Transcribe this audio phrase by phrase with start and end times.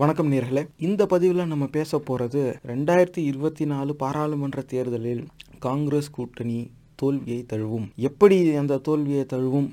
[0.00, 0.62] வணக்கம் நேர்களே.
[0.78, 5.22] இந்த பதிவில் நம்ம பேச போகிறது ரெண்டாயிரத்தி இருபத்தி நாலு பாராளுமன்ற தேர்தலில்
[5.58, 6.58] காங்கிரஸ் கூட்டணி
[7.00, 7.86] தோல்வியை தழுவும்.
[8.08, 9.66] எப்படி அந்த தோல்வியை தழுவும்?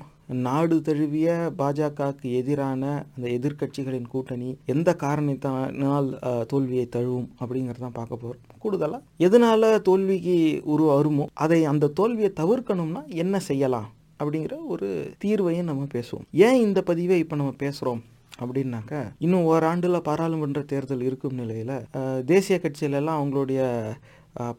[0.46, 2.82] நாடு தழுவிய பாஜகவுக்கு எதிரான
[3.16, 6.08] அந்த எதிர்க்கட்சிகளின் கூட்டணி எந்த காரணத்தினால்
[6.46, 10.36] தோல்வியை தழுவும் அப்படிங்கிறதான் பார்க்க போகிறோம் கூடுதலாக எதனால் தோல்விக்கு
[10.74, 13.88] உரு வருமோ அதை அந்த தோல்வியை தவிர்க்கணும்னா என்ன செய்யலாம்
[14.22, 14.90] அப்படிங்கிற ஒரு
[15.24, 16.28] தீர்வையும் நம்ம பேசுவோம்.
[16.32, 18.02] ஏன் இந்த பதிவை இப்போ நம்ம பேசுகிறோம்
[18.40, 21.76] அப்படின்னாக்கா இன்னும் ஓராண்டில் பாராளுமன்ற தேர்தல் இருக்கும் நிலையில்
[22.24, 23.60] தேசிய கட்சியிலெல்லாம் அவங்களுடைய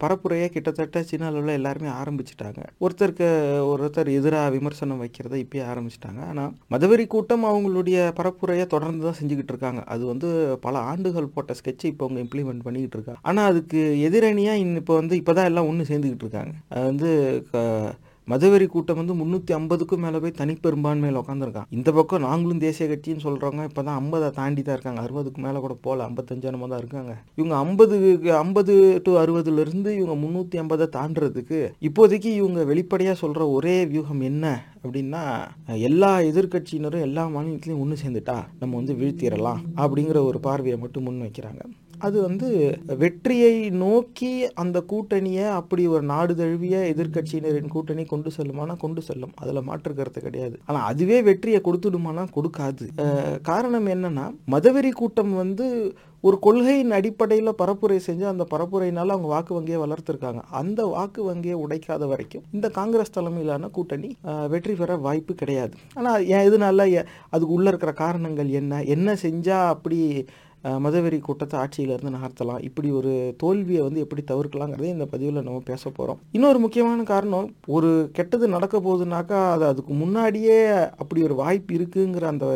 [0.04, 2.62] பரப்புரையே கிட்டத்தட்ட சின்ன அளவில் எல்லாருமே ஆரம்பிச்சிட்டாங்க.
[2.82, 3.28] ஒருத்தருக்கு
[3.72, 6.28] ஒருத்தர் எதிராக விமர்சனம் வைக்கிறத இப்பயே ஆரம்பிச்சிட்டாங்க.
[6.28, 9.84] ஆனால் மதவெறி கூட்டம் அவங்களுடைய பரப்புரையை தொடர்ந்து தான் செஞ்சுக்கிட்டு இருக்காங்க.
[9.84, 13.20] அது வந்து பல ஆண்டுகள் போட்ட ஸ்கெட்சை இப்போ அவங்க இம்ப்ளிமெண்ட் பண்ணிக்கிட்டு இருக்காங்க.
[13.22, 16.54] ஆனால் அதுக்கு எதிரணியாக இன்னும் இப்போ வந்து இப்போ தான் எல்லாம் ஒன்று சேர்ந்துக்கிட்டு இருக்காங்க.
[16.70, 17.12] அது வந்து
[17.52, 17.94] க-
[18.28, 23.64] மதுவெறி கூட்டம் வந்து முந்நூற்றி ஐம்பதுக்கும் மேலே போய் தனிப்பெரும்பான்மையில் உட்காந்துருக்கான் இந்த பக்கம் நாங்களும் தேசிய கட்சின்னு சொல்கிறவங்க
[23.64, 25.02] இப்போ தான் ஐம்பதை தாண்டி தான் இருக்காங்க.
[25.02, 27.14] அறுபதுக்கு மேலே கூட போகல ஐம்பத்தஞ்சானமாக தான் இருக்காங்க.
[27.36, 27.96] இவங்க ஐம்பது
[28.40, 28.74] ஐம்பது
[29.06, 34.46] டு அறுபதுலேருந்து இவங்க முந்நூற்றி ஐம்பதை தாண்டுறதுக்கு இப்போதைக்கு இவங்க வெளிப்படையாக சொல்கிற ஒரே வியூகம் என்ன
[34.84, 35.24] அப்படின்னா
[35.90, 41.62] எல்லா எதிர்க்கட்சியினரும் எல்லா மாநிலத்திலையும் ஒன்று சேர்ந்துட்டா நம்ம வந்து வீழ்த்திடலாம் அப்படிங்கிற ஒரு பார்வையை மட்டும் முன் வைக்கிறாங்க
[41.98, 49.02] அது வந்து வெற்றியை நோக்கி அந்த கூட்டணியை அப்படி ஒரு நாடு தழுவிய எதிர்க்கட்சியினரின் கூட்டணி கொண்டு செல்லுமானா கொண்டு
[49.02, 49.32] செல்லும்.
[49.36, 50.60] அதில் மாற்று கருத்து கிடையாது.
[50.66, 52.86] ஆனால் அதுவே வெற்றியை கொடுத்துடுமானா கொடுக்காது.
[53.42, 59.80] காரணம் என்னன்னா மதவெறி கூட்டம் வந்து ஒரு கொள்கையின் அடிப்படையில் பரப்புரை செஞ்சு அந்த பரப்புரையினால அவங்க வாக்கு வங்கியை
[59.80, 60.42] வளர்த்துருக்காங்க.
[60.52, 64.16] அந்த வாக்கு வங்கியை உடைக்காத வரைக்கும் இந்த காங்கிரஸ் தலைமையிலான கூட்டணி
[64.50, 65.76] வெற்றி பெற வாய்ப்பு கிடையாது.
[65.94, 68.84] ஆனால் ஏன் இதனால ஏ- அதுக்கு உள்ள இருக்கிற காரணங்கள் என்ன?
[68.84, 70.26] என்ன செஞ்சா அப்படி
[70.64, 72.64] மதவெறி கூட்டத்தை ஆட்சியிலேருந்து நகர்த்தலாம்.
[72.68, 73.12] இப்படி ஒரு
[73.44, 78.78] தோல்வியை வந்து எப்படி தவிர்க்கலாங்கிறதே இந்த பதிவில் நம்ம பேச போகிறோம் இன்னொரு முக்கியமான காரணம் ஒரு கெட்டது நடக்க
[78.88, 80.60] போகுதுனாக்கா அது அதுக்கு முன்னாடியே
[81.02, 82.48] அப்படி ஒரு வாய்ப்பு இருக்குங்கிற அந்த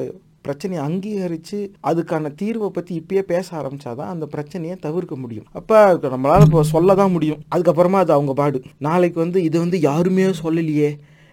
[0.46, 1.58] பிரச்சனையை அங்கீகரித்து
[1.90, 5.46] அதுக்கான தீர்வை பற்றி இப்பயே பேச ஆரம்பிச்சாதான் அந்த பிரச்சனையை தவிர்க்க முடியும்.
[5.60, 5.80] அப்போ
[6.14, 7.42] நம்மளால் இப்போ சொல்ல தான் முடியும்.
[7.56, 8.60] அதுக்கப்புறமா அது அவங்க பாடு.
[8.88, 10.90] நாளைக்கு வந்து இது வந்து யாருமே சொல்லலையே.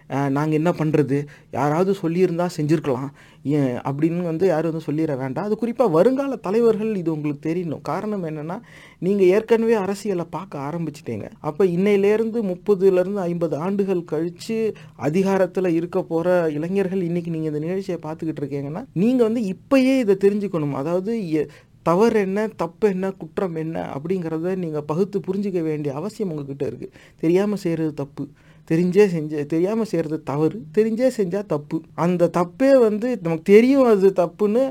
[0.09, 3.09] நாங்கள் என்ன பண்ணுறது யாராவது சொல்லியிருந்தால் செஞ்சுருக்கலாம்.
[3.43, 5.45] ஏன் அப்படின்னு வந்து யாரும் வந்து சொல்லிட வேண்டாம்.
[5.45, 7.81] அது குறிப்பாக வருங்கால தலைவர்கள் இது உங்களுக்கு தெரியணும்.
[7.81, 8.61] காரணம் என்னென்னா
[8.99, 11.29] நீங்கள் ஏற்கனவே அரசியலை பார்க்க ஆரம்பிச்சிட்டீங்க.
[11.39, 18.41] அப்போ இன்னையிலேருந்து முப்பதுலேருந்து ஐம்பது ஆண்டுகள் கழித்து அதிகாரத்தில் இருக்க போகிற இளைஞர்கள் இன்றைக்கி நீங்கள் இந்த நிகழ்ச்சியை பார்த்துக்கிட்டு
[18.41, 20.71] இருக்கீங்கன்னா நீங்கள் வந்து இப்பயே இதை தெரிஞ்சுக்கணும்.
[20.71, 21.47] அதாவது எ-
[21.83, 27.57] தவறு என்ன தப்பு என்ன குற்றம் என்ன அப்படிங்கிறத நீங்கள் பகுத்து புரிஞ்சிக்க வேண்டிய அவசியம் உங்ககிட்ட இருக்குது தெரியாமல்
[27.57, 28.27] செய்கிறது தப்பு.
[28.69, 31.77] தெரிஞ்சே செஞ்ச தெரியாமல் செய்கிறது தவறு தெரிஞ்சே செஞ்சால் தப்பு.
[32.05, 34.63] அந்த தப்பே வந்து நமக்கு தெரியும் அது தப்புன்னு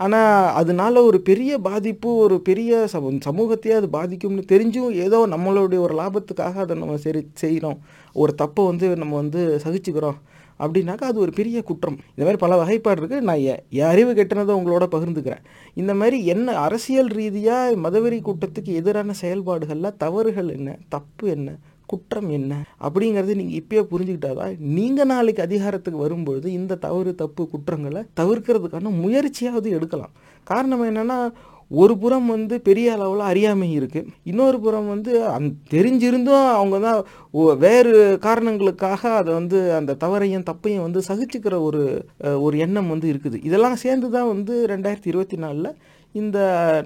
[0.00, 5.94] ஆனால் அதனால ஒரு பெரிய பாதிப்பு ஒரு பெரிய சமூ சமூகத்தையே அது பாதிக்கும்னு தெரிஞ்சும் ஏதோ நம்மளுடைய ஒரு
[6.00, 7.78] லாபத்துக்காக அதை நம்ம சரி செய்கிறோம்
[8.16, 10.18] ஒரு தப்பை வந்து நம்ம வந்து சகிச்சுக்கிறோம்.
[10.60, 11.96] அப்படின்னாக்கா அது ஒரு பெரிய குற்றம்.
[12.12, 13.42] இந்த மாதிரி பல வகைப்பாடு இருக்குது நான்
[13.78, 15.42] என் அறிவு கெட்டினதை உங்களோட பகிர்ந்துக்கிறேன்.
[15.80, 21.48] இந்த மாதிரி என்ன அரசியல் ரீதியாக மதவெறி கூட்டத்துக்கு எதிரான செயல்பாடுகளில் தவறுகள் என்ன தப்பு என்ன
[21.86, 22.52] குற்றம் என்ன?
[22.86, 30.14] அப்படிங்கிறது நீங்கள் இப்பயே புரிஞ்சுக்கிட்டாதான் நீங்கள் நாளைக்கு அதிகாரத்துக்கு வரும்பொழுது இந்த தவறு தப்பு குற்றங்களை தவிர்க்கிறதுக்கான முயற்சியாவது எடுக்கலாம்.
[30.52, 31.18] காரணம் என்னென்னா
[31.70, 37.00] ஒரு புறம் வந்து பெரிய அளவில் அறியாமை இருக்குது இன்னொரு புறம் வந்து அந் தெரிஞ்சிருந்தும் அவங்க தான்
[37.64, 37.94] வேறு
[38.26, 41.82] காரணங்களுக்காக அதை வந்து அந்த தவறையும் தப்பையும் வந்து சகிச்சுக்கிற ஒரு
[42.44, 43.38] ஒரு எண்ணம் வந்து இருக்குது.
[43.48, 45.70] இதெல்லாம் சேர்ந்து தான் வந்து ரெண்டாயிரத்தி இருபத்தி நாலில்
[46.20, 46.38] இந்த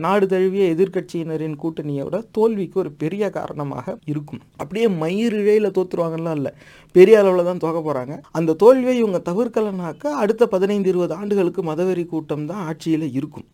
[0.04, 4.40] நாடு தழுவிய எதிர்க்கட்சியினரின் கூட்டணியோட தோல்விக்கு ஒரு பெரிய காரணமாக இருக்கும்.
[4.62, 6.52] அப்படியே மயிரிழையில் தோத்துருவாங்கலாம் இல்லை.
[6.96, 12.46] பெரிய அளவில் தான் தோக்க போகிறாங்க அந்த தோல்வியை இவங்க தவிர்க்கலைனாக்கா அடுத்த பதினைந்து இருபது ஆண்டுகளுக்கு மதவெறி கூட்டம்
[12.50, 13.46] தான் ஆட்சியில் இருக்கும்.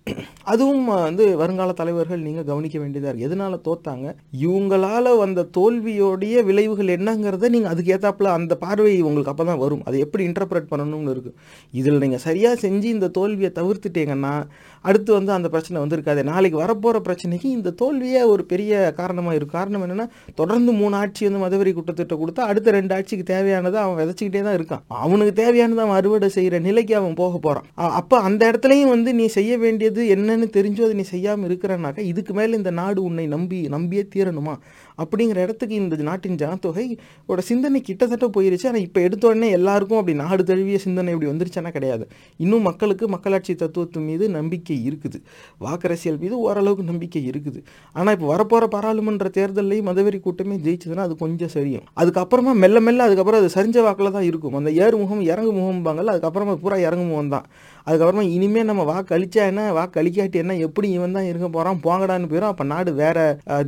[0.52, 4.06] அதுவும் வந்து வருங்கால தலைவர்கள் நீங்கள் கவனிக்க வேண்டியதாக இருக்குது எதனால் தோத்தாங்க?
[4.44, 9.84] இவங்களால வந்த தோல்வியோடைய விளைவுகள் என்னங்கிறத நீங்கள் அதுக்கு ஏற்றாப்புல அந்த பார்வை உங்களுக்கு அப்போ தான் வரும்.
[9.88, 11.36] அதை எப்படி இன்டர்பிரட் பண்ணணும்னு இருக்குது
[11.80, 14.34] இதில் நீங்கள் சரியாக செஞ்சு இந்த தோல்வியை தவிர்த்துட்டீங்கன்னா
[14.82, 16.22] அடுத்து வந்து அந்த பிரச்சனை வந்திருக்காது.
[16.30, 21.42] நாளைக்கு வரப்போகிற பிரச்சனைக்கு இந்த தோல்வியே ஒரு பெரிய காரணமாக இருக்கும் காரணம் என்னென்னா தொடர்ந்து மூணு ஆட்சி வந்து
[21.44, 24.82] மதவெறி குற்றத்திட்ட கொடுத்தா அடுத்த ரெண்டு ஆட்சிக்கு தேவையானதை அவன் விதைச்சிக்கிட்டே தான் இருக்கான்.
[25.04, 27.68] அவனுக்கு தேவையானதை அவன் அறுவடை செய்கிற நிலைக்கு அவன் போக போகிறான்
[28.00, 32.56] அப்போ அந்த இடத்துலையும் வந்து நீ செய்ய வேண்டியது என்னன்னு தெரிஞ்சோ அதை நீ செய்யாமல் இருக்கிறனாக்கா இதுக்கு மேலே
[32.56, 34.56] இந்த நாடு உன்னை நம்பி நம்பியே தீரணுமா?
[35.02, 36.86] அப்படிங்கிற இடத்துக்கு இந்த நாட்டின் ஜனத்தொகை
[37.30, 38.66] ஓட சிந்தனை கிட்டத்தட்ட போயிருச்சு.
[38.70, 42.06] ஆனால் இப்போ எடுத்த உடனே எல்லாருக்கும் அப்படி நாடு தழுவிய சிந்தனை இப்படி வந்துருச்சுன்னா கிடையாது.
[42.44, 45.20] இன்னும் மக்களுக்கு மக்களாட்சி தத்துவத்து மீது நம்பிக்கை இருக்குது.
[45.66, 47.60] வாக்கரசியல் மீது ஓரளவுக்கு நம்பிக்கை இருக்குது.
[47.98, 51.86] ஆனால் இப்போ வரப்போகிற பாராளுமன்ற தேர்தலையும் மதவெறி கூட்டமே ஜெயிச்சதுன்னா அது கொஞ்சம் சரியும்.
[52.02, 54.58] அதுக்கப்புறமா மெல்ல மெல்ல அதுக்கப்புறம் அது சரிஞ்ச வாக்கில் தான் இருக்கும்.
[54.60, 57.46] அந்த ஏறு முகம் இறங்கு முகம்பாங்கல்ல அதுக்கப்புறமா பூரா இறங்கு முகம் தான்.
[57.86, 59.64] அதுக்கப்புறமா இனிமேல் நம்ம வாக்கு அழிச்சா என்ன?
[59.78, 60.54] வாக்கு அழிக்காட்டி என்ன?
[60.66, 63.18] எப்படி இவன் தான் இருக்க போகிறான் போங்கடான்னு போயிடும் அப்போ நாடு வேற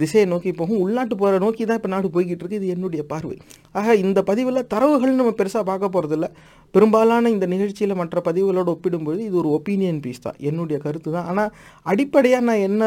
[0.02, 0.80] திசையை நோக்கி போகும்.
[0.84, 2.60] உள்நாட்டு போகிற நோக்கி தான் இப்போ நாடு போய்கிட்டு இருக்கு.
[2.60, 3.36] இது என்னுடைய பார்வை.
[3.80, 6.28] ஆக இந்த பதிவில் தரவுகள் நம்ம பெருசாக பார்க்க போகிறதில்ல
[6.74, 10.38] பெரும்பாலான இந்த நிகழ்ச்சியில் மற்ற பதிவுகளோடு ஒப்பிடும்போது இது ஒரு ஒப்பீனியன் பீஸ் தான்.
[10.48, 11.28] என்னுடைய கருத்து தான்.
[11.32, 11.52] ஆனால்
[11.90, 12.82] அடிப்படையாக நான் என்ன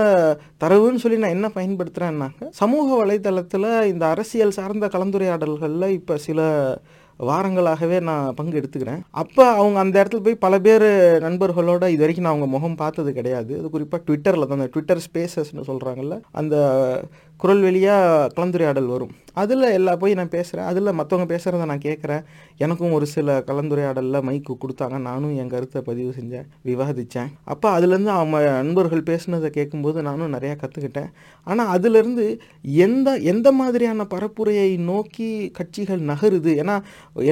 [0.63, 6.41] தரவுன்னு சொல்லி நான் என்ன பயன்படுத்துகிறேன்னாக்க சமூக வலைதளத்தில் இந்த அரசியல் சார்ந்த கலந்துரையாடல்களில் இப்போ சில
[7.29, 9.01] வாரங்களாகவே நான் பங்கு எடுத்துக்கிறேன்.
[9.21, 10.87] அப்போ அவங்க அந்த இடத்துல போய் பல பேர்
[11.27, 13.53] நண்பர்களோட இது வரைக்கும் நான் அவங்க முகம் பார்த்தது கிடையாது.
[13.59, 16.55] அது குறிப்பாக ட்விட்டரில் தான் அந்த ட்விட்டர் ஸ்பேசஸ்னு சொல்கிறாங்கல்ல அந்த
[17.43, 19.13] குரல் வெளியாக கலந்துரையாடல் வரும்.
[19.33, 22.23] அதில் எல்லா போய் நான் பேசுகிறேன் அதில் மற்றவங்க பேசுகிறத நான் கேட்குறேன்
[22.57, 24.97] எனக்கும் ஒரு சில கலந்துரையாடலில் மைக்கு கொடுத்தாங்க.
[25.09, 26.47] நானும் என் கருத்தை பதிவு செஞ்சேன்.
[26.69, 31.09] விவாதித்தேன் அப்போ அதுலேருந்து அவங்க நண்பர்கள் பேசுனதை கேட்கும்போது நானும் நிறையா கற்றுக்கிட்டேன்
[31.47, 32.25] ஆனால் அதுலேருந்து
[32.87, 35.29] எந்த எந்த மாதிரியான பரப்புரையை நோக்கி
[35.59, 36.51] கட்சிகள் நகருது?
[36.63, 36.75] ஏன்னா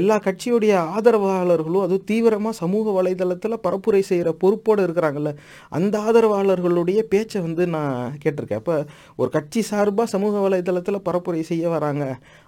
[0.01, 5.33] எல்லா கட்சியுடைய ஆதரவாளர்களும் அதுவும் தீவிரமாக சமூக வலைதளத்தில் பரப்புரை செய்கிற பொறுப்போடு இருக்கிறாங்கல்ல
[5.69, 8.61] அந்த ஆதரவாளர்களுடைய பேச்சை வந்து நான் கேட்டிருக்கேன்.
[8.63, 8.77] அப்போ
[9.15, 11.87] ஒரு கட்சி சார்பாக சமூக வலைதளத்தில் பரப்புரை செய்ய வராங்க.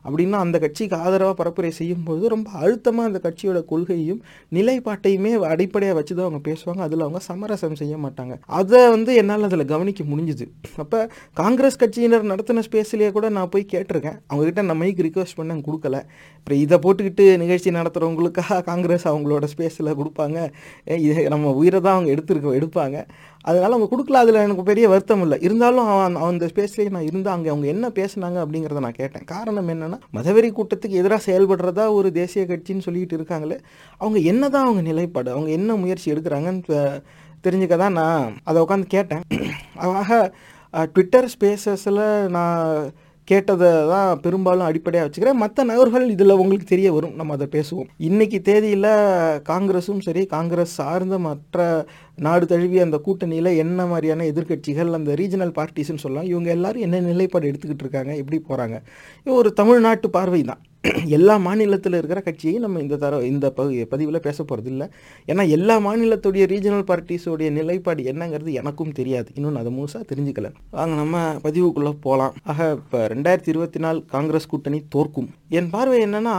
[0.06, 4.22] அப்படின்னா அந்த கட்சிக்கு ஆதரவாக பரப்புரை செய்யும்போது ரொம்ப அழுத்தமாக அந்த கட்சியோட கொள்கையும்
[4.58, 6.82] நிலைப்பாட்டையுமே அடிப்படையாக வச்சு தான் அவங்க பேசுவாங்க.
[6.88, 8.36] அதில் அவங்க சமரசம் செய்ய மாட்டாங்க.
[8.46, 10.48] அதை வந்து என்னால் அதில் கவனிக்க முடிஞ்சுது.
[10.78, 14.18] அப்போ காங்கிரஸ் கட்சியினர் நடத்தின ஸ்பேஸ்லேயே கூட நான் போய் கேட்டிருக்கேன்.
[14.30, 16.00] அவங்ககிட்ட நான் மைக் ரிக்வஸ்ட் பண்ண கொடுக்கல.
[16.38, 20.50] அப்புறம் இதை போட்டுக்கிட்டு நிகழ்ச்சி நடத்துகிறவங்களுக்காக காங்கிரஸ் அவங்களோட ஸ்பேஸில் கொடுப்பாங்க.
[20.86, 22.98] இதை இது நம்ம உயிரை தான் அவங்க எடுத்துருக்க எடுப்பாங்க.
[23.50, 25.38] அதனால் அவங்க கொடுக்கல அதில் எனக்கு பெரிய வருத்தம் இல்லை.
[25.48, 29.26] இருந்தாலும் அவன் அந்த ஸ்பேஸ்லேயே நான் இருந்தால் அங்கே அவங்க என்ன பேசுனாங்க அப்படிங்கிறத நான் கேட்டேன்.
[29.34, 33.58] காரணம் என்னென்னா மதவெறி கூட்டத்துக்கு எதிராக செயல்படுறதா ஒரு தேசிய கட்சின்னு சொல்லிட்டு இருக்காங்களே
[34.02, 36.80] அவங்க என்ன தான் அவங்க நிலைப்பாடு அவங்க என்ன முயற்சி எடுக்கிறாங்கன்னு
[37.46, 39.24] தெரிஞ்சுக்க தான் நான் அதை உட்காந்து கேட்டேன்.
[40.02, 40.20] ஆக
[40.94, 42.04] ட்விட்டர் ஸ்பேசஸில்
[42.36, 42.60] நான்
[43.31, 45.42] கேட்டதை தான் பெரும்பாலும் அடிப்படையாக வச்சுக்கிறேன்.
[45.44, 47.16] மற்ற நகர்கள் இதில் உங்களுக்கு தெரிய வரும்.
[47.19, 47.89] நம்ம அதை பேசுவோம்.
[48.10, 48.89] இன்னைக்கு தேதியில்
[49.51, 51.60] காங்கிரஸும் சரி காங்கிரஸ் சார்ந்த மற்ற
[52.25, 56.30] நாடு தழுவிய அந்த கூட்டணியில் என்ன மாதிரியான எதிர்க்கட்சிகள் அந்த ரீஜனல் பார்ட்டிஸ்ன்னு சொல்லலாம்.
[56.33, 58.78] இவங்க எல்லாரும் என்ன நிலைப்பாடு எடுத்துக்கிட்டு இருக்காங்க எப்படி போகிறாங்க
[59.24, 60.62] இது ஒரு தமிழ்நாட்டு பார்வை தான்
[61.16, 64.88] எல்லா மாநிலத்தில் இருக்கிற கட்சியை நம்ம இந்த தர இந்த பகு பதிவில் பேச போகிறது இல்லை
[65.28, 69.30] ஏன்னா எல்லா மாநிலத்துடைய ரீஜனல் பார்ட்டிஸோடைய நிலைப்பாடு என்னங்கிறது எனக்கும் தெரியாது.
[69.36, 70.50] இன்னும் அதை முழுசாக தெரிஞ்சுக்கல.
[70.72, 75.30] வாங்க நம்ம பதிவுக்குள்ளே போகலாம் ஆக இப்போ ரெண்டாயிரத்தி இருபத்தி நாலு காங்கிரஸ் கூட்டணி தோற்கும்.
[75.57, 76.33] என் பார்வை என்னன்னா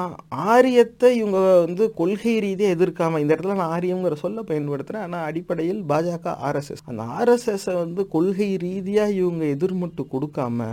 [0.53, 6.35] ஆரியத்தை இவங்க வந்து கொள்கை ரீதியாக எதிர்க்காம இந்த இடத்துல நான் ஆரியங்கிற சொல்ல பயன்படுத்துகிறேன் ஆனால் அடிப்படையில் பாஜக
[6.49, 10.69] ஆர்எஸ்எஸ் அந்த ஆர்எஸ்எஸ்ஸை வந்து கொள்கை ரீதியாக இவங்க எதிர்மட்டு கொடுக்காம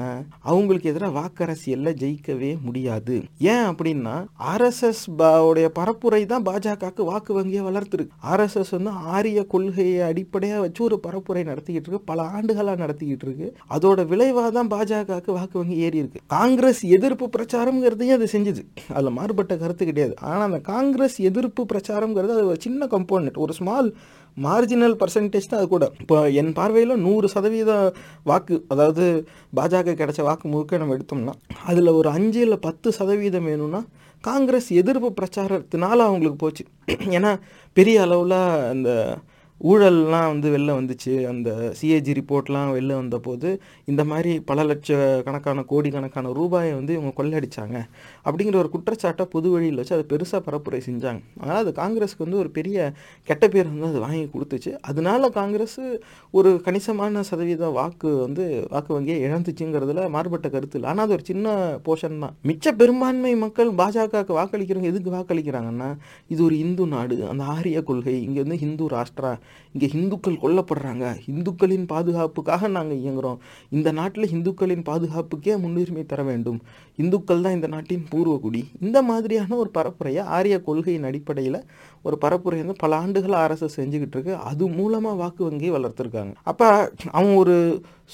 [0.51, 3.17] அவங்களுக்கு எதிராக வாக்கரசியல்ல ஜெயிக்கவே முடியாது.
[3.53, 4.15] ஏன் அப்படின்னா
[4.51, 5.03] ஆர்எஸ்எஸ்
[5.49, 8.15] உடைய பரப்புரை தான் பாஜகவுக்கு வாக்கு வங்கியை வளர்த்துருக்கு.
[8.31, 12.09] ஆர்எஸ்எஸ் வந்து ஆரிய கொள்கையை அடிப்படையாக வச்சு ஒரு பரப்புரை நடத்திக்கிட்டு இருக்கு.
[12.13, 13.49] பல ஆண்டுகளாக நடத்திக்கிட்டு இருக்கு.
[13.77, 16.25] அதோட விளைவாக தான் பாஜகவுக்கு வாக்கு வங்கி ஏறி இருக்கு.
[16.37, 18.61] காங்கிரஸ் எதிர்ப்பு பிரச்சாரம்ங்கிறதையும் அது செஞ்சுது.
[18.95, 20.13] அதில் மாறுபட்ட கருத்து கிடையாது.
[20.29, 23.89] ஆனால் அந்த காங்கிரஸ் எதிர்ப்பு பிரச்சாரம்ங்கிறது அது ஒரு சின்ன கம்போனன்ட் ஒரு ஸ்மால்
[24.45, 25.85] மார்ஜினல் பர்சன்டேஜ் தான் அது கூட.
[26.01, 27.71] இப்போ என் பார்வையில் நூறு சதவீத
[28.29, 29.05] வாக்கு அதாவது
[29.57, 31.33] பாஜக கிடைச்ச வாக்கு முழுக்க நம்ம எடுத்தோம்னா
[31.71, 33.81] அதில் ஒரு அஞ்சு இல்லை பத்து சதவீதம் வேணும்னா
[34.23, 36.63] காங்கிரஸ் எதிர்ப்பு பிரச்சாரத்தினால அவங்களுக்கு போச்சு.
[37.17, 37.31] ஏன்னா
[37.77, 38.39] பெரிய அளவில்
[38.73, 38.89] அந்த
[39.69, 41.13] ஊழல்லாம் வந்து வெளில வந்துச்சு.
[41.31, 43.49] அந்த சிஏஜி ரிப்போர்ட்லாம் வெளில வந்தபோது
[43.91, 44.97] இந்த மாதிரி பல லட்ச
[45.27, 47.77] கணக்கான கோடி கணக்கான ரூபாயை வந்து இவங்க கொள்ளடிச்சாங்க.
[48.27, 51.21] அப்படிங்கிற ஒரு குற்றச்சாட்டை பொது வழியில் வச்சு அதை பெருசாக பரப்புரை செஞ்சாங்க.
[51.41, 52.77] அதனால் அது காங்கிரஸுக்கு வந்து ஒரு பெரிய
[53.29, 54.73] கெட்ட பேர் வந்து அது வாங்கி கொடுத்துச்சு.
[54.91, 55.79] அதனால காங்கிரஸ்
[56.39, 58.45] ஒரு கணிசமான சதவீத வாக்கு வந்து
[58.75, 60.89] வாக்கு வங்கியை இழந்துச்சுங்கிறதுல மாறுபட்ட கருத்து இல்லை.
[60.93, 61.55] ஆனால் அது ஒரு சின்ன
[61.87, 62.35] போர்ஷன் தான்.
[62.51, 65.91] மிச்ச பெரும்பான்மை மக்கள் பாஜகவுக்கு வாக்களிக்கிறவங்க எதுக்கு வாக்களிக்கிறாங்கன்னா
[66.33, 67.17] இது ஒரு இந்து நாடு.
[67.33, 69.33] அந்த ஆரிய கொள்கை இங்கே வந்து ஹிந்து ராஷ்டிரா
[69.73, 71.05] இங்கே இந்துக்கள் கொல்லப்படுறாங்க.
[71.33, 73.39] இந்துக்களின் பாதுகாப்புக்காக நாங்கள் இயங்குகிறோம்
[73.69, 76.59] இந்த நாட்டில் இந்துக்களின் பாதுகாப்புக்கே முன்னுரிமை தர வேண்டும்.
[77.03, 78.61] இந்துக்கள் தான் இந்த நாட்டின் பூர்வகுடி.
[78.81, 81.59] இந்த மாதிரியான ஒரு பரப்புரையை ஆரிய கொள்கையின் அடிப்படையில்
[82.07, 84.35] ஒரு பரப்புரை வந்து பல ஆண்டுகள் அரசு செஞ்சுக்கிட்டு இருக்கு.
[84.51, 86.33] அது மூலமாக வாக்கு வங்கியை வளர்த்துருக்காங்க.
[86.43, 86.67] அப்போ
[87.11, 87.55] அவன் ஒரு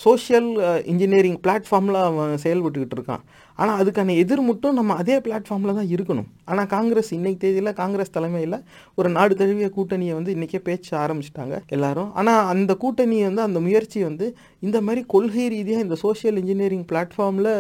[0.06, 0.50] சோஷியல்
[0.92, 3.26] இன்ஜினியரிங் பிளாட்ஃபார்மில் அவன் செயல்பட்டுக்கிட்டு இருக்கான்.
[3.62, 6.28] ஆனால் அதுக்கான எதிர் மட்டும் நம்ம அதே பிளாட்ஃபார்மில் தான் இருக்கணும்.
[6.52, 8.58] ஆனால் காங்கிரஸ் இன்னைக்கு தேதியில் காங்கிரஸ் தலைமையில்
[9.00, 12.10] ஒரு நாடு தழுவிய கூட்டணியை வந்து இன்றைக்கே பேச்சு ஆரம்பிச்சிட்டாங்க எல்லாரும்.
[12.22, 14.28] ஆனால் அந்த கூட்டணி வந்து அந்த முயற்சி வந்து
[14.68, 17.54] இந்த மாதிரி கொள்கை ரீதியாக இந்த சோஷியல் இன்ஜினியரிங் பிளாட்ஃபார்மில்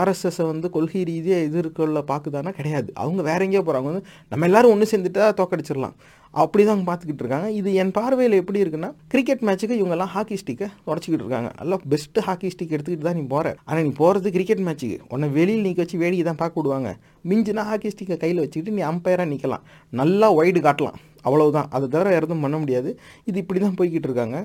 [0.00, 2.90] ஆர்எஸ்எஸ்ஸை வந்து கொள்கை ரீதியாக எதிர்கொள்ள பார்க்குதானா கிடையாது.
[3.02, 5.96] அவங்க வேற எங்கேயோ போகிறாங்க வந்து நம்ம எல்லாரும் ஒன்று சேர்ந்துட்டா தோக்கடிச்சிடலாம்.
[6.42, 7.48] அப்படி தான் பார்த்துக்கிட்டு இருக்காங்க.
[7.58, 11.50] இது என் பார்வையில் எப்படி இருக்குன்னா கிரிக்கெட் மேட்ச்சுக்கு இவங்கெல்லாம் ஹாக்கி ஸ்டிக்கை உடச்சிக்கிட்டு இருக்காங்க.
[11.60, 15.64] நல்லா பெஸ்ட்டு ஹாக்கி ஸ்டிக் எடுத்துக்கிட்டு தான் நீ போகிற ஆனால் நீ போகிறது கிரிக்கெட் மேட்ச்சுக்கு உன்னை வெளியில்
[15.66, 16.92] நீக்க வச்சு வேடிக்கை தான் பார்க்க விடுவாங்க.
[17.30, 19.66] மிஞ்சினா ஹாக்கி ஸ்டிக்கை கையில் வச்சுக்கிட்டு நீ அம்பையராக நிற்கலாம்
[20.00, 21.00] நல்லா ஒய்டு காட்டலாம்.
[21.26, 21.68] அவ்வளவுதான்.
[21.76, 22.90] அதை தவிர எதுவும் பண்ண முடியாது.
[23.30, 24.38] இது இப்படி தான் போய்கிட்டு இருக்காங்க.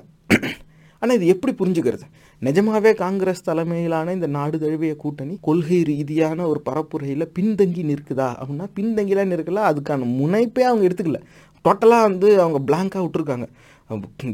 [1.02, 2.04] ஆனால் இது எப்படி புரிஞ்சுக்கிறது?
[2.46, 8.28] நிஜமாவே காங்கிரஸ் தலைமையிலான இந்த நாடு தழுவிய கூட்டணி கொள்கை ரீதியான ஒரு பரப்புரையில் பின்தங்கி நிற்குதா?
[8.40, 9.62] அப்படின்னா பின்தங்கிலாம் நிற்கல.
[9.70, 11.20] அதுக்கான முனைப்பே அவங்க எடுத்துக்கல.
[11.64, 13.48] டோட்டலாக வந்து அவங்க பிளாங்காக விட்டுருக்காங்க.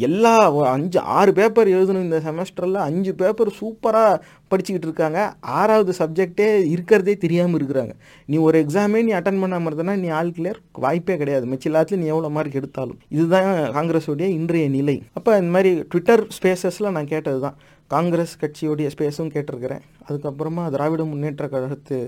[0.07, 0.33] எல்லா
[0.73, 4.21] அஞ்சு ஆறு பேப்பர் எழுதணும் இந்த செமஸ்டரில் அஞ்சு பேப்பர் சூப்பராக
[4.51, 5.21] படிச்சுக்கிட்டு இருக்காங்க.
[5.61, 7.95] ஆறாவது சப்ஜெக்டே இருக்கிறதே தெரியாமல் இருக்கிறாங்க.
[8.31, 11.49] நீ ஒரு எக்ஸாமே நீ அட்டன் பண்ணாமல் இருந்தனா நீ ஆல் கிளியர் வாய்ப்பே கிடையாது.
[11.53, 13.01] மிச்ச எல்லாத்துலையும் நீ எவ்வளோ மார்க் எடுத்தாலும்.
[13.17, 14.97] இதுதான் காங்கிரஸுடைய இன்றைய நிலை.
[15.19, 17.59] அப்போ இந்த மாதிரி ட்விட்டர் ஸ்பேசஸில் நான் கேட்டது தான்
[17.97, 19.85] காங்கிரஸ் கட்சியுடைய ஸ்பேஸும் கேட்டிருக்கிறேன்.
[20.09, 21.99] அதுக்கப்புறமா திராவிட முன்னேற்ற கழகத்து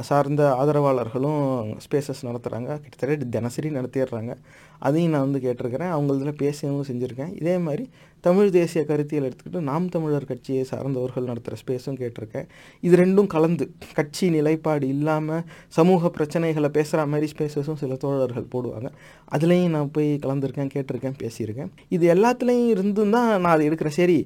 [0.00, 4.34] சார்ந்த ஆதரவாளர்களும் ஸ்பேசஸ் நடத்துகிறாங்க கிட்டத்தட்ட தினசரி நடத்திடுறாங்க.
[4.78, 5.92] அதையும் நான் வந்து கேட்டிருக்கிறேன்.
[5.96, 7.34] அவங்களதில் பேசவும் செஞ்சுருக்கேன்.
[7.40, 7.90] இதே மாதிரி
[8.26, 12.46] தமிழ் தேசிய கருத்தியல் எடுத்துக்கிட்டு நாம் தமிழர் கட்சியை சார்ந்தவர்கள் நடத்துகிற ஸ்பேஸும் கேட்டிருக்கேன்.
[12.86, 13.64] இது ரெண்டும் கலந்து
[13.98, 15.44] கட்சி நிலைப்பாடு இல்லாமல்
[15.78, 18.90] சமூக பிரச்சனைகளை பேசுகிற மாதிரி ஸ்பேஸஸும் சில தோழர்கள் போடுவாங்க.
[19.36, 21.70] அதுலேயும் நான் போய் கலந்துருக்கேன் கேட்டிருக்கேன் பேசியிருக்கேன்.
[21.96, 23.98] இது எல்லாத்துலேயும் இருந்தும் தான் நான் அதை எடுக்கிறேன்.
[24.00, 24.18] சரி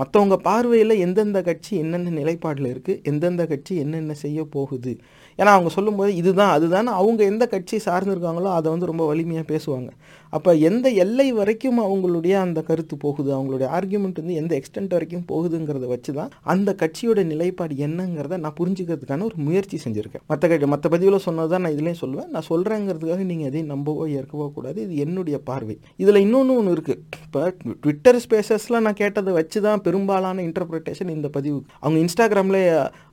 [0.00, 4.92] மற்றவங்க பார்வையில் எந்தெந்த கட்சி என்னென்ன நிலைப்பாடில் இருக்குது எந்தெந்த கட்சி என்னென்ன செய்ய போகுது?
[5.38, 6.88] ஏன்னா அவங்க சொல்லும்போது இதுதான் அதுதான்.
[7.00, 9.90] அவங்க எந்த கட்சி சார்ந்திருக்காங்களோ அதை வந்து ரொம்ப வலிமையாக பேசுவாங்க.
[10.30, 13.30] அப்போ எந்த எல்லை வரைக்கும் அவங்களுடைய அந்த கருத்து போகுது?
[13.36, 19.26] அவங்களுடைய ஆர்கியூமெண்ட் வந்து எந்த எக்ஸ்டென்ட் வரைக்கும் போகுதுங்கிறத வச்சு தான் அந்த கட்சியோட நிலைப்பாடு என்னங்கிறத நான் புரிஞ்சுக்கிறதுக்கான
[19.30, 20.24] ஒரு முயற்சி செஞ்சுருக்கேன்.
[20.32, 22.30] மற்ற கட்சி மற்ற பதிவில் சொன்னது தான் நான் இதுலேயும் சொல்லுவேன்.
[22.34, 24.78] நான் சொல்கிறேங்கிறதுக்காக நீங்கள் எதையும் நம்பவோ ஏற்கவோ கூடாது.
[24.86, 25.76] இது என்னுடைய பார்வை.
[26.04, 27.42] இதில் இன்னொன்று ஒன்று இருக்குது இப்போ
[27.84, 31.58] ட்விட்டர் ஸ்பேசஸில் நான் கேட்டதை வச்சு தான் பெரும்பாலான இன்டர்பிரிட்டேஷன் இந்த பதிவு.
[31.82, 32.60] அவங்க இன்ஸ்டாகிராமில்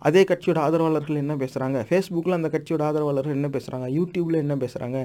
[0.09, 4.99] அதே கட்சியோட ஆதரவாளர்கள் என்ன பேசுகிறாங்க ஃபேஸ்புக்கில் அந்த கட்சியோட ஆதரவாளர்கள் என்ன பேசுகிறாங்க யூடியூப்பில் என்ன பேசுகிறாங்க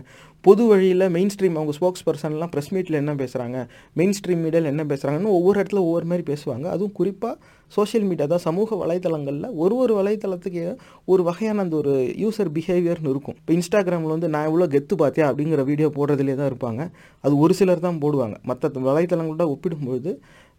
[0.44, 3.58] பொது வழியில் மெயின் ஸ்ட்ரீம் அவங்க ஸ்போக்ஸ் பர்சன்லாம் ப்ரெஸ் மீட்டில் என்ன பேசுகிறாங்க
[3.98, 6.66] மெயின் ஸ்ட்ரீம் மீடியாவில் என்ன பேசுகிறாங்கன்னு ஒவ்வொரு இடத்துல ஒவ்வொரு மாதிரி பேசுவாங்க.
[6.74, 7.34] அதுவும் குறிப்பாக
[7.76, 8.44] சோஷியல் மீடியா தான்.
[8.46, 10.64] சமூக வலைத்தளங்களில் ஒரு ஒரு வலைத்தளத்துக்கு
[11.12, 13.36] ஒரு வகையான அந்த ஒரு யூசர் பிஹேவியர்னு இருக்கும்.
[13.40, 16.84] இப்போ இன்ஸ்டாகிராமில் வந்து நான் இவ்வளோ கெத்து பார்த்தியா அப்படிங்கிற வீடியோ போடுறதுலே தான் இருப்பாங்க.
[17.24, 18.36] அது ஒரு சிலர் தான் போடுவாங்க.
[18.50, 20.12] மற்ற வலைத்தளங்களோட ஒப்பிடும்போது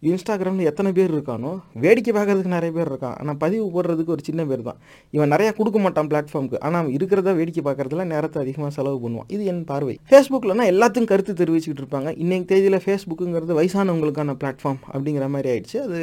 [0.08, 1.50] இன்ஸ்டாகிராமில் எத்தனை பேர் இருக்கானோ
[1.84, 3.16] வேடிக்கை பார்க்கறதுக்கு நிறைய பேர் இருக்கான்.
[3.20, 4.78] ஆனால் பதிவு போடுறதுக்கு ஒரு சின்ன பேர் தான்.
[5.16, 9.28] இவன் நிறையா கொடுக்க மாட்டான் பிளாட்ஃபார்முக்கு ஆனால் இருக்கிறத வேடிக்கை பார்க்குறதுல நேரத்தை அதிகமாக செலவு பண்ணுவான்.
[9.36, 9.96] இது என் பார்வை.
[10.12, 12.10] ஃபேஸ்புக்கில்னா எல்லாத்துக்கும் கருத்து தெரிவிச்சுக்கிட்டு இருப்பாங்க.
[12.24, 15.78] இன்றைக்கு தேதியில் ஃபேஸ்புக்குங்கிறது வயசானவங்களுக்கான பிளாட்ஃபார்ம் அப்படிங்கிற மாதிரி ஆயிடுச்சு.
[15.86, 16.00] அது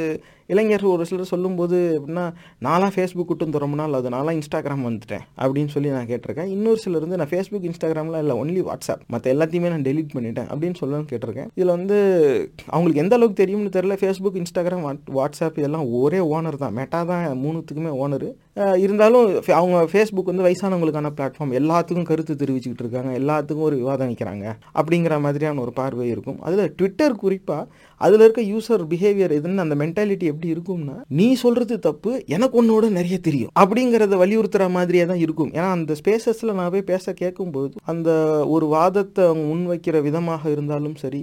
[0.52, 2.22] இளைஞர்கள் ஒரு சிலர் சொல்லும்போது எப்படின்னா
[2.66, 6.48] நான்லாம் ஃபேஸ்புக் விட்டு ரொம்ப நாள் அது நான்லாம் இன்ஸ்டாகிராம் வந்துட்டேன் அப்படின்னு சொல்லி நான் கேட்டிருக்கேன்.
[6.54, 10.78] இன்னொரு சிலர் வந்து நான் ஃபேஸ்புக் இன்ஸ்டாகிராமில் இல்லை ஒன்லி வாட்ஸ்அப் மற்ற எல்லாத்தையுமே நான் டெலிட் பண்ணிட்டேன் அப்படின்னு
[10.80, 11.50] சொல்லணும்னு கேட்டிருக்கேன்.
[11.54, 11.96] இதில் வந்து
[12.66, 13.96] அவங்களுக்கு எந்த அளவுக்கு தெரியும்னு தெரியல.
[14.02, 14.86] ஃபேஸ்புக் இன்ஸ்டாகிராம்
[15.18, 16.76] வாட்ஸ்அப் இதெல்லாம் ஒரே ஓனர் தான்.
[16.78, 18.28] மெட்டா தான் மூணுத்துக்குமே ஓனர்
[18.84, 19.26] இருந்தாலும்
[19.58, 23.12] அவங்க ஃபேஸ்புக் வந்து வயசானவங்களுக்கான பிளாட்ஃபார்ம் எல்லாத்துக்கும் கருத்து தெரிவிச்சுக்கிட்டு இருக்காங்க.
[23.20, 24.46] எல்லாத்துக்கும் ஒரு விவாதம் வைக்கிறாங்க.
[24.80, 26.40] அப்படிங்கிற மாதிரியான ஒரு பார்வை இருக்கும்.
[26.46, 27.66] அதில் ட்விட்டர் குறிப்பாக
[28.00, 33.18] அதில் இருக்க யூசர் பிஹேவியர் எதுன்னு அந்த மென்டாலிட்டி எப்படி இருக்கும்னா நீ சொல்கிறது தப்பு எனக்கு உன்னோட நிறைய
[33.18, 35.50] தெரியும் அப்படிங்கிறத வலியுறுத்துற மாதிரியே தான் இருக்கும்.
[35.52, 38.10] ஏன்னா அந்த ஸ்பேசஸில் நான் போய் பேச கேட்கும்போது அந்த
[38.46, 41.22] ஒரு வாதத்தை அவங்க முன்வைக்கிற விதமாக இருந்தாலும் சரி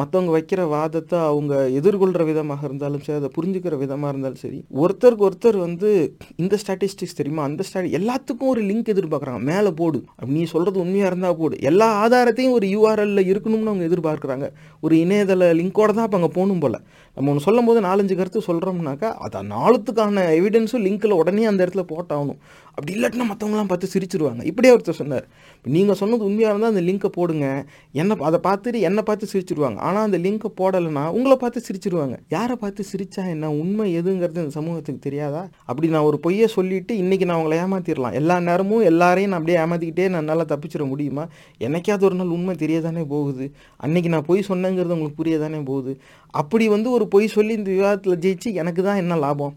[0.00, 5.56] மற்றவங்க வைக்கிற வாதத்தை அவங்க எதிர்கொள்கிற விதமாக இருந்தாலும் சரி அதை புரிஞ்சுக்கிற விதமாக இருந்தாலும் சரி ஒருத்தருக்கு ஒருத்தர்
[5.56, 7.42] வந்து இந்த ஸ்டாட்டிஸ்டிக்ஸ் தெரியுமா?
[7.42, 9.42] அந்த ஸ்டாட்டி எல்லாத்துக்கும் ஒரு லிங்க் எதிர்பார்க்குறாங்க.
[9.42, 10.04] மேலே போடு.
[10.26, 11.56] நீ சொல்கிறது உண்மையாக இருந்தால் போடு.
[11.60, 14.48] எல்லா ஆதாரத்தையும் ஒரு யூஆர்எல்ல இருக்கணும்னு அவங்க எதிர்பார்க்குறாங்க.
[14.80, 16.78] ஒரு இணையதள லிங்கோட தான் அப்போ அங்கே போகணும் போல்.
[17.16, 22.40] நம்ம ஒன்று சொல்லும் போது நாலஞ்சு கருத்து சொல்கிறோம்னாக்கா அதை நாலுத்துக்கான எவிடன்ஸும் லிங்க்கில் உடனே அந்த இடத்துல போட்டாகணும்.
[22.74, 24.42] அப்படி இல்லாட்டினா மற்றவங்களாம் பார்த்து சிரிச்சிருவாங்க.
[24.44, 25.24] இப்படியே ஒருத்தர் சொன்னார்.
[25.64, 27.46] நீங்கள் சொன்னது உண்மையாக இருந்தால் அந்த லிங்க்கை போடுங்க.
[27.92, 29.78] என்னை அதை பார்த்துட்டு என்னை பார்த்து சிரிச்சிருவாங்க.
[29.88, 32.16] ஆனால் அந்த லிங்க்கை போடலைன்னா உங்களை பார்த்து சிரிச்சிருவாங்க.
[32.28, 33.50] யாரை பார்த்து சிரிச்சா என்ன?
[33.62, 35.42] உண்மை எதுங்கிறது இந்த சமூகத்துக்கு தெரியாதா?
[35.64, 40.08] அப்படி நான் ஒரு பொய்யை சொல்லிட்டு இன்றைக்கி நான் அவங்கள ஏமாற்றிடலாம் எல்லா நேரமும் எல்லாரையும் நான் அப்படியே ஏமாற்றிக்கிட்டே
[40.08, 41.26] நான் நல்லா தப்பிச்சிட முடியுமா?
[41.66, 43.46] என்னைக்காவது ஒரு நாள் உண்மை தெரியதானே போகுது.
[43.76, 45.94] அன்னைக்கு நான் பொய் சொன்னேங்கிறது உங்களுக்கு புரியதானே போகுது.
[46.34, 49.54] அப்படி வந்து ஒரு பொய் சொல்லி இந்த விவாதத்தில் ஜெயிச்சு எனக்கு தான் என்ன லாபம்?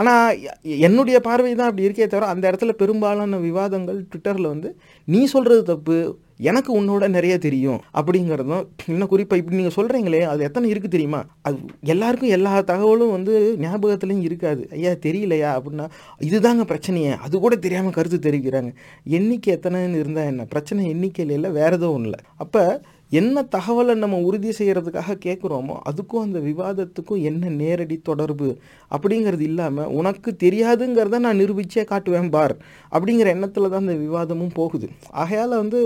[0.00, 4.68] ஆனால் என்னுடைய பார்வை தான் அப்படி இருக்கே தவிர அந்த இடத்துல பெரும்பாலான விவாதங்கள் ட்விட்டரில் வந்து
[5.08, 5.96] நீ சொல்கிறது தப்பு
[6.50, 11.20] எனக்கு உன்னோட நிறைய தெரியும் அப்படிங்கிறதும் இன்னும் குறிப்பாக இப்படி நீங்கள் சொல்கிறீங்களே அது எத்தனை இருக்குது தெரியுமா?
[11.42, 14.68] அது எல்லாருக்கும் எல்லா தகவலும் வந்து ஞாபகத்துலையும் இருக்காது.
[14.70, 15.50] ஐயா தெரியலையா?
[15.58, 15.86] அப்படின்னா
[16.20, 18.72] இதுதாங்க பிரச்சனையே அது கூட தெரியாமல் கருத்து தெரிவிக்கிறாங்க.
[19.18, 20.44] எண்ணிக்கை எத்தனைன்னு இருந்தால் என்ன?
[20.44, 22.20] பிரச்சனை எண்ணிக்கையில் இல்லை வேறு எதுவும் இல்லை.
[22.36, 22.80] அப்போ
[23.12, 28.48] என்ன தகவலை நம்ம உறுதி செய்கிறதுக்காக கேட்குறோமோ அதுக்கும் அந்த விவாதத்துக்கும் என்ன நேரடி தொடர்பு
[28.90, 32.54] அப்படிங்கிறது இல்லாமல் உனக்கு தெரியாதுங்கிறத நான் நிரூபித்தே காட்டுவேன் பார்
[32.92, 34.88] அப்படிங்கிற எண்ணத்தில் தான் அந்த விவாதமும் போகுது.
[35.10, 35.80] ஆகையால் வந்து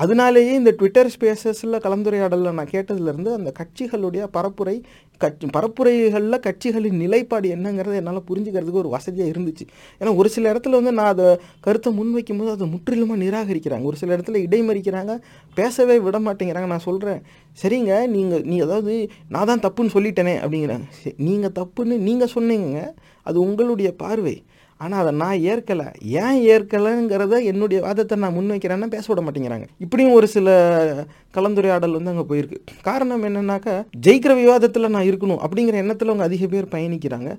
[0.00, 4.76] அதனாலேயே இந்த ட்விட்டர் ஸ்பேசஸில் கலந்துரையாடலில் நான் கேட்டதுலேருந்து அந்த கட்சிகளுடைய பரப்புரை
[5.22, 9.64] கட்சி பரப்புரைகளில் கட்சிகளின் நிலைப்பாடு என்னங்கிறத என்னால் புரிஞ்சுக்கிறதுக்கு ஒரு வசதியாக இருந்துச்சு.
[10.00, 11.28] ஏன்னா ஒரு சில இடத்துல வந்து நான் அதை
[11.66, 13.84] கருத்தை முன்வைக்கும் போது அதை முற்றிலுமாக நிராகரிக்கிறாங்க.
[13.90, 15.14] ஒரு சில இடத்துல இடைமறிக்கிறாங்க
[15.58, 16.70] பேசவே விட மாட்டேங்கிறாங்க.
[16.74, 17.20] நான் சொல்கிறேன்
[17.62, 18.94] சரிங்க நீங்கள் நீ அதாவது
[19.34, 20.86] நான் தான் தப்புன்னு சொல்லிட்டேனே அப்படிங்கிறாங்க.
[21.28, 22.80] நீங்கள் தப்புன்னு நீங்கள் சொன்னீங்க
[23.28, 24.36] அது உங்களுடைய பார்வை.
[24.84, 25.86] ஆனால் அதை நான் ஏற்கலை.
[26.04, 29.64] ஏன் ஏற்கலைங்கிறத என்னுடைய வாதத்தை நான் முன்வைக்கிறேன்னா பேச விட மாட்டேங்கிறாங்க.
[29.78, 32.56] இப்படியும் ஒரு சில கலந்துரையாடல் வந்து அங்கே போயிருக்கு.
[32.82, 37.38] காரணம் என்னன்னாக்கா ஜெயிக்கிற விவாதத்தில் நான் இருக்கணும் அப்படிங்கிற எண்ணத்தில் அவங்க அதிக பேர் பயணிக்கிறாங்க.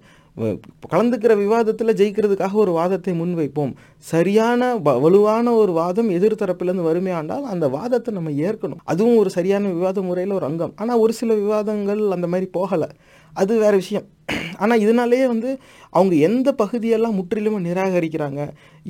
[0.92, 3.74] கலந்துக்கிற விவாதத்தில் ஜெயிக்கிறதுக்காக ஒரு வாதத்தை முன்வைப்போம்.
[3.98, 8.82] சரியான வ- வலுவான ஒரு வாதம் எதிர்த்தரப்பிலேருந்து வறுமையாண்டால் அந்த வாதத்தை நம்ம ஏற்கணும்.
[8.84, 10.74] அதுவும் ஒரு சரியான விவாத முறையில் ஒரு அங்கம்.
[10.76, 12.90] ஆனால் ஒரு சில விவாதங்கள் அந்த மாதிரி போகலை.
[13.42, 14.06] அது வேற விஷயம்.
[14.64, 15.50] ஆனால் இதனாலேயே வந்து
[15.98, 18.42] அவங்க எந்த பகுதியெல்லாம் முற்றிலுமே நிராகரிக்கிறாங்க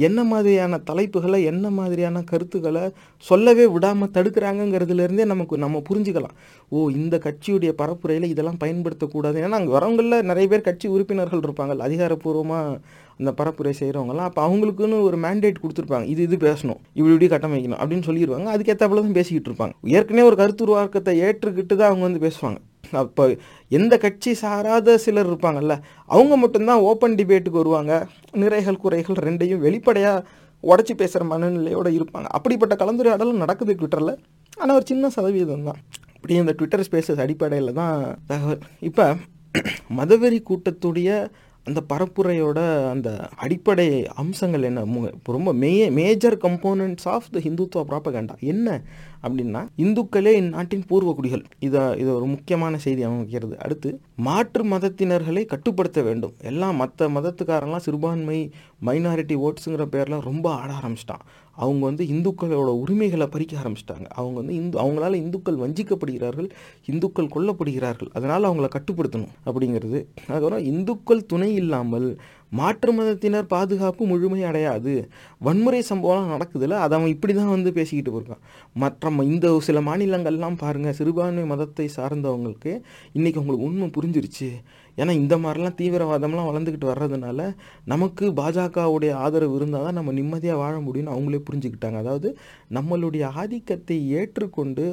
[0.07, 2.83] என்ன மாதிரியான தலைப்புகளை என்ன மாதிரியான கருத்துக்களை
[3.25, 6.35] சொல்லவே விடாமல் தடுக்கிறாங்கங்கிறதுலேருந்தே நமக்கு நம்ம புரிஞ்சுக்கலாம்.
[6.71, 9.39] ஓ இந்த கட்சியுடைய பரப்புரையில் இதெல்லாம் பயன்படுத்தக்கூடாது.
[9.45, 12.77] ஏன்னா அங்கே வரவங்களில் நிறைய பேர் கட்சி உறுப்பினர்கள் இருப்பாங்க அதிகாரப்பூர்வமாக
[13.19, 18.07] அந்த பரப்புரை செய்கிறவங்கலாம் அப்போ அவங்களுக்குன்னு ஒரு மேண்டேட் கொடுத்துருப்பாங்க இது இது பேசணும் இப்படி இப்படி கட்டமைக்கணும் அப்படின்னு
[18.09, 19.75] சொல்லிடுவாங்க அதுக்கேற்றாப்புல தான் பேசிக்கிட்டு இருப்பாங்க.
[19.97, 22.59] ஏற்கனவே ஒரு கருத்து உருவாக்கத்தை ஏற்றுக்கிட்டு தான் அவங்க வந்து பேசுவாங்க.
[22.91, 23.35] அப்போ
[23.67, 25.75] எந்த கட்சி சாராத சிலர் இருப்பாங்கல்ல
[26.05, 28.07] அவங்க மட்டும்தான் ஓப்பன் டிபேட்டுக்கு வருவாங்க.
[28.31, 30.25] நிறைகள் குறைகள் ரெண்டையும் வெளிப்படையாக
[30.63, 32.27] உடச்சி பேசுகிற மனநிலையோடு இருப்பாங்க.
[32.37, 34.13] அப்படிப்பட்ட கலந்துரையாடலும் நடக்குது ட்விட்டரில்.
[34.57, 35.79] ஆனால் ஒரு சின்ன சதவீதம் தான்.
[36.15, 38.61] இப்படி இந்த ட்விட்டர் ஸ்பேசஸ் அடிப்படையில் தான் தகவல்.
[38.79, 39.15] இப்போ
[39.97, 41.09] மதவெறி கூட்டத்துடைய
[41.67, 43.09] அந்த பரப்புரையோட அந்த
[43.43, 43.85] அடிப்படை
[44.21, 44.81] அம்சங்கள் என்ன?
[45.13, 48.81] இப்போ ரொம்ப மே major components of the Hindutva propaganda என்ன
[49.27, 51.43] அப்படின்னா இந்துக்களே இந்நாட்டின் பூர்வ குடிகள்.
[51.59, 53.55] இதை இது ஒரு முக்கியமான செய்தி அமைக்கிறது.
[53.65, 56.35] அடுத்து மாற்று மதத்தினர்களை கட்டுப்படுத்த வேண்டும்.
[56.51, 58.39] எல்லாம் மற்ற மதத்துக்காரெல்லாம் சிறுபான்மை
[58.85, 61.25] மைனாரிட்டி ஓட்ஸுங்கிற பேரில் ரொம்ப ஆட ஆரம்பிச்சிட்டான்.
[61.55, 64.07] அவங்க வந்து இந்துக்களோட உரிமைகளை பறிக்க ஆரம்பிச்சிட்டாங்க.
[64.19, 66.49] அவங்க வந்து இந்து அவங்களால இந்துக்கள் வஞ்சிக்கப்படுகிறார்கள்
[66.85, 68.11] இந்துக்கள் கொல்லப்படுகிறார்கள்.
[68.13, 69.99] அதனால் அவங்கள கட்டுப்படுத்தணும் அப்படிங்கிறது.
[70.27, 72.09] அதுக்கப்புறம் இந்துக்கள் துணை இல்லாமல்
[72.49, 74.93] மாற்று மதத்தினர் பாதுகாப்பு முழுமை அடையாது.
[75.39, 78.43] வன்முறை சம்பவம்லாம் நடக்குதுல்ல அதை அவன் இப்படி தான் வந்து பேசிக்கிட்டு போயிருக்கான்.
[78.73, 82.71] மற்ற இந்த சில மாநிலங்கள்லாம் பாருங்கள் சிறுபான்மை மதத்தை சார்ந்தவங்களுக்கு
[83.17, 84.49] இன்றைக்கி அவங்களுக்கு உண்மை புரிஞ்சிருச்சு.
[84.97, 87.47] ஏன்னா இந்த மாதிரிலாம் தீவிரவாதம்லாம் வளர்ந்துக்கிட்டு வர்றதுனால
[87.93, 91.99] நமக்கு பாஜகவுடைய ஆதரவு இருந்தால் தான் நம்ம நிம்மதியாக வாழ முடியும்னு அவங்களே புரிஞ்சுக்கிட்டாங்க.
[92.03, 92.31] அதாவது
[92.77, 94.87] நம்மளுடைய ஆதிக்கத்தை ஏற்றுக்கொண்டு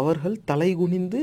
[0.00, 1.22] அவர்கள் தலைகுனிந்து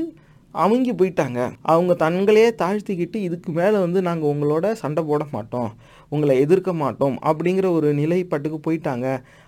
[0.62, 1.40] அவங்க போயிட்டாங்க.
[1.72, 5.70] அவங்க தங்களையே தாழ்த்திக்கிட்டு இதுக்கு மேலே வந்து நாங்கள் உங்களோட சண்டை போட மாட்டோம்
[6.14, 9.06] உங்களை எதிர்க்க மாட்டோம் அப்படிங்கிற ஒரு நிலைப்பாட்டுக்கு போயிட்டாங்க.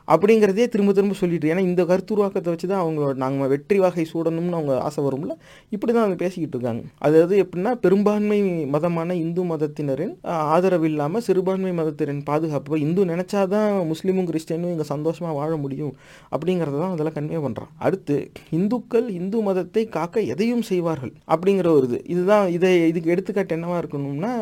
[0.09, 4.75] அப்படிங்கிறதே திரும்ப திரும்ப சொல்லிட்டு ஏன்னா இந்த கருத்துருவாக்கத்தை வச்சு தான் அவங்களோட நாங்கள் வெற்றி வகை சூடணும்னு அவங்க
[4.87, 5.35] ஆசை வரும்ல.
[5.75, 6.83] இப்படி தான் அவங்க பேசிக்கிட்டு இருக்காங்க.
[7.07, 8.39] அதாவது எப்படின்னா பெரும்பான்மை
[8.75, 10.13] மதமான இந்து மதத்தினரின்
[10.55, 12.75] ஆதரவு இல்லாமல் சிறுபான்மை மதத்தினரின் பாதுகாப்பு.
[12.87, 15.95] இந்து நினச்சாதான் முஸ்லீமும் கிறிஸ்டியனும் இங்கே சந்தோஷமாக வாழ முடியும்
[16.35, 18.19] அப்படிங்கிறத தான் அதெல்லாம் கன்வே பண்ணுறான் அடுத்து
[18.59, 22.01] இந்துக்கள் இந்து மதத்தை காக்க எதையும் செய்வார்கள் அப்படிங்கிற ஒரு இது.
[22.15, 24.35] இதுதான் இதை இதுக்கு எடுத்துக்காட்டு என்னவாக இருக்கணும்னா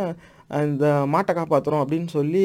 [0.69, 2.45] இந்த மாட்டை காப்பாற்றுறோம் அப்படின்னு சொல்லி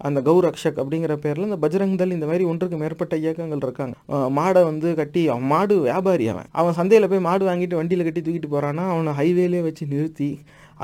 [0.00, 3.94] அந்த கௌரக்ஷக் அப்படிங்கிற பேரில் இந்த பஜ்ரங் தல் இந்த மாதிரி ஒன்றுக்கு மேற்பட்ட இயக்கங்கள் இருக்காங்க.
[4.38, 6.48] மாடை வந்து கட்டி அவன் மாடு வியாபாரி அவன்.
[6.60, 10.30] அவன் சந்தையில் போய் மாடு வாங்கிட்டு வண்டியில் கட்டி தூக்கிட்டு போகிறான்னா அவனை ஹைவேலே வச்சு நிறுத்தி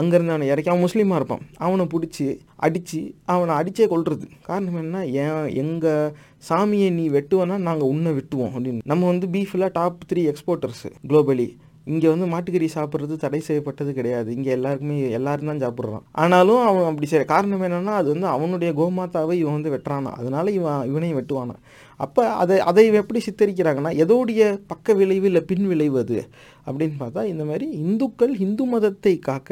[0.01, 1.45] அங்கேருந்து அவனை இறக்கி அவன் முஸ்லீமாக இருப்பான்.
[1.67, 2.27] அவனை பிடிச்சி
[2.67, 3.01] அடித்து
[3.35, 6.13] அவனை அடித்தே கொள்வது காரணம் என்ன ஏன் எங்கள்
[6.51, 8.85] சாமியை நீ வெட்டுவனா நாங்கள் உன்னை வெட்டுவோம் அப்படின்னு.
[8.93, 11.49] நம்ம வந்து பீஃபில் டாப் த்ரீ எக்ஸ்போர்ட்டர்ஸு குளோபலி
[11.93, 14.29] இங்கே வந்து மாட்டுக்கறி சாப்பிட்றது தடை செய்யப்பட்டது கிடையாது.
[14.37, 16.05] இங்கே எல்லாருக்குமே எல்லாரும் தான் சாப்பிட்றான்.
[16.23, 20.13] ஆனாலும் அவன் அப்படி செய்ய காரணம் என்னென்னா அது வந்து அவனுடைய கோமாத்தாவை இவன் வந்து வெட்டுறானா.
[20.21, 21.57] அதனால இவன் இவனையும் வெட்டுவானா.
[22.01, 26.19] அப்போ அதை அதை இவன் எப்படி சித்தரிக்கிறாங்கன்னா எதோடைய பக்க விளைவு இல்லை பின் விளைவு அது?
[26.67, 29.51] அப்படின்னு பார்த்தா இந்த மாதிரி இந்துக்கள் இந்து மதத்தை காக்க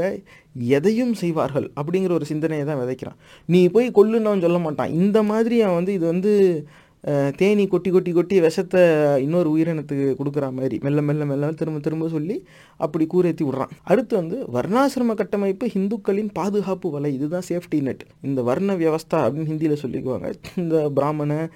[0.76, 3.18] எதையும் செய்வார்கள் அப்படிங்கிற ஒரு சிந்தனையை தான் விதைக்கிறான்.
[3.48, 4.94] நீ போய் கொல்லுன்னு சொல்ல மாட்டான்.
[5.02, 6.32] இந்த மாதிரி அவன் வந்து இது வந்து
[7.36, 8.80] தேனி கொட்டி கொட்டி கொட்டி விஷத்தை
[9.22, 12.44] இன்னொரு உயிரினத்துக்கு கொடுக்குற மாதிரி மெல்ல மெல்ல மெல்ல திரும்ப திரும்ப சொல்லி
[12.76, 13.72] அப்படி கூறேத்தி விடுறான்.
[13.82, 17.14] அடுத்து வந்து வர்ணாசிரம கட்டமைப்பு இந்துக்களின் பாதுகாப்பு வலை.
[17.14, 20.32] இதுதான் சேஃப்டி நெட் இந்த வர்ண வியவஸ்தா அப்படின்னு ஹிந்தியில் சொல்லிக்குவாங்க.
[20.56, 21.50] இந்த பிராமண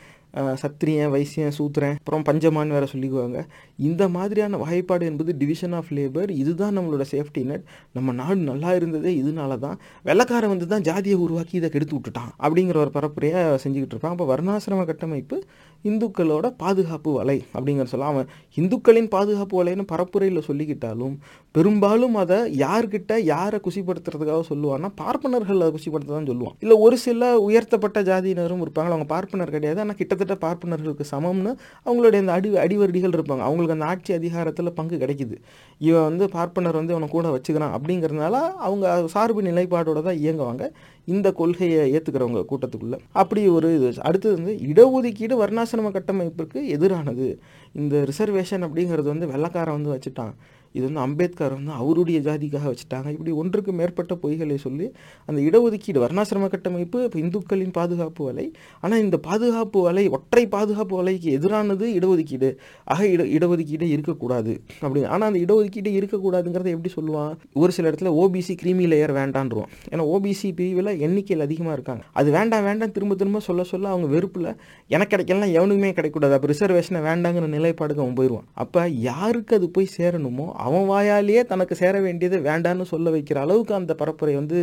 [0.63, 3.39] சத்திரியன் வைசியன் சூத்திரன் அப்புறம் பஞ்சமான் வேறு சொல்லிக்குவாங்க.
[3.79, 9.13] இந்த மாதிரியான வகைப்பாடு என்பது டிவிஷன் ஆஃப் லேபர் இதுதான் நம்மளோட சேஃப்டி நெட் நம்ம நாடு நல்லா இருந்ததே
[9.23, 14.15] இதனால தான் வெள்ளக்காரன் வந்து தான் ஜாதியை உருவாக்கி இதை கெடுத்து விட்டுட்டான் அப்படிங்கிற ஒரு பரப்புரையை செஞ்சுக்கிட்டு இருப்பான்
[14.17, 15.39] அப்போ வர்ணாசிரம கட்டமைப்பு
[15.85, 21.15] இந்துக்களோட பாதுகாப்பு வலை அப்படிங்கிற சொல்ல அவன் இந்துக்களின் பாதுகாப்பு வலைன்னு பரப்புரையில் சொல்லிக்கிட்டாலும்
[21.55, 26.57] பெரும்பாலும் அதை யார்கிட்ட யாரை குசிப்படுத்துறதுக்காக சொல்லுவான்னா பார்ப்பனர்கள் அதை குசிப்படுத்த தான் சொல்லுவான்.
[26.61, 28.93] இல்லை ஒரு சில உயர்த்தப்பட்ட ஜாதியினரும் இருப்பாங்க.
[28.95, 29.81] அவங்க பார்ப்பனர் கிடையாது.
[29.81, 31.53] ஆனால் கிட்டத்தட்ட பார்ப்பனர்களுக்கு சமம்னு
[31.87, 33.45] அவங்களுடைய அந்த அடி அடிவருடிகள் இருப்பாங்க.
[33.49, 35.37] அவங்களுக்கு அந்த ஆட்சி அதிகாரத்தில் பங்கு கிடைக்குது.
[35.81, 38.35] இவன் வந்து பார்ப்பனர் வந்து இவனை கூட வச்சுக்கிறான் அப்படிங்கிறதுனால
[38.69, 40.65] அவங்க சார்பு நிலைப்பாடோட தான் இயங்குவாங்க.
[41.05, 42.99] இந்த கொள்கையை ஏற்றுக்கிறவங்க கூட்டத்துக்குள்ள.
[43.13, 44.03] அப்படி ஒரு இது.
[44.03, 47.37] அடுத்தது வந்து இடஒதுக்கீடு வர்ணாசிரம கட்டமைப்பிற்கு எதிரானது.
[47.73, 50.35] இந்த ரிசர்வேஷன் அப்படிங்கிறது வந்து வெள்ளக்காரன் வந்து வச்சுட்டான்.
[50.77, 53.09] இது வந்து அம்பேத்கர் வந்து அவருடைய ஜாதிக்காக வச்சுட்டாங்க.
[53.17, 54.87] இப்படி ஒன்றுக்கு மேற்பட்ட பொய்களை சொல்லி
[55.29, 58.47] அந்த இடஒதுக்கீடு வர்ணாசிரம கட்டமைப்பு இப்போ இந்துக்களின் பாதுகாப்பு வலை.
[58.85, 62.51] ஆனால் இந்த பாதுகாப்பு வலை ஒற்றை பாதுகாப்பு வலைக்கு எதிரானது இடஒதுக்கீடு.
[62.95, 64.55] ஆக இட இடஒதுக்கீடே இருக்கக்கூடாது.
[64.85, 67.33] அப்படி ஆனால் அந்த இடஒதுக்கீடே இருக்கக்கூடாதுங்கிறத எப்படி சொல்லுவான்?
[67.63, 72.03] ஒரு சில இடத்துல ஓபிசி கிரீமி லேயர் வேண்டான்றோம் ஏன்னா ஓபிசி பிரிவில் எண்ணிக்கையில் அதிகமாக இருக்காங்க.
[72.21, 74.51] அது வேண்டாம் வேண்டாம் திரும்ப திரும்ப சொல்ல சொல்ல அவங்க வெறுப்பில்
[74.95, 80.47] எனக்கு கிடைக்கலாம் எவனுக்குமே கிடைக்கூடாது அப்போ ரிசர்வேஷனை வேண்டாங்கிற நிலைப்பாடுக்கு அவன் போயிடுவான் அப்போ யாருக்கு அது போய் சேரணுமோ
[80.67, 84.59] அவன் வாயாலேயே தனக்கு சேர வேண்டியது வேண்டான்னு சொல்ல வைக்கிற அளவுக்கு அந்த பரப்புரை வந்து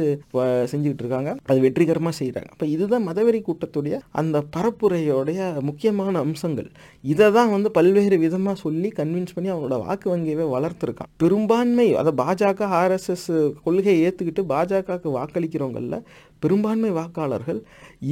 [0.71, 6.69] செஞ்சுக்கிட்டு இருக்காங்க அது வெற்றிகரமாக செய்கிறாங்க அப்போ இதுதான் மதவெறி கூட்டத்துடைய அந்த பரப்புரையோடைய முக்கியமான அம்சங்கள்.
[7.13, 11.11] இதை தான் வந்து பல்வேறு விதமாக சொல்லி கன்வின்ஸ் பண்ணி அவங்களோட வாக்கு வங்கியவே வளர்த்துருக்கான்.
[11.23, 13.29] பெரும்பான்மை அதை பாஜக ஆர்எஸ்எஸ்
[13.67, 16.03] கொள்கையை ஏற்றுக்கிட்டு பாஜகவுக்கு வாக்களிக்கிறவங்களில்
[16.43, 17.57] பெரும்பான்மை வாக்காளர்கள்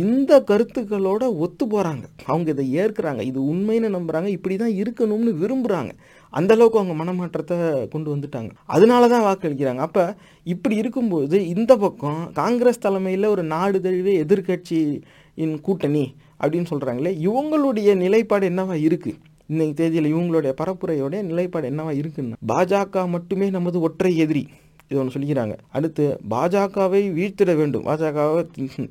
[0.05, 3.21] இந்த கருத்துக்களோட ஒத்து போகிறாங்க அவங்க இதை ஏற்கிறாங்க.
[3.31, 5.93] இது உண்மைன்னு நம்புகிறாங்க இப்படி தான் இருக்கணும்னு விரும்புகிறாங்க
[6.29, 8.51] அந்த அளவுக்கு அவங்க மனமாற்றத்தை கொண்டு வந்துட்டாங்க.
[8.65, 10.03] அதனால தான் வாக்களிக்கிறாங்க அப்போ
[10.43, 16.05] இப்படி இருக்கும்போது இந்த பக்கம் காங்கிரஸ் தலைமையில் ஒரு நாடு தழுவிய எதிர்கட்சியின் கூட்டணி
[16.39, 22.37] அப்படின்னு சொல்கிறாங்களே இவங்களுடைய நிலைப்பாடு என்னவா இருக்குது இன்னைக்கு தேதியில் இவங்களுடைய பரப்புரையோடைய நிலைப்பாடு என்னவா இருக்குன்னா.
[22.51, 24.41] பாஜக மட்டுமே நமது ஒற்றை எதிரி.
[24.89, 25.55] இது ஒன்று சொல்லிக்கிறாங்க.
[25.77, 27.85] அடுத்து பாஜகவை வீழ்த்திட வேண்டும்.
[27.85, 28.41] பாஜகவை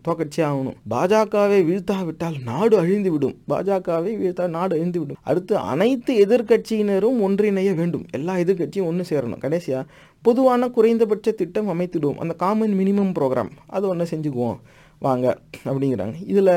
[0.09, 7.21] தோக்கடிச்சே ஆகணும் பாஜகவை வீழ்த்தாவிட்டால் நாடு அழிந்து விடும் பாஜகவை வீழ்த்தால் நாடு அழிந்து விடும் அடுத்து அனைத்து எதிர்க்கட்சியினரும்
[7.27, 8.05] ஒன்றிணைய வேண்டும்.
[8.13, 9.39] எல்லா எதிர்க்கட்சியும் ஒன்று சேரணும்.
[9.39, 9.87] கடைசியாக
[10.23, 12.21] பொதுவான குறைந்தபட்ச திட்டம் அமைத்திடுவோம்.
[12.25, 14.59] அந்த காமன் மினிமம் ப்ரோக்ராம் அது ஒன்று செஞ்சுக்குவோம்.
[14.99, 16.15] வாங்க அப்படிங்கிறாங்க.
[16.27, 16.55] இதில்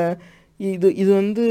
[0.68, 1.44] இது இது வந்து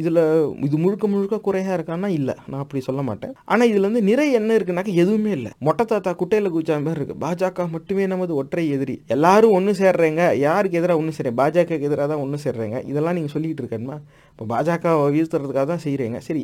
[0.00, 0.20] இதில்
[0.66, 2.34] இது முழுக்க முழுக்க குறையாக இருக்கான்னா இல்லை.
[2.50, 3.32] நான் அப்படி சொல்ல மாட்டேன்.
[3.52, 5.50] ஆனால் இதில் வந்து நிறை என்ன இருக்குனாக்கா எதுவுமே இல்லை.
[5.66, 8.96] மொட்டை தாத்தா குட்டையில் குச்சா மாதிரி இருக்குது பாஜக மட்டுமே நமது ஒற்றை எதிரி.
[9.16, 10.22] எல்லாரும் ஒன்று சேர்றேங்க.
[10.46, 11.38] யாருக்கு எதிராக ஒன்று சேர்றேன்?
[11.42, 12.78] பாஜகவுக்கு எதிராக தான் ஒன்று சேர்றேங்க.
[12.92, 13.98] இதெல்லாம் நீங்கள் சொல்லிக்கிட்டு இருக்கேன்மா.
[14.32, 16.42] இப்போ பாஜகவை வீழ்த்துறதுக்காக தான் செய்கிறீங்க சரி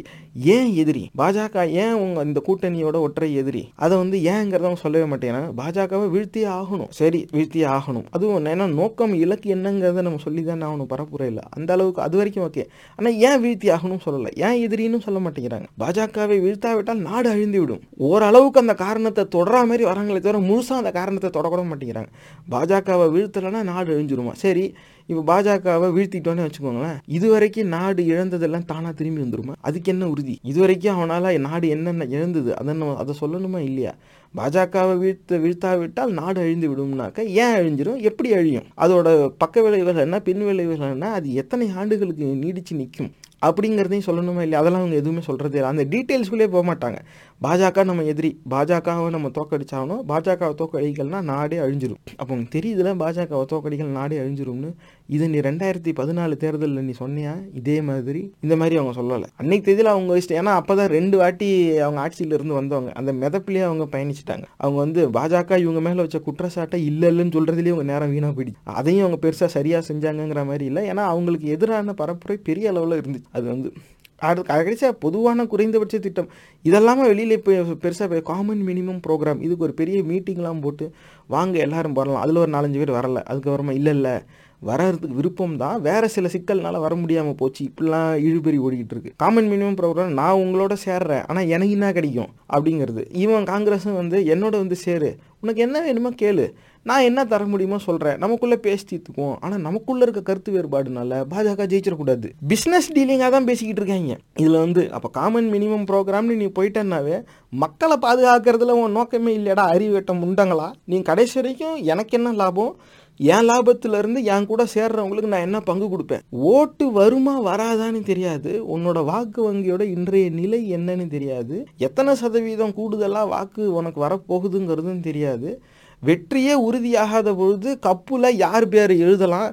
[0.55, 1.03] ஏன் எதிரி?
[1.21, 3.63] பாஜக ஏன் உங்கள் இந்த கூட்டணியோட ஒற்றை எதிரி?
[3.85, 6.91] அதை வந்து ஏங்கிறத சொல்லவே மாட்டேங்கிறாங்க பாஜகவை வீழ்த்தியே ஆகணும்.
[6.99, 8.05] சரி வீழ்த்தியே ஆகணும்.
[8.17, 12.65] அதுவும் ஏன்னா நோக்கம் இலக்கு என்னங்கிறத நம்ம சொல்லி தானே ஆகணும் பரப்புரையில் அந்த அளவுக்கு அது வரைக்கும் ஓகே
[12.99, 14.33] ஆனால் ஏன் வீழ்த்தி ஆகணும்னு சொல்லலை?
[14.47, 15.69] ஏன் எதிரின்னு சொல்ல மாட்டேங்கிறாங்க.
[15.85, 17.83] பாஜகவை வீழ்த்தாவிட்டால் நாடு அழிந்து விடும்.
[18.11, 22.13] ஓரளவுக்கு அந்த காரணத்தை தொடரா மாதிரி வராங்களே தவிர முழுசாக அந்த காரணத்தை தொடக்கூட மாட்டேங்கிறாங்க.
[22.55, 24.35] பாஜகவை வீழ்த்தலைன்னா நாடு அழிஞ்சிருமா?
[24.45, 24.67] சரி
[25.11, 26.99] இப்போ பாஜகவை வீழ்த்திட்டோன்னே வச்சுக்கோங்களேன்.
[27.17, 29.55] இது வரைக்கும் நாடு இழந்ததெல்லாம் தானாக திரும்பி வந்துருமா?
[29.61, 30.35] அதுக்கு என்ன உறுதி?
[30.43, 32.51] இது வரைக்கும் அவனால் நாடு என்னென்ன இழந்தது?
[32.59, 33.93] அதை அதை சொல்லணுமா இல்லையா?
[34.37, 38.01] பாஜகவை வீழ்த்த வீழ்த்தாவிட்டால் நாடு அழிந்து விடும்னாக்க ஏன் அழிஞ்சிரும்?
[38.01, 38.67] எப்படி அழியும்?
[38.77, 41.13] அதோட பக்க விளைவுகள் என்ன பின் விளைவுகள் என்ன?
[41.13, 43.13] அது எத்தனை ஆண்டுகளுக்கு நீடிச்சு நிற்கும்?
[43.47, 44.61] அப்படிங்கிறதையும் சொல்லணுமா இல்லையா?
[44.61, 45.71] அதெல்லாம் அவங்க எதுவுமே சொல்கிறதே இல்லை.
[45.71, 46.99] அந்த டீட்டெயில்ஸ்குள்ளே போக மாட்டாங்க.
[47.45, 51.99] பாஜக நம்ம எதிரி பாஜகவை நம்ம தோக்கடிச்சாகணும் பாஜகவை தோக்கடிகள்னா நாடே அழிஞ்சிரும்.
[52.17, 54.71] அப்போ உங்களுக்கு தெரியுதுல பாஜகவை தோக்கடிக்கல் நாடே அழிஞ்சிரும்னு?
[55.07, 57.35] இது நீ ரெண்டாயிரத்தி பதினாலு தேர்தலில் நீ சொன்னியா?
[57.61, 59.29] இதே மாதிரி இந்த மாதிரி அவங்க சொல்லலை.
[59.37, 62.91] அன்னைக்கு தேதியில் அவங்க இஷ்டம் ஏன்னா அப்போ தான் ரெண்டு வாட்டி அவங்க ஆட்சியிலேருந்து வந்தவங்க.
[62.93, 64.47] அந்த மிதப்பிலேயே அவங்க பயணிச்சிட்டாங்க.
[64.57, 68.59] அவங்க வந்து பாஜக இவங்க மேலே வச்ச குற்றச்சாட்டை இல்லை இல்லைன்னு சொல்கிறதுலேயே அவங்க நேரம் வீணாக போயிடுச்சு.
[68.65, 70.85] அதையும் அவங்க பெருசாக சரியாக செஞ்சாங்கங்கிற மாதிரி இல்லை.
[70.91, 73.31] ஏன்னா அவங்களுக்கு எதிரான பரப்புரை பெரிய அளவில் இருந்துச்சு.
[73.33, 73.71] அது வந்து
[74.19, 76.29] அது கடைசியாக பொதுவான குறைந்தபட்ச திட்டம்.
[76.65, 80.93] இதெல்லாமல் வெளியில் இப்போ பெருசாக காமன் மினிமம் ப்ரோக்ராம் இதுக்கு ஒரு பெரிய மீட்டிங்லாம் போட்டு
[81.27, 82.23] வாங்க எல்லாரும் வரலாம்.
[82.23, 83.23] அதில் ஒரு நாலஞ்சு பேர் வரல.
[83.31, 84.15] அதுக்கப்புறமா இல்லை இல்லை.
[84.63, 85.81] வரதுக்கு விருப்பம் தான்.
[85.81, 87.71] வேறு சில சிக்கல்னால வர முடியாமல் போச்சு.
[87.71, 89.13] இப்படிலாம் இழுபறி ஓடிக்கிட்டு இருக்கு.
[89.17, 91.23] காமன் மினிமம் ப்ரோக்ராம் நான் உங்களோட சேர்றேன்.
[91.27, 92.29] ஆனால் எனக்கு என்ன கிடைக்கும்?
[92.53, 93.05] அப்படிங்கிறது.
[93.13, 95.17] இவன் காங்கிரஸும் வந்து என்னோட வந்து சேரு.
[95.41, 96.47] உனக்கு என்ன வேணுமோ கேளு.
[96.89, 99.37] நான் என்ன தர முடியுமோ சொல்கிறேன் நமக்குள்ளே பேசி தீர்த்துக்குவோம்.
[99.41, 102.29] ஆனால் நமக்குள்ளே இருக்க கருத்து வேறுபாடுனால பாஜக ஜெயிச்சிடக்கூடாது.
[102.53, 104.17] பிஸ்னஸ் டீலிங்காக தான் பேசிக்கிட்டு இருக்காங்க.
[104.35, 110.71] இதில் வந்து அப்போ காமன் மினிமம் ப்ரோக்ராம்னு நீ போயிட்டேன்னாவே மக்களை பாதுகாக்கிறதுல உன் நோக்கமே இல்லையடா அறிவேட்டம் உண்டங்களா?
[110.85, 112.73] நீ கடைசி வரைக்கும் எனக்கு என்ன லாபம்?
[113.21, 116.23] என் லாபத்திலேருந்து என் கூட சேர்றவங்களுக்கு நான் என்ன பங்கு கொடுப்பேன்?
[116.31, 118.53] ஓட்டு வருமா வராதான்னு தெரியாது.
[118.75, 121.67] உன்னோட வாக்கு வங்கியோட இன்றைய நிலை என்னன்னு தெரியாது.
[121.77, 125.61] எத்தனை சதவீதம் கூடுதலாக வாக்கு உனக்கு வரப்போகுதுங்கிறதும் தெரியாது.
[126.07, 129.49] வெற்றியே உறுதியாகாத பொழுது கப்பில் யார் பேர் எழுதலாம்?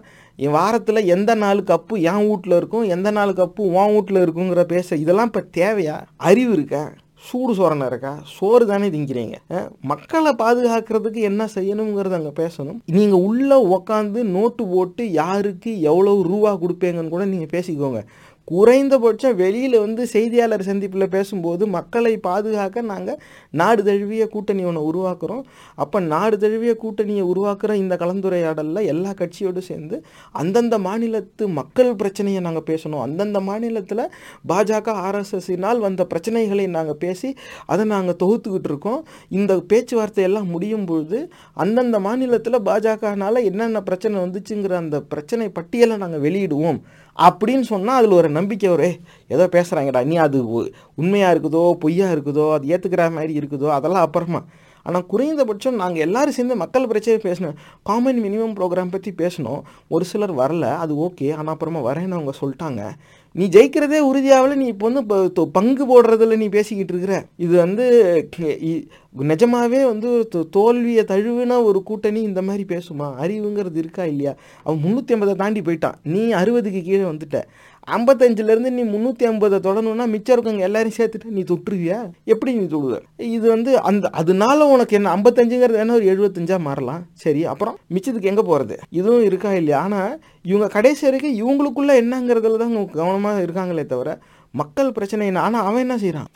[0.45, 4.97] என் வாரத்தில் எந்த நாள் கப்பு என் வீட்டில் இருக்கும் எந்த நாள் கப்பு உன் வீட்டில் இருக்குங்கிற பேச
[5.03, 5.95] இதெல்லாம் இப்போ தேவையா?
[6.29, 6.84] அறிவு இருக்கா?
[7.27, 8.12] சூடு சோறனை இருக்கா?
[8.36, 9.38] சோறு தானே திங்கிறீங்க.
[9.91, 12.79] மக்களை பாதுகாக்கிறதுக்கு என்ன செய்யணுங்கிறத அங்கே பேசணும்.
[12.97, 18.01] நீங்கள் உள்ளே உக்காந்து நோட்டு போட்டு யாருக்கு எவ்வளோ ரூபா கொடுப்பீங்கன்னு கூட நீங்கள் பேசிக்கோங்க.
[18.47, 23.19] குறைந்தபட்சம் வெளியில் வந்து செய்தியாளர் சந்திப்பில் பேசும்போது மக்களை பாதுகாக்க நாங்கள்
[23.60, 25.43] நாடு தழுவிய கூட்டணி ஒன்று உருவாக்குறோம்.
[25.75, 29.97] அப்போ நாடு தழுவிய கூட்டணியை உருவாக்குற இந்த கலந்துரையாடலில் எல்லா கட்சியோடு சேர்ந்து
[30.41, 33.03] அந்தந்த மாநிலத்து மக்கள் பிரச்சனையை நாங்கள் பேசணும்.
[33.08, 34.03] அந்தந்த மாநிலத்தில்
[34.51, 37.31] பாஜக ஆர்எஸ்எஸ்னால் வந்த பிரச்சனைகளை நாங்கள் பேசி
[37.65, 39.01] அதை நாங்கள் தொகுத்துக்கிட்டு இருக்கோம்.
[39.29, 41.19] இந்த பேச்சுவார்த்தை எல்லாம் முடியும் பொழுது
[41.65, 46.79] அந்தந்த மாநிலத்தில் பாஜகனால் என்னென்ன பிரச்சனை வந்துச்சுங்கிற அந்த பிரச்சனை பட்டியலை நாங்கள் வெளியிடுவோம்.
[47.17, 48.88] அப்படின்னு சொன்னால் அதில் ஒரு நம்பிக்கை ஒரு
[49.28, 50.69] ஏதோ பேசுகிறாங்கடா நீ அது உ-
[51.34, 54.41] இருக்குதோ பொய்யாக இருக்குதோ அது ஏற்றுக்கிற மாதிரி இருக்குதோ அதெல்லாம் அப்புறமா.
[54.86, 57.56] ஆனால் குறைந்தபட்சம் நாங்கள் எல்லோரும் சேர்ந்து மக்கள் பிரச்சனை பேசணும்.
[57.84, 59.62] காமன் மினிமம் ப்ரோக்ராம் பற்றி பேசணும்.
[59.88, 62.82] ஒரு சிலர் வரல அது ஓகே ஆனால் அப்புறமா வரேன்னு அவங்க சொல்லிட்டாங்க.
[63.36, 67.26] நீ ஜெயிக்கிறதே உறுதியாகல நீ இப்போ வந்து இப்போ தொ- பங்கு போடுறதுல நீ பேசிக்கிட்டு இருக்கிற.
[67.38, 67.86] இது வந்து
[68.32, 68.88] நிஜமாகவே
[69.19, 73.13] நிஜமாவே வந்து தோ- தோல்வியை தழுவின ஒரு கூட்டணி இந்த மாதிரி பேசுமா?
[73.21, 74.36] அறிவுங்கிறது இருக்கா இல்லையா?
[74.63, 75.93] அவன் முந்நூற்றி ஐம்பதை தாண்டி போயிட்டான்.
[76.04, 77.43] நீ அறுபதுக்கு கீழே வந்துட்ட.
[77.98, 82.00] ஐம்பத்தஞ்சிலேருந்து நீ முந்நூற்றி ஐம்பதை தொடணும்னா மிச்சம் இருக்கவங்க எல்லாரையும் சேர்த்துட்டு நீ தொட்டுருவியா?
[82.34, 82.98] எப்படி நீ தொடுவ?
[83.36, 87.04] இது வந்து அந்த அதனால உனக்கு என்ன ஐம்பத்தஞ்சுங்கிறது என்ன ஒரு எழுபத்தஞ்சா மாறலாம்.
[87.24, 89.82] சரி அப்புறம் மிச்சத்துக்கு எங்கே போகிறது இதுவும் இருக்கா இல்லையா?
[89.88, 90.13] ஆனால்
[90.52, 94.17] இவங்க கடைசி வரைக்கும் இவங்களுக்குள்ள என்னங்கிறதுல தான் கவனமாக இருக்காங்களே தவிர
[94.62, 95.45] மக்கள் பிரச்சனை என்ன?
[95.48, 96.30] ஆனால் அவன் என்ன செய்கிறான்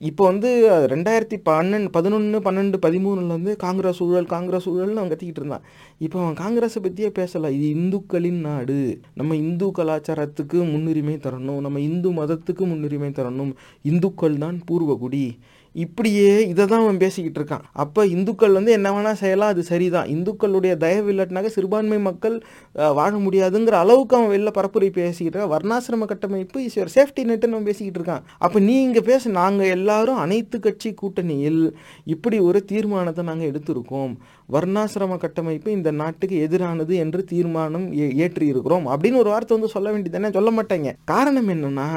[0.00, 0.48] இப்போ வந்து
[0.86, 5.62] ரெண்டாயிரத்தி பன்னெண்டு பதினொன்று பன்னெண்டு பதிமூணுல வந்து காங்கிரஸ் ஊழல் காங்கிரஸ் ஊழல்னு அவன் கத்திக்கிட்டு இருந்தான்.
[5.98, 7.50] இப்போ அவன் காங்கிரஸை பற்றியே பேசலை.
[7.50, 9.00] இது இந்துக்களின் நாடு.
[9.14, 11.60] நம்ம இந்து கலாச்சாரத்துக்கு முன்னுரிமை தரணும்.
[11.60, 13.52] நம்ம இந்து மதத்துக்கு முன்னுரிமை தரணும்.
[13.82, 15.38] இந்துக்கள் தான் பூர்வகுடி.
[15.74, 17.64] இப்படியே இதை தான் அவன் பேசிக்கிட்டு இருக்கான்.
[17.72, 20.08] அப்போ இந்துக்கள் வந்து என்ன வேணால் செய்யலாம் அது சரிதான்.
[20.08, 22.36] இந்துக்களுடைய தயவு இல்லாட்டினாக்க சிறுபான்மை மக்கள்
[22.72, 25.54] வாழ முடியாதுங்கிற அளவுக்கு அவன் வெளில பரப்புரை பேசிக்கிட்டு இருக்கான்.
[25.54, 28.22] வர்ணாசிரம கட்டமைப்பு இஸ் ஒரு சேஃப்டி நெட்டுன்னு அவன் பேசிக்கிட்டு இருக்கான்.
[28.38, 31.62] அப்போ நீ இங்கே பேச நாங்கள் எல்லாரும் அனைத்து கட்சி கூட்டணியில்
[32.04, 34.14] இப்படி ஒரு தீர்மானத்தை நாங்கள் எடுத்திருக்கோம்.
[34.52, 39.88] வர்ணாசிரம கட்டமைப்பு இந்த நாட்டுக்கு எதிரானது என்று தீர்மானம் ஏ- ஏற்றி இருக்கிறோம் அப்படின்னு ஒரு வார்த்தை வந்து சொல்ல
[39.92, 40.92] வேண்டியதானே சொல்ல மாட்டேங்க.
[41.04, 41.88] காரணம் என்னன்னா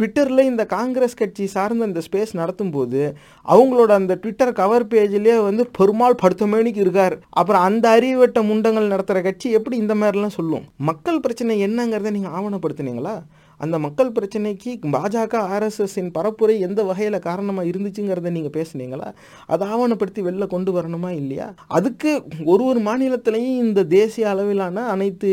[0.00, 3.00] ட்விட்டரில் இந்த காங்கிரஸ் கட்சி சார்ந்த இந்த ஸ்பேஸ் நடத்தும்போது
[3.46, 7.16] அவங்களோட அந்த ட்விட்டர் கவர் பேஜ்லேயே வந்து பெருமாள் படுத்தமேனிக்கு இருக்கார்.
[7.30, 10.64] அப்புறம் அந்த அறிவட்ட முண்டங்கள் நடத்துகிற கட்சி எப்படி இந்த மாதிரிலாம் சொல்லும்?
[10.76, 13.16] மக்கள் பிரச்சனை என்னங்கிறத நீங்கள் ஆவணப்படுத்துனீங்களா?
[13.60, 19.08] அந்த மக்கள் பிரச்சனைக்கு பாஜக ஆர்எஸ்எஸ்ஸின் பரப்புரை எந்த வகையில் காரணமாக இருந்துச்சுங்கிறத நீங்கள் பேசுனீங்களா?
[19.46, 21.54] அதை ஆவணப்படுத்தி வெளில கொண்டு வரணுமா இல்லையா?
[21.68, 22.12] அதுக்கு
[22.44, 25.30] ஒரு ஒரு மாநிலத்திலையும் இந்த தேசிய அளவிலான அனைத்து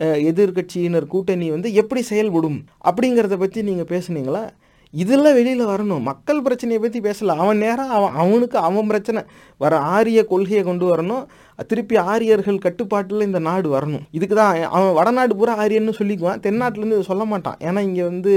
[0.00, 4.44] எதிர்கட்சியினர் எதிர்க்கட்சியினர் கூட்டணி வந்து எப்படி செயல்படும் அப்படிங்கிறத பற்றி நீங்கள் பேசுனீங்களா?
[4.94, 6.02] இதெல்லாம் வெளியில் வரணும்.
[6.08, 7.34] மக்கள் பிரச்சனையை பற்றி பேசலை.
[7.42, 9.20] அவன் நேரம் அவன் அவனுக்கு அவன் பிரச்சனை.
[9.62, 11.24] வர ஆரிய கொள்கையை கொண்டு வரணும்.
[11.70, 14.04] திருப்பி ஆரியர்கள் கட்டுப்பாட்டில் இந்த நாடு வரணும்.
[14.18, 16.42] இதுக்கு தான் அவன் வடநாடு பூரா ஆரியன்னு சொல்லிக்குவான்.
[16.46, 17.58] தென்னாட்டிலேருந்து சொல்ல மாட்டான்.
[17.68, 18.34] ஏன்னா இங்கே வந்து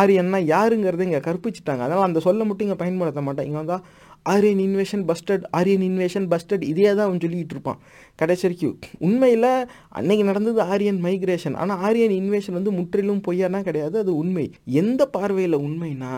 [0.00, 1.82] ஆரியன்னா யாருங்கிறத இங்கே கற்பிச்சிட்டாங்க.
[1.86, 3.48] அதனால் அந்த சொல்ல மட்டும் இங்கே பயன்படுத்த மாட்டான்.
[3.48, 3.84] இங்கே வந்தால்
[4.26, 7.80] Aryan invasion busted Aryan invasion busted இதே தான் அவன் சொல்லிக்கிட்டு இருப்பான்.
[8.16, 8.76] கடைசி வரைக்கும்.
[8.98, 14.46] உண்மையில் அன்னைக்கு நடந்தது ஆரியன் மைக்ரேஷன் ஆனால் ஆரியன் இன்வேஷன் வந்து முற்றிலும் பொய்யானா கிடையாது அது உண்மை.
[14.64, 16.14] எந்த பார்வையில் உண்மைனா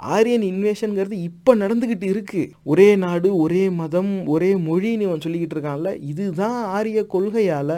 [0.00, 6.64] ஆரியன் இன்வேஷனுங்கிறது இப்போ நடந்துக்கிட்டு இருக்குது ஒரே நாடு ஒரே மதம் ஒரே மொழின்னு இவன் சொல்லிக்கிட்டு இருக்கான்ல இதுதான்
[6.64, 7.76] ஆரிய கொள்கையால்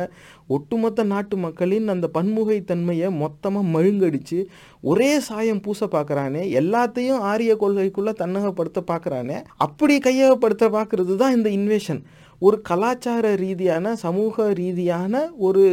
[0.49, 4.39] ஒட்டுமொத்த நாட்டு மக்களின் அந்த பன்முகைத்தன்மையை மொத்தமாக மழுங்கடிச்சு
[4.85, 12.01] ஒரே சாயம் பூச பார்க்குறானே எல்லாத்தையும் ஆரிய கொள்கைக்குள்ளே தன்னகப்படுத்த பார்க்குறானே அப்படி கையகப்படுத்த பார்க்குறது தான் இந்த இன்வேஷன்
[12.43, 15.65] ஒரு கலாச்சார ரீதியான சமூக ரீதியான ஒரு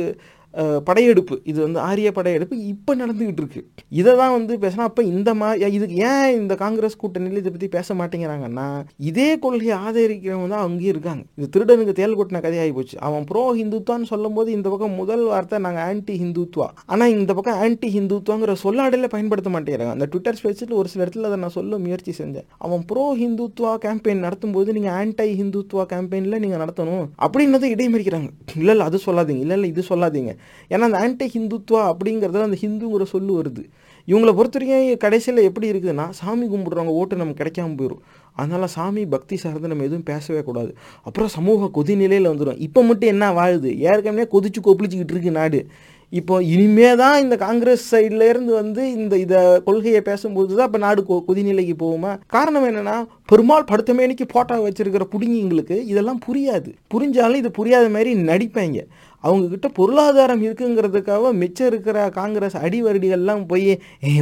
[0.87, 1.35] படையெடுப்பு.
[1.51, 3.61] இது வந்து ஆரிய படையெடுப்பு இப்போ நடந்துக்கிட்டு இருக்கு.
[3.99, 7.95] இதை தான் வந்து பேசினா அப்போ இந்த மாதிரி இதுக்கு ஏன் இந்த காங்கிரஸ் கூட்டணியில் இதை பற்றி பேச
[8.01, 8.67] மாட்டேங்கிறாங்கன்னா
[9.09, 11.23] இதே கொள்கையை ஆதரிக்கிறவங்க தான் அங்கேயும் இருக்காங்க.
[11.37, 12.95] இது திருடனுக்கு தேல் கொட்டின கதையாகி போச்சு.
[13.07, 16.67] அவன் ப்ரோ ஹிந்துத்வான்னு சொல்லும்போது இந்த பக்கம் முதல் வார்த்தை நாங்கள் ஆன்டி ஹிந்துத்வா.
[16.93, 19.95] ஆனால் இந்த பக்கம் ஆன்டி ஹிந்துத்வாங்கிற சொல்லாடையில் பயன்படுத்த மாட்டேங்கிறாங்க.
[19.97, 22.47] அந்த ட்விட்டர் ஸ்பேஸில் ஒரு சில இடத்துல அதை நான் சொல்ல முயற்சி செஞ்சேன்.
[22.67, 28.31] அவன் ப்ரோ ஹிந்துத்வா கேம்பெயின் நடத்தும்போது நீங்கள் ஆன்டை ஹிந்துத்வா கேம்பெயினில் நீங்கள் நடத்தணும் அப்படின்னதை இடைமறிக்கிறாங்க.
[28.61, 29.43] இல்லை இல்லை அது சொல்லாதீங்க.
[29.47, 30.33] இல்லை இல்லை இது சொல்லாதீங்க.
[30.69, 33.65] ஏன்னா அந்த ஆன்டி ஹிந்துத்வா அப்படிங்கிறதுல அந்த ஹிந்துங்கிற சொல்லு வருது.
[34.07, 38.01] இவங்களை பொறுத்த வரைக்கும் கடைசியில் எப்படி இருக்குதுன்னா சாமி கும்பிட்றவங்க ஓட்டு நமக்கு கிடைக்காம போயிடும்
[38.35, 40.75] அதனால் சாமி பக்தி சார்ந்து நம்ம எதுவும் பேசவே கூடாது.
[41.03, 43.77] அப்புறம் சமூக கொதிநிலையில் வந்துடும் இப்போ மட்டும் என்ன வாழுது?
[43.77, 45.65] ஏற்கனவே கொதிச்சு கொப்பளிச்சிக்கிட்டு இருக்கு நாடு.
[46.09, 51.23] இப்போ இனிமே தான் இந்த காங்கிரஸ் சைட்லேருந்து வந்து இந்த இதை கொள்கையை பேசும்போது தான் இப்போ நாடு கொ-
[51.27, 52.19] கொதிநிலைக்கு போகுமா?
[52.27, 56.73] காரணம் என்னென்னா பெருமாள் படுத்தமேனிக்கு போட்டோ வச்சுருக்கிற புடுங்கிங்களுக்கு இதெல்லாம் புரியாது.
[56.93, 58.85] புரிஞ்சாலும் இது புரியாத மாதிரி நடிப்பாங்க.
[59.27, 63.69] அவங்கக்கிட்ட பொருளாதாரம் இருக்குங்கிறதுக்காக மிச்சம் இருக்கிற காங்கிரஸ் அடிவருடிகள்லாம் போய்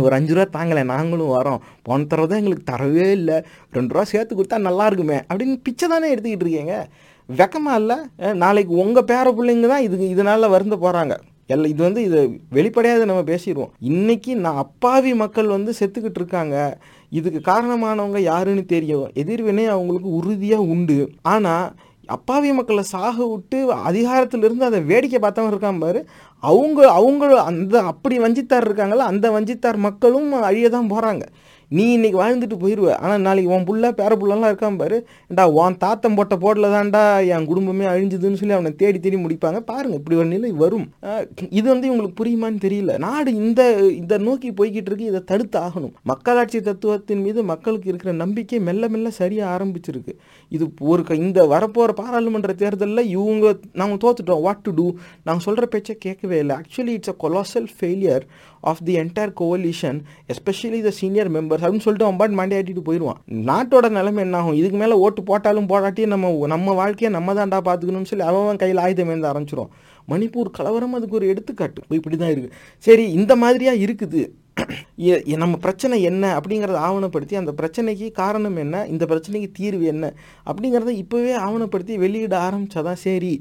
[0.06, 1.62] ஒரு அஞ்சு ரூபா தாங்கலை நாங்களும் வரோம்.
[1.88, 3.40] போன தடவை தான் எங்களுக்கு தரவே இல்லை.
[3.78, 5.20] ரெண்டு ரூபா சேர்த்து கொடுத்தா நல்லா இருக்குமே.
[5.30, 6.78] அப்படின்னு பிச்சை தானே எடுத்துக்கிட்டு இருக்கீங்க.
[7.40, 7.98] வெக்கமாக இல்லை.
[8.44, 11.16] நாளைக்கு உங்கள் பேர பிள்ளைங்க தான் இதுக்கு இதனால் வருந்த போகிறாங்க
[11.54, 12.20] எல்லாம் இது வந்து இது
[12.58, 13.72] வெளிப்படையாக நம்ம பேசிடுவோம்.
[13.92, 16.58] இன்றைக்கி நான் அப்பாவி மக்கள் வந்து செத்துக்கிட்டு இருக்காங்க.
[17.20, 20.98] இதுக்கு காரணமானவங்க யாருன்னு தெரியும் எதிர்வினை அவங்களுக்கு உறுதியாக உண்டு.
[21.34, 21.66] ஆனால்
[22.12, 26.00] அப்பாவி மக்களை சாக விட்டு அதிகாரத்திலிருந்து அதை வேடிக்கை பார்த்தவங்க இருக்கான் பாரு.
[26.43, 31.24] அவங்க அவங்க அந்த அப்படி வஞ்சித்தார் இருக்காங்களா அந்த வஞ்சித்தார் மக்களும் அழிய தான் போகிறாங்க
[31.72, 35.08] நீ இன்றைக்கி வாழ்ந்துட்டு போயிடுவ ஆனால் நாளைக்கு உன் புள்ள பேர புள்ளலாம் இருக்கான் பாரு.
[35.28, 39.60] ஏண்டா உன் தாத்தம் போட்ட போடல தான்டா என் குடும்பமே அழிஞ்சுதுன்னு சொல்லி அவனை தேடி தேடி முடிப்பாங்க.
[39.60, 40.90] பாருங்க இப்படி ஒரு நிலை வரும்.
[41.50, 42.98] இது வந்து இவங்களுக்கு புரியுமான்னு தெரியல.
[42.98, 45.06] நாடு இந்த இதை நோக்கி போய்கிட்டு இருக்கு.
[45.06, 45.94] இதை தடுத்து ஆகணும்.
[46.04, 50.14] மக்களாட்சி தத்துவத்தின் மீது மக்களுக்கு இருக்கிற நம்பிக்கை மெல்ல மெல்ல சரியாக ஆரம்பிச்சிருக்கு.
[50.50, 54.42] இது ஒரு க- இந்த வரப்போகிற பாராளுமன்ற தேர்தலில் இவங்க நாங்கள் தோத்துட்டோம்.
[54.42, 56.56] வாட் டு டூ நாங்கள் சொல்கிற பேச்சை கேட்கவே இல்லை.
[56.56, 58.22] Actually it's a colossal failure
[58.69, 60.00] of the entire coalition
[60.34, 64.58] especially the senior members அப்படின்னு சொல்லிட்டு அவன் பாட்டு மண்டையாட்டிட்டு போயிடுவான் நாட்டோட நிலைமை என்ன ஆகும்?
[64.62, 69.13] இதுக்கு மேலே ஓட்டு போட்டாலும் போடாட்டியும் நம்ம நம்ம வாழ்க்கையை நம்ம தான்டா பார்த்துக்கணும்னு சொல்லி அவன் கையில் ஆயுதம்
[69.15, 69.71] ஏந்த ஆரம்பிச்சிடும்
[70.12, 71.82] மணிப்பூர் கலவரம் அதுக்கு ஒரு எடுத்துக்காட்டு.
[71.97, 74.21] இப்படி தான் இருக்குது சரி இந்த மாதிரியாக இருக்குது?
[75.41, 78.82] நம்ம பிரச்சனை என்ன அப்படிங்கிறத ஆவணப்படுத்தி அந்த பிரச்சனைக்கு காரணம் என்ன?
[78.93, 80.06] இந்த பிரச்சனைக்கு தீர்வு என்ன?
[80.50, 83.34] அப்படிங்கிறத இப்போவே ஆவணப்படுத்தி வெளியிட ஆரம்பித்தாதான் சரி.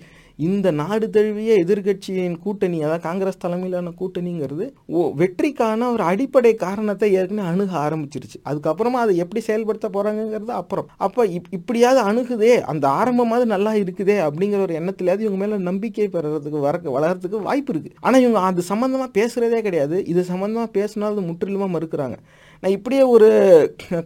[0.49, 7.49] இந்த நாடு தழுவிய எதிர்க்கட்சியின் கூட்டணி அதாவது காங்கிரஸ் தலைமையிலான கூட்டணிங்கிறது ஓ வெற்றிக்கான ஒரு அடிப்படை காரணத்தை ஏற்கனவே
[7.49, 8.39] அணுக ஆரம்பிச்சிருச்சு.
[8.49, 10.89] அதுக்கப்புறமா அதை எப்படி செயல்படுத்த போறாங்கங்கிறது அப்புறம்.
[10.97, 16.61] அப்போ இப் இப்படியாவது அணுகுதே அந்த ஆரம்பமாவது நல்லா இருக்குதே அப்படிங்கிற ஒரு எண்ணத்துலயாவது இவங்க மேல நம்பிக்கை பெறதுக்கு
[16.67, 17.93] வர வளர்றதுக்கு வாய்ப்பு இருக்கு.
[18.01, 19.99] ஆனா இவங்க அது சம்பந்தமா பேசுறதே கிடையாது.
[20.07, 22.19] இது சம்பந்தமா பேசினா அது முற்றிலுமா மறுக்கிறாங்க.
[22.63, 23.29] நான் இப்படியே ஒரு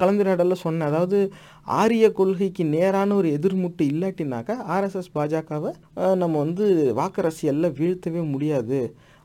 [0.02, 0.88] கலந்துரையாடலில் சொன்னேன்.
[0.88, 1.18] அதாவது
[1.66, 5.70] ஆரிய கொள்கைக்கு நேரான ஒரு எதிர்முட்டு இல்லாட்டினாக்கா ஆர்எஸ்எஸ் பாஜகவை
[6.22, 6.66] நம்ம வந்து
[7.00, 8.80] வாக்கரசியலில் வீழ்த்தவே முடியாது.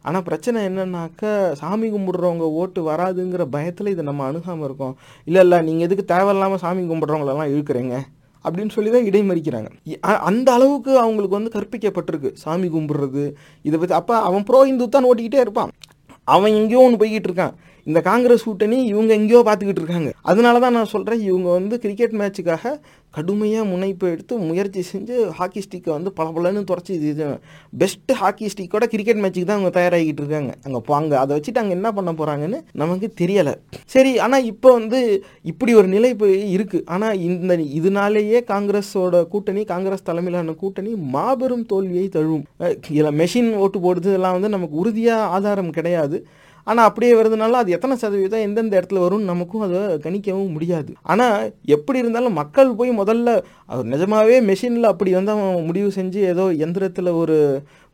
[0.06, 4.96] ஆனால் பிரச்சனை என்னன்னாக்கா சாமி கும்பிடுறவங்க ஓட்டு வராதுங்கிற பயத்தில் இதை நம்ம அணுகாமல் இருக்கோம்.
[5.28, 7.98] இல்லை இல்லை நீங்கள் எதுக்கு தேவையில்லாமல் சாமி கும்பிட்றவங்களெல்லாம் இழுக்கிறீங்க?
[8.46, 9.70] அப்படின்னு சொல்லி தான் இடைமறிக்கிறாங்க.
[10.30, 12.30] அந்த அளவுக்கு அவங்களுக்கு வந்து கற்பிக்கப்பட்டிருக்கு.
[12.44, 13.26] சாமி கும்பிட்றது
[13.66, 15.74] இதை பற்றி அப்போ அவன் ப்ரோ இந்து தான் ஓட்டிக்கிட்டே இருப்பான்.
[16.28, 17.56] அவன் எங்கேயோ ஒன்று போய்கிட்டு இருக்கான்.
[17.90, 20.10] இந்த காங்கிரஸ் கூட்டணி இவங்க எங்கேயோ பார்த்துக்கிட்டு இருக்காங்க.
[20.32, 22.74] அதனால தான் நான் சொல்கிறேன் இவங்க வந்து கிரிக்கெட் மேட்சுக்காக
[23.18, 27.28] கடுமையாக முனைப்பு எடுத்து முயற்சி செஞ்சு ஹாக்கி ஸ்டிக்கை வந்து பளபளன்னு துறைச்சி இது
[27.82, 30.52] பெஸ்ட்டு ஹாக்கி ஸ்டிக்கோட கிரிக்கெட் மேட்ச்சுக்கு தான் அவங்க தயாராகிட்டு இருக்காங்க.
[30.66, 31.14] அங்கே போங்க.
[31.24, 33.54] அதை வச்சுட்டு அங்கே என்ன பண்ண போகிறாங்கன்னு நமக்கு தெரியலை.
[33.94, 35.00] சரி ஆனால் இப்போ வந்து
[35.52, 42.06] இப்படி ஒரு நிலை இப்போ இருக்குது ஆனால் இந்த இதனாலேயே காங்கிரஸோட கூட்டணி காங்கிரஸ் தலைமையிலான கூட்டணி மாபெரும் தோல்வியை
[42.18, 42.46] தழுவும்.
[42.94, 46.20] இதில் மெஷின் ஓட்டு போடுறது இதெல்லாம் வந்து நமக்கு உறுதியாக ஆதாரம் கிடையாது.
[46.70, 50.92] ஆனால் அப்படியே வருதுனால அது எத்தனை சதவீதம் எந்தெந்த இடத்துல வரும்னு நமக்கும் அதை கணிக்கவும் முடியாது.
[51.12, 51.38] ஆனால்
[51.76, 53.30] எப்படி இருந்தாலும் மக்கள் போய் முதல்ல
[53.66, 53.84] அது
[54.52, 57.38] மெஷினில் அப்படி வந்து அவன் முடிவு செஞ்சு ஏதோ எந்திரத்தில் ஒரு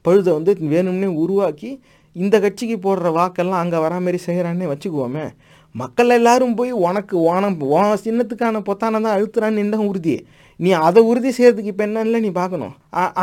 [0.05, 1.71] பழுதை வந்து வேணும்னே உருவாக்கி
[2.15, 5.25] இந்த கட்சிக்கு போடுற வாக்கெல்லாம் அங்கே வரா மாதிரி செய்கிறான்னே வச்சுக்குவோமே.
[5.75, 10.13] மக்கள் எல்லாரும் போய் உனக்கு ஓனம் ஓ சின்னத்துக்கான பொத்தானை தான் அழுத்துறான்னு என்ன உறுதி
[10.63, 12.74] நீ அதை உறுதி செய்கிறதுக்கு இப்போ என்னன்னு நீ பார்க்கணும்.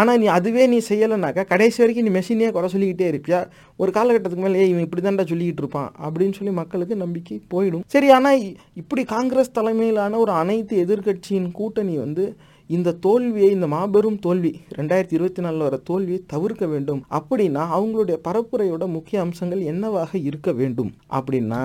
[0.00, 3.40] ஆனால் நீ அதுவே நீ செய்யலைனாக்கா கடைசி வரைக்கும் நீ மெஷினே குறை சொல்லிக்கிட்டே இருப்பியா?
[3.82, 7.84] ஒரு காலகட்டத்துக்கு மேலே இவன் இப்படி தான்டா சொல்லிக்கிட்டு இருப்பான் அப்படின்னு சொல்லி மக்களுக்கு நம்பிக்கை போயிடும்.
[7.94, 8.42] சரி ஆனால்
[8.82, 12.26] இப்படி காங்கிரஸ் தலைமையிலான ஒரு அனைத்து எதிர்க்கட்சியின் கூட்டணி வந்து
[12.70, 17.00] இந்த தோல்வியை இந்த மாபெரும் தோல்வி ரெண்டாயிரத்தி இருபத்தி நாலில் வர தோல்வியை தவிர்க்க வேண்டும்.
[17.18, 20.92] அப்படின்னா அவங்களுடைய பரப்புரையோட முக்கிய அம்சங்கள் என்னவாக இருக்க வேண்டும்?
[21.18, 21.62] அப்படின்னா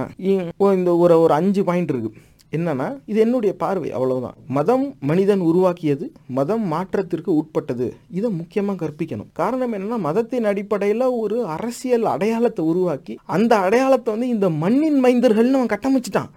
[0.80, 2.16] இந்த ஒரு ஒரு அஞ்சு பாயிண்ட் இருக்குது
[2.56, 4.38] என்னன்னா இது என்னுடைய பார்வை அவ்வளவுதான்.
[4.58, 6.06] மதம் மனிதன் உருவாக்கியது
[6.38, 7.88] மதம் மாற்றத்திற்கு உட்பட்டது.
[8.18, 9.30] இதை முக்கியமாக கற்பிக்கணும்.
[9.40, 15.74] காரணம் என்னன்னா மதத்தின் அடிப்படையில் ஒரு அரசியல் அடையாளத்தை உருவாக்கி அந்த அடையாளத்தை வந்து இந்த மண்ணின் மைந்தர்கள்னு அவன்
[15.76, 16.32] கட்டமைச்சிட்டான்.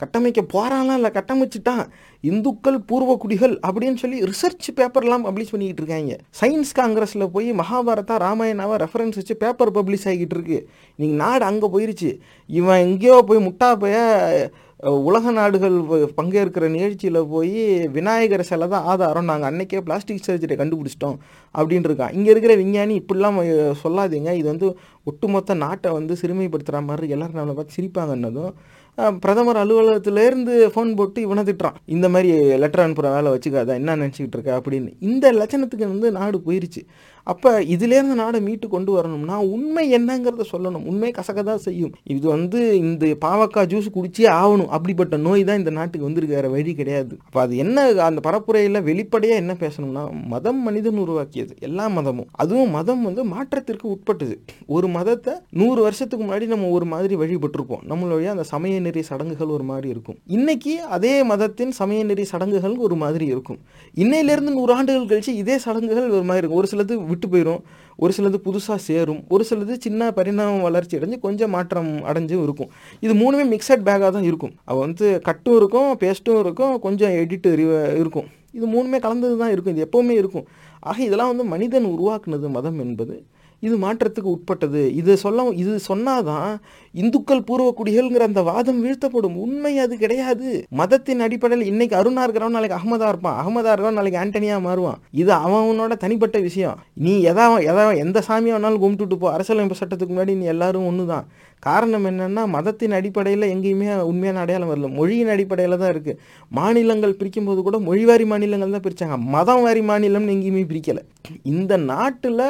[0.00, 1.84] கட்டமைக்க போறான்லாம் இல்லை கட்டமைச்சிட்டான்?
[2.30, 6.16] இந்துக்கள் பூர்வ குடிகள் அப்படின்னு சொல்லி ரிசர்ச் பேப்பர்லாம் பப்ளிஷ் பண்ணிக்கிட்டு இருக்காங்க.
[6.40, 10.58] சயின்ஸ் காங்கிரஸில் போய் மகாபாரதா ராமாயணாவை ரெஃபரன்ஸ் வச்சு பேப்பர் பப்ளிஷ் ஆகிட்டு இருக்கு.
[10.98, 12.10] நீங்கள் நாடு அங்கே போயிருச்சு.
[12.58, 13.98] இவன் எங்கேயோ போய் முட்டா போய்
[14.82, 15.76] உலக நாடுகள்
[16.16, 17.60] பங்கேற்கிற நிகழ்ச்சியில் போய்
[17.96, 19.28] விநாயகர் சிலை தான் ஆதாரம்.
[19.30, 21.18] நாங்கள் அன்னைக்கே பிளாஸ்டிக் சர்ஜரியை கண்டுபிடிச்சிட்டோம்
[21.54, 23.38] அப்படின்னு இருக்கான் இங்கே இருக்கிற விஞ்ஞானி இப்படிலாம்
[23.82, 24.32] சொல்லாதீங்க.
[24.40, 24.68] இது வந்து
[25.10, 28.52] ஒட்டுமொத்த நாட்டை வந்து சிறுமைப்படுத்துகிற மாதிரி எல்லாரும் நம்மளை பார்த்து சிரிப்பாங்கன்னதும்
[29.24, 31.78] பிரதமர் அலுவலகத்திலேருந்து ஃபோன் போட்டு இவனை திட்டுறான்.
[31.94, 32.30] இந்த மாதிரி
[32.62, 34.90] லெட்டர் அனுப்புகிற வேலை வச்சுக்காத என்ன நினச்சிக்கிட்டு இருக்க அப்படின்னு.
[35.10, 36.82] இந்த லட்சணத்துக்கு வந்து நாடு போயிருச்சு.
[37.26, 40.86] அப்போ இதுலேருந்து நாடை மீட்டு கொண்டு வரணும்னா உண்மை என்னங்கிறத சொல்லணும்.
[40.90, 41.92] உண்மை கசக்க தான் செய்யும்.
[42.14, 44.70] இது வந்து இந்த பாவக்காய் ஜூஸ் குடிச்சே ஆகணும்.
[44.76, 46.50] அப்படிப்பட்ட நோய் தான் இந்த நாட்டுக்கு வந்திருக்கு.
[46.56, 47.14] வழி கிடையாது.
[47.26, 51.54] அப்போ அது என்ன அந்த பரப்புரையில் வெளிப்படையாக என்ன பேசணும்னா மதம் மனிதன் உருவாக்கியது.
[51.68, 52.28] எல்லா மதமும்.
[52.32, 54.36] அதுவும் மதம் வந்து மாற்றத்திற்கு உட்பட்டது.
[54.66, 57.82] ஒரு மதத்தை நூறு வருஷத்துக்கு முன்னாடி நம்ம ஒரு மாதிரி வழிபட்டிருப்போம்.
[57.92, 60.18] நம்மளுடைய அந்த சமய நெறி சடங்குகள் ஒரு மாதிரி இருக்கும்.
[60.26, 63.58] இன்னைக்கு அதே மதத்தின் சமய நெறி சடங்குகள் ஒரு மாதிரி இருக்கும்.
[63.96, 66.60] இன்னையிலேருந்து நூறு ஆண்டுகள் கழிச்சு இதே சடங்குகள் ஒரு மாதிரி இருக்கும்.
[66.62, 67.62] ஒரு சிலது விட்டு போயிடும்
[68.02, 69.18] ஒரு சிலது புதுசாக சேரும்.
[69.34, 72.70] ஒரு சிலது சின்ன பரிணாம வளர்ச்சி அடைஞ்சு கொஞ்சம் மாற்றம் அடைஞ்சும் இருக்கும்.
[73.04, 74.54] இது மூணுமே மிக்சட் பேக்காக தான் இருக்கும்.
[74.70, 77.48] அவள் வந்து கட்டும் இருக்கும் பேஸ்ட்டும் இருக்கும் கொஞ்சம் எடிட்
[78.02, 78.28] இருக்கும்.
[78.58, 79.74] இது மூணுமே கலந்தது தான் இருக்கும்.
[79.74, 80.46] இது எப்போவுமே இருக்கும்.
[80.88, 83.16] ஆக இதெல்லாம் வந்து மனிதன் உருவாக்குனது மதம் என்பது.
[83.66, 84.82] இது மாற்றத்துக்கு உட்பட்டது.
[85.00, 86.52] இது சொல்ல இது சொன்னாதான்
[87.02, 89.36] இந்துக்கள் பூர்வ குடிகள்ங்கிற அந்த வாதம் வீழ்த்தப்படும்.
[89.44, 90.48] உண்மை அது கிடையாது.
[90.80, 93.38] மதத்தின் அடிப்படையில் இன்னைக்கு அருணா இருக்கிறவன் நாளைக்கு அகமதா இருப்பான்.
[93.42, 94.98] அகமதா இருக்கிறவன் நாளைக்கு ஆண்டனியா மாறுவான்.
[95.22, 96.78] இது அவனோட தனிப்பட்ட விஷயம்.
[96.94, 99.30] நீ எதா எதா எந்த சாமியை வேணாலும் கும்பிட்டுட்டு போ.
[99.36, 101.26] அரசியலமைப்பு சட்டத்துக்கு முன்னாடி நீ எல்லாரும் ஒன்று தான்
[101.62, 104.88] காரணம் என்னன்னா மதத்தின் அடிப்படையில் எங்கேயுமே உண்மையான அடையாளம் வரல.
[104.98, 106.18] மொழியின் அடிப்படையில் தான் இருக்குது
[106.58, 111.02] மாநிலங்கள் பிரிக்கும்போது கூட மொழிவாரி மாநிலங்கள் தான் பிரித்தாங்க மதம் வாரி மாநிலம்னு எங்கேயுமே பிரிக்கலை.
[111.52, 112.44] இந்த நாட்டில்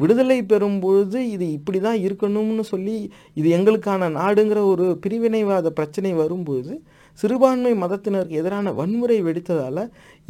[0.00, 2.98] விடுதலை பெறும் பொழுது இது இப்படி தான் இருக்கணும்னு சொல்லி
[3.40, 6.74] இது எங்களுக்கான நாடுங்கிற ஒரு பிரிவினைவாத பிரச்சனை வரும்போது
[7.18, 9.80] சிறுபான்மை மதத்தினருக்கு எதிரான வன்முறை வெடித்ததால்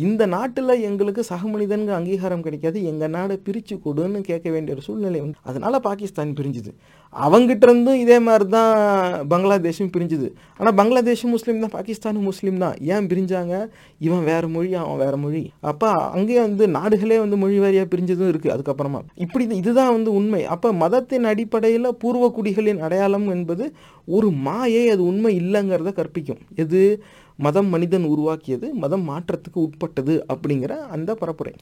[0.06, 5.20] இந்த நாட்டில் எங்களுக்கு சக மனிதனுக்கு அங்கீகாரம் கிடைக்காது எங்கள் நாடை பிரித்து கொடுன்னு கேட்க வேண்டிய ஒரு சூழ்நிலை
[5.22, 6.70] வந்து அதனால் பாகிஸ்தான் பிரிஞ்சுது.
[7.14, 8.72] அவங்கிட்டருந்தும் இதே மாதிரி தான்
[9.32, 10.28] பங்களாதேஷும் பிரிஞ்சுது.
[10.58, 12.76] ஆனால் பங்களாதேஷும் முஸ்லீம் தான் பாகிஸ்தானும் முஸ்லீம் தான்.
[12.94, 13.54] ஏன் பிரிஞ்சாங்க?
[14.06, 15.42] இவன் வேறு மொழி அவன் வேறு மொழி.
[15.72, 19.02] அப்போ அங்கேயே வந்து நாடுகளே வந்து மொழி வாரியாக பிரிஞ்சதும் இருக்குது அதுக்கப்புறமா.
[19.26, 20.42] இப்படி இதுதான் வந்து உண்மை.
[20.56, 23.66] அப்போ மதத்தின் அடிப்படையில் பூர்வ குடிகளின் அடையாளம் என்பது
[24.16, 26.42] ஒரு மாயை அது உண்மை இல்லைங்கிறத கற்பிக்கும்.
[26.64, 26.82] எது?
[27.38, 31.54] மதம் மனிதன் உருவாக்கியது மதம் மாற்றத்துக்கு உட்பட்டது அப்படிங்கிற அந்த பரப்புரை.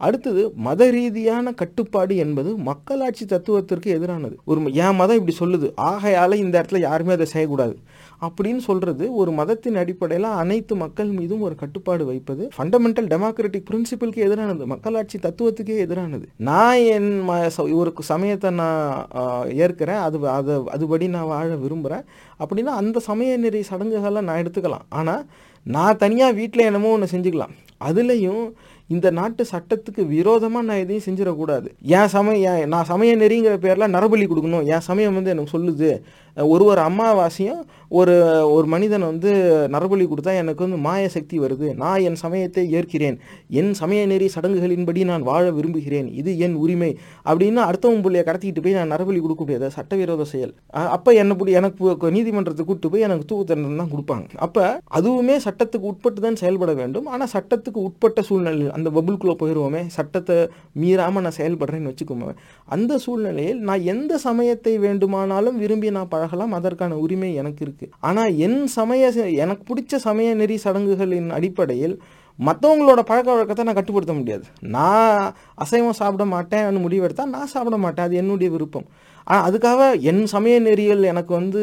[0.00, 4.36] அடுத்தது மத ரீதியான கட்டுப்பாடு என்பது மக்களாட்சி தத்துவத்திற்கு எதிரானது.
[4.44, 5.68] ஒரு என் மதம் இப்படி சொல்லுது.
[5.90, 7.76] ஆகையால் இந்த இடத்துல யாருமே அதை செய்யக்கூடாது.
[8.20, 12.48] அப்படின்னு சொல்றது ஒரு மதத்தின் அடிப்படையில் அனைத்து மக்கள் மீதும் ஒரு கட்டுப்பாடு வைப்பது.
[12.58, 14.64] ஃபண்டமெண்டல் டெமோக்ராட்டிக் பிரின்சிபலுக்கு எதிரானது.
[14.64, 16.22] மக்களாட்சி தத்துவத்துக்கே எதிரானது.
[16.36, 19.06] நான் என் ம- ச- ஒரு சமயத்தை நான்
[19.44, 19.98] ஏற்கிறேன்.
[19.98, 22.04] அது அதை அதுபடி நான் வாழ விரும்புகிறேன்
[22.40, 24.86] அப்படின்னா அந்த சமய நெறி சடங்குகளை நான் எடுத்துக்கலாம்.
[24.88, 25.24] ஆனால்
[25.62, 27.54] நான் தனியாக வீட்டில் என்னமோ ஒன்று செஞ்சுக்கலாம்.
[27.84, 28.52] அதுலேயும்
[28.86, 31.66] இந்த நாட்டு சட்டத்துக்கு விரோதமாக நான் எதையும் செஞ்சிடக்கூடாது.
[31.82, 34.64] என் சமய நான் சமய நெறிங்கிற பேரில் நரபலி கொடுக்கணும்.
[34.64, 36.00] என் சமயம் வந்து எனக்கு சொல்லுது.
[36.36, 37.60] ஒரு ஒரு அமாவாசையும்
[37.98, 38.14] ஒரு
[38.54, 39.30] ஒரு மனிதன் வந்து
[39.74, 41.66] நரபலி கொடுத்தா எனக்கு வந்து மாய சக்தி வருது.
[41.82, 43.16] நான் என் சமயத்தை ஏற்கிறேன்.
[43.60, 46.08] என் சமய நெறி சடங்குகளின்படி நான் வாழ விரும்புகிறேன்.
[46.20, 46.90] இது என் உரிமை.
[47.30, 49.68] அப்படின்னு அடுத்தவன் பிள்ளைய கடத்திக்கிட்டு போய் நான் நரபலி கொடுக்க முடியாது?
[49.78, 50.52] சட்டவிரோத செயல்.
[50.96, 54.26] அப்போ என்னை எனக்கு நீதிமன்றத்தை நீதிமன்றத்துக்கு கூட்டு போய் எனக்கு தூக்கு தண்டனை தான் கொடுப்பாங்க.
[54.46, 54.64] அப்போ
[54.98, 57.08] அதுவுமே சட்டத்துக்கு உட்பட்டு தான் செயல்பட வேண்டும்.
[57.14, 60.36] ஆனால் சட்டத்துக்கு உட்பட்ட சூழ்நிலை அந்த பபுள்குள்ள போயிடுவோமே சட்டத்தை
[60.82, 62.34] மீறாமல் நான் செயல்படுறேன்னு வச்சுக்கோமே
[62.74, 68.36] அந்த சூழ்நிலையில் நான் எந்த சமயத்தை வேண்டுமானாலும் விரும்பி நான் பழ பழகலாம் அதற்கான உரிமை எனக்கு இருக்குது ஆனால்
[68.46, 69.10] என் சமய
[69.44, 71.96] எனக்கு பிடிச்ச சமய நெறி சடங்குகளின் அடிப்படையில்
[72.38, 74.46] மற்றவங்களோட பழக்க வழக்கத்தை நான் கட்டுப்படுத்த முடியாது.
[74.74, 75.20] நான்
[75.64, 78.06] அசைவம் சாப்பிட மாட்டேன் முடிவெடுத்தால் நான் சாப்பிட மாட்டேன்.
[78.08, 78.84] அது என்னுடைய விருப்பம்.
[79.26, 81.60] ஆனால் அதுக்காக என் சமய நெறிகள் எனக்கு வந்து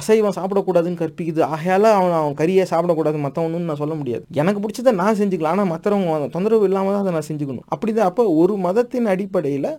[0.00, 1.42] அசைவம் சாப்பிடக்கூடாதுன்னு கற்பிக்குது.
[1.54, 4.24] ஆகையால் அவன் அவன் கறியை சாப்பிடக்கூடாது மற்றவனும் நான் சொல்ல முடியாது.
[4.42, 5.56] எனக்கு பிடிச்சதை நான் செஞ்சுக்கலாம்.
[5.56, 7.66] ஆனால் மற்றவங்க தொந்தரவு இல்லாமல் தான் அதை நான் செஞ்சுக்கணும்.
[7.74, 8.10] அப்படிதான்.
[8.12, 9.70] அப்போ ஒரு மதத்தின் அடிப்படையில்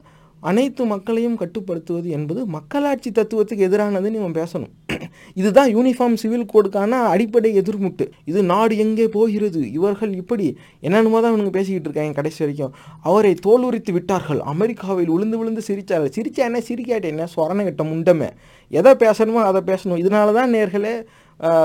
[0.50, 4.72] அனைத்து மக்களையும் கட்டுப்படுத்துவது என்பது மக்களாட்சி தத்துவத்துக்கு எதிரானதுன்னு இவன் பேசணும்.
[5.40, 8.06] இதுதான் யூனிஃபார்ம் சிவில் கோடுக்கான அடிப்படை எதிர்முட்டு.
[8.26, 9.62] இது நாடு எங்கே போகிறது?
[9.78, 10.48] இவர்கள் இப்படி
[10.80, 12.74] என்னென்னமோ தான் இவனுங்க பேசிக்கிட்டு இருக்காங்க கடைசி வரைக்கும்.
[13.02, 14.42] அவரை தோலுரித்து விட்டார்கள்.
[14.54, 16.62] அமெரிக்காவில் விழுந்து விழுந்து சிரிச்சார் சிரிச்சா என்ன?
[16.70, 17.28] சிரிக்காட்ட என்ன?
[17.36, 18.32] சொரண கட்ட முண்டமே.
[18.72, 20.02] எதை பேசணுமோ அதை பேசணும்.
[20.04, 20.96] இதனால தான் நேர்களே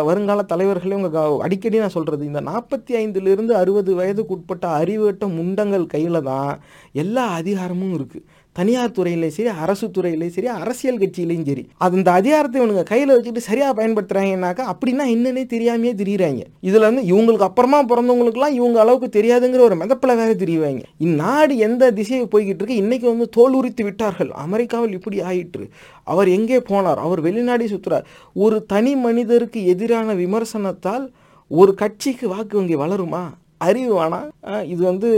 [0.08, 6.20] வருங்கால தலைவர்களே உங்கள் அடிக்கடி நான் சொல்கிறது இந்த நாற்பத்தி ஐந்துலேருந்து அறுபது வயதுக்கு உட்பட்ட அறிவுட்ட முண்டங்கள் கையில்
[6.22, 6.50] தான்
[6.92, 8.24] எல்லா அதிகாரமும் இருக்குது
[8.58, 13.42] தனியார் துறையிலையும் சரி அரசு துறையிலையும் சரி அரசியல் கட்சியிலையும் சரி அது இந்த அதிகாரத்தை இவனுங்க கையில் வச்சுட்டு
[13.48, 16.42] சரியாக பயன்படுத்துகிறாங்கன்னாக்கா அப்படின்னா என்னன்னே தெரியாமையே திரியிறாங்க.
[16.68, 20.82] இதில் வந்து இவங்களுக்கு அப்புறமா பிறந்தவங்களுக்குலாம் இவங்க அளவுக்கு தெரியாதுங்கிற ஒரு மிதப்பில் வேறு தெரியுவாங்க.
[21.06, 22.80] இந்நாடு எந்த திசையை போய்கிட்டு இருக்கு?
[22.82, 24.32] இன்றைக்கி வந்து தோல் உரித்து விட்டார்கள்.
[24.44, 25.64] அமெரிக்காவில் இப்படி ஆயிற்று.
[26.12, 27.02] அவர் எங்கே போனார்?
[27.06, 28.08] அவர் வெளிநாடி சுற்றுறார்
[28.44, 31.06] ஒரு தனி மனிதருக்கு எதிரான விமர்சனத்தால்
[31.50, 33.24] ஒரு கட்சிக்கு வாக்கு வங்கி வளருமா?
[33.68, 34.28] அறிவு வேணாம்.
[34.74, 35.08] இது வந்து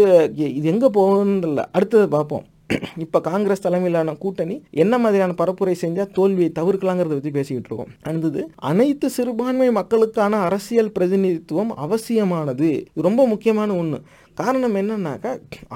[0.59, 2.47] இது எங்கே போகணுன்னு இல்லை அடுத்தது பார்ப்போம்.
[3.05, 7.93] இப்போ காங்கிரஸ் தலைமையிலான கூட்டணி என்ன மாதிரியான பரப்புரை செஞ்சால் தோல்வியை தவிர்க்கலாங்கிறத பற்றி பேசிக்கிட்டு இருக்கோம்.
[8.03, 12.70] அடுத்தது அனைத்து சிறுபான்மை மக்களுக்கான அரசியல் பிரதிநிதித்துவம் அவசியமானது.
[12.95, 14.01] ரொம்ப முக்கியமான ஒன்று
[14.41, 15.30] காரணம் என்னன்னாக்கா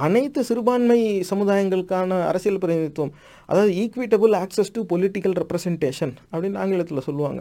[0.07, 1.00] அனைத்து சிறுபான்மை
[1.30, 3.14] சமுதாயங்களுக்கான அரசியல் பிரதிநிதித்துவம்
[3.48, 7.40] அதாவது equitable access to political representation அப்படின்னு ஆங்கிலத்தில் சொல்லுவாங்க.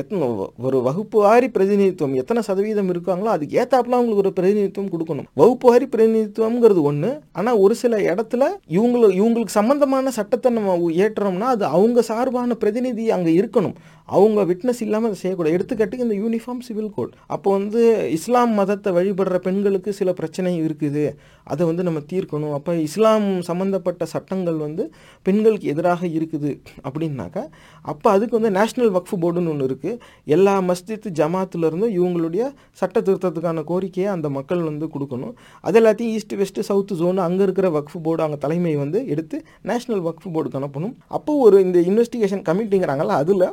[0.00, 0.26] எத்தனை
[0.66, 5.26] ஒரு வகுப்பு வாரி பிரதிநிதித்துவம் எத்தனை சதவீதம் இருக்காங்களோ அதுக்கு ஏத்தாப்புல அவங்களுக்கு ஒரு பிரதிநிதித்துவம் கொடுக்கணும்.
[5.40, 8.42] வகுப்பு வாரி பிரதிநிதித்துவம்ங்கிறது ஒன்று ஆனால் ஒரு சில இடத்துல
[8.76, 13.76] இவங்களுக்கு இவங்களுக்கு சம்பந்தமான சட்டத்தை நம்ம ஏற்றுறோம்னா அது அவங்க சார்பான பிரதிநிதி அங்கே இருக்கணும்.
[14.16, 15.54] அவங்க விட்னஸ் இல்லாமல் அதை செய்யக்கூடாது.
[15.56, 17.82] எடுத்துக்காட்டுக்கு இந்த யூனிஃபார்ம் சிவில் கோட் அப்போ வந்து
[18.16, 21.04] இஸ்லாம் மதத்தை வழிபடுற பெண்களுக்கு சில பிரச்சனை இருக்குது.
[21.52, 22.54] அதை வந்து நம்ம தீர்க்கணும்.
[22.58, 24.84] அப்போ இஸ்லாம் சம்மந்தப்பட்ட சட்டங்கள் வந்து
[25.28, 26.50] பெண்களுக்கு எதிராக இருக்குது
[26.86, 27.44] அப்படின்னாக்கா
[27.92, 29.98] அப்போ அதுக்கு வந்து நேஷ்னல் வக்ஃப் போர்டுன்னு ஒன்று இருக்குது
[30.36, 32.42] எல்லா மஸ்ஜித் ஜமாத்துலேருந்தும் இவங்களுடைய
[32.82, 35.34] சட்ட திருத்தத்துக்கான கோரிக்கையை அந்த மக்கள் வந்து கொடுக்கணும்.
[35.68, 39.38] அது எல்லாத்தையும் ஈஸ்ட் வெஸ்ட்டு சவுத் ஜோன் அங்கே இருக்கிற வக்ஃப் போர்டு அங்கே தலைமை வந்து எடுத்து
[39.70, 40.94] நேஷ்னல் வக்ஃப் போர்டுக்கு அனுப்பணும்.
[41.18, 43.46] அப்போ ஒரு இந்த இன்வெஸ்டிகேஷன் கமிட்டிங்கிறாங்கல்ல அதில்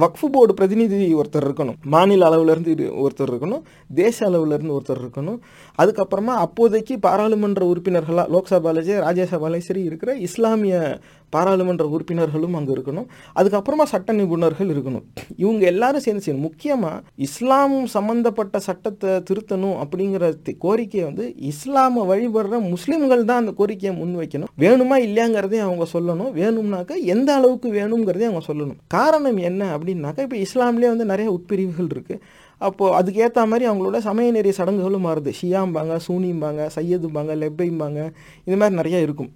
[0.00, 1.74] வக்ஃபு போர்டு பிரதிநிதி ஒருத்தர் இருக்கணும்.
[1.84, 2.66] மாநில அளவிலேருந்து
[3.04, 3.62] ஒருத்தர் இருக்கணும்.
[3.94, 5.38] தேச அளவிலேருந்து ஒருத்தர் இருக்கணும்.
[5.82, 10.98] அதுக்கப்புறமா அப்போதைக்கு பாராளுமன்ற உறுப்பினர்களாக லோக்சபாலேஜே சரி சரி இருக்கிற இஸ்லாமிய
[11.34, 13.06] பாராளுமன்ற உறுப்பினர்களும் அங்கே இருக்கணும்.
[13.38, 15.04] அதுக்கப்புறமா சட்ட நிபுணர்கள் இருக்கணும்.
[15.42, 16.46] இவங்க எல்லாரும் சேர்ந்து செய்யணும்.
[16.48, 20.32] முக்கியமாக இஸ்லாம் சம்பந்தப்பட்ட சட்டத்தை திருத்தணும் அப்படிங்கிற
[20.64, 26.32] கோரிக்கையை வந்து இஸ்லாமை வழிபடுற முஸ்லீம்கள் தான் அந்த கோரிக்கையை முன் வைக்கணும் வேணுமா இல்லையாங்கிறதையும் அவங்க சொல்லணும்.
[26.40, 28.80] வேணும்னாக்கா எந்த அளவுக்கு வேணுங்கிறதையும் அவங்க சொல்லணும்.
[28.96, 32.22] காரணம் என்ன அப்படின்னாக்கா இப்போ இஸ்லாம்லேயே வந்து நிறைய உட்பிரிவுகள் இருக்குது
[32.66, 35.30] அப்போது அதுக்கேற்ற மாதிரி அவங்களோட சமய நெறிய சடங்குகளும் மாறுது.
[35.40, 38.00] ஷியாம்பாங்க சூனிம்பாங்க சையதும்பாங்க லெப்பைம்பாங்க
[38.46, 39.30] இது மாதிரி நிறையா இருக்கும்.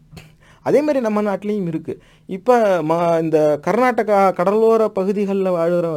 [0.67, 2.57] அதே மாதிரி நம்ம நாட்டிலையும் இருக்குது இப்போ
[2.91, 5.89] ம இந்த கர்நாடகா கடலோர பகுதிகளில் வாழ்கிற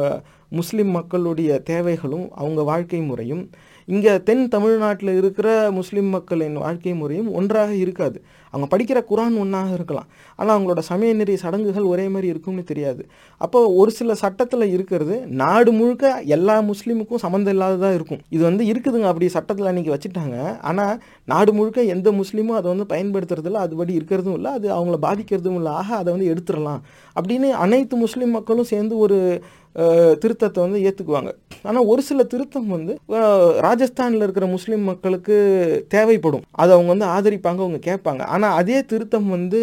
[0.58, 3.44] முஸ்லீம் மக்களுடைய தேவைகளும் அவங்க வாழ்க்கை முறையும்
[3.88, 5.48] இங்கே தென் தமிழ்நாட்டில் இருக்கிற
[5.78, 8.18] முஸ்லீம் மக்களின் வாழ்க்கை முறையும் ஒன்றாக இருக்காது.
[8.52, 10.06] அவங்க படிக்கிற குரான் ஒன்றாக இருக்கலாம்.
[10.38, 13.02] ஆனால் அவங்களோட சமய நெறி சடங்குகள் ஒரே மாதிரி இருக்கும்னு தெரியாது.
[13.40, 18.22] அப்போ ஒரு சில சட்டத்தில் இருக்கிறது நாடு முழுக்க எல்லா முஸ்லீமுக்கும் சம்மந்தம் இல்லாததாக இருக்கும்.
[18.36, 20.38] இது வந்து இருக்குதுங்க அப்படி சட்டத்தில் அன்றைக்கி வச்சுட்டாங்க.
[20.70, 20.94] ஆனால்
[21.28, 25.88] நாடு முழுக்க எந்த முஸ்லீமும் அதை வந்து பயன்படுத்துறதில்ல அதுபடி இருக்கிறதும் இல்லை அது அவங்கள பாதிக்கிறதும் இல்லை ஆக
[25.96, 26.80] அதை வந்து எடுத்துடலாம்
[27.16, 29.18] அப்படின்னு அனைத்து முஸ்லீம் மக்களும் சேர்ந்து ஒரு
[30.22, 31.30] திருத்தத்தை வந்து ஏற்றுக்குவாங்க
[31.68, 32.92] ஆனால் ஒரு சில திருத்தம் வந்து
[33.66, 35.36] ராஜஸ்தானில் இருக்கிற முஸ்லீம் மக்களுக்கு
[35.88, 36.44] தேவைப்படும்.
[36.52, 38.22] அதை அவங்க வந்து ஆதரிப்பாங்க அவங்க கேட்பாங்க.
[38.34, 39.60] ஆனால் அதே திருத்தம் வந்து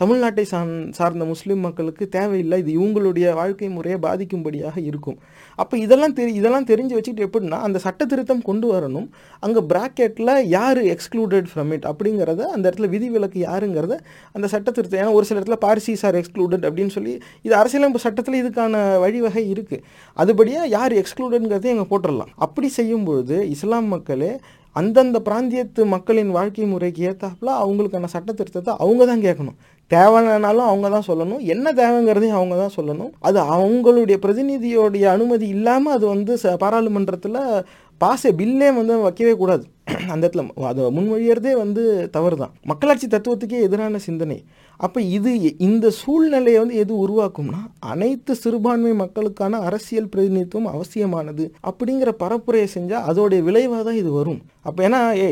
[0.00, 2.56] தமிழ்நாட்டை சார் சார்ந்த முஸ்லீம் மக்களுக்கு தேவையில்லை.
[2.62, 5.16] இது இவங்களுடைய வாழ்க்கை முறையை பாதிக்கும்படியாக இருக்கும்.
[5.58, 9.06] அப்போ இதெல்லாம் தெரி இதெல்லாம் தெரிஞ்சு வச்சுக்கிட்டு எப்படின்னா அந்த சட்ட திருத்தம் கொண்டு வரணும்.
[9.46, 13.96] அங்கே ப்ராக்கெட்டில் யார் எக்ஸ்க்ளூடட் ஃப்ரம் இட் அப்படிங்கிறத அந்த இடத்துல விதிவிலக்கு யாருங்கிறத
[14.36, 17.14] அந்த சட்ட திருத்தம் ஏன்னா ஒரு சில இடத்துல பார்சிஸ் ஆர் எக்ஸ்க்ளூடட் அப்படின்னு சொல்லி
[17.46, 19.82] இது அரசியலமைப்பு சட்டத்தில் இதுக்கான வழிவகை இருக்குது
[20.16, 24.32] அதுபடியாக யார் எக்ஸ்க்ளூடட்ங்கிறதையும் அங்கே போட்டுடலாம் அப்படி செய்யும் பொழுது இஸ்லாம் மக்களே
[24.76, 29.56] அந்தந்த பிராந்தியத்து மக்களின் வாழ்க்கை முறைக்கு ஏற்றாப்புல அவங்களுக்கான சட்ட திருத்தத்தை அவங்க தான் கேட்கணும்.
[29.90, 31.42] தேவைனாலும் அவங்க தான் சொல்லணும்.
[31.46, 33.12] என்ன தேவைங்கிறதையும் அவங்க தான் சொல்லணும்.
[33.20, 37.40] அது அவங்களுடைய பிரதிநிதியோடைய அனுமதி இல்லாமல் அது வந்து ச பாராளுமன்றத்தில்
[38.00, 39.64] பாச பில்லே வந்து வைக்கவே கூடாது.
[40.12, 44.38] அந்த இடத்துல அதை முன்மொழியறதே வந்து தவறு தான் மக்களாட்சி தத்துவத்துக்கே எதிரான சிந்தனை.
[44.84, 45.30] அப்போ இது
[45.66, 47.60] இந்த சூழ்நிலையை வந்து எது உருவாக்கும்னா
[47.92, 54.40] அனைத்து சிறுபான்மை மக்களுக்கான அரசியல் பிரதிநிதித்துவம் அவசியமானது அப்படிங்கிற பரப்புரையை செஞ்சால் அதோடைய விளைவாக தான் இது வரும்.
[54.68, 55.28] அப்போ ஏன்னா ஏ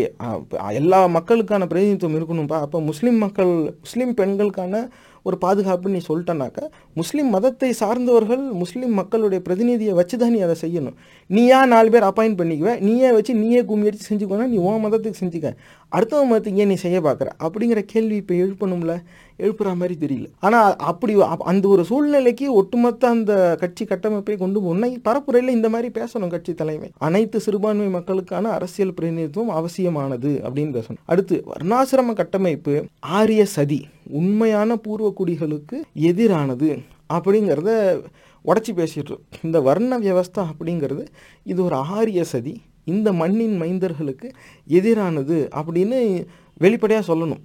[0.83, 3.53] எல்லா மக்களுக்கான பிரதிநிதித்துவம் இருக்கணும்ப்பா அப்போ முஸ்லீம் மக்கள்
[3.85, 4.85] முஸ்லீம் பெண்களுக்கான
[5.29, 6.65] ஒரு பாதுகாப்பு நீ சொல்லிட்டனாக்கா
[7.01, 10.97] முஸ்லீம் மதத்தை சார்ந்தவர்கள் முஸ்லீம் மக்களுடைய பிரதிநிதியை வச்சு தான் நீ அதை செய்யணும்.
[11.31, 15.51] நீயா நாலு பேர் அப்பாயிண்ட் பண்ணிக்குவேன் நீயே வச்சு நீயே கும்மி அடிச்சு செஞ்சுக்கோனா நீ உன் மதத்துக்கு செஞ்சுக்க.
[15.93, 17.31] அடுத்தவங்க மதத்துக்கு ஏன் நீ செய்ய பார்க்குற?
[17.47, 18.95] அப்படிங்கிற கேள்வி இப்போ எழுப்பணும்ல.
[19.39, 20.30] எழுப்புற மாதிரி தெரியல.
[20.39, 26.01] ஆனால் அப்படி அப்- அந்த ஒரு சூழ்நிலைக்கு ஒட்டுமொத்த அந்த கட்சி கட்டமைப்பை கொண்டு போனா பரப்புரையில் இந்த மாதிரி
[26.01, 26.91] பேசணும் கட்சி தலைமை.
[26.99, 30.97] அனைத்து சிறுபான்மை மக்களுக்கான அரசியல் பிரதிநிதித்துவம் அவசியமானது அப்படின்னு பேசணும்.
[31.05, 36.82] அடுத்து வர்ணாசிரம கட்டமைப்பு ஆரிய சதி உண்மையான பூர்வ குடிகளுக்கு எதிரானது
[37.14, 38.01] அப்படிங்கிறத
[38.45, 41.07] உடச்சி பேசிட்டு இந்த வர்ண வியவஸ்தா அப்படிங்கிறது
[41.43, 44.30] இது ஒரு ஆரிய சதி இந்த மண்ணின் மைந்தர்களுக்கு
[44.68, 46.26] எதிரானது அப்படின்னு
[46.59, 47.41] வெளிப்படையாக சொல்லணும்.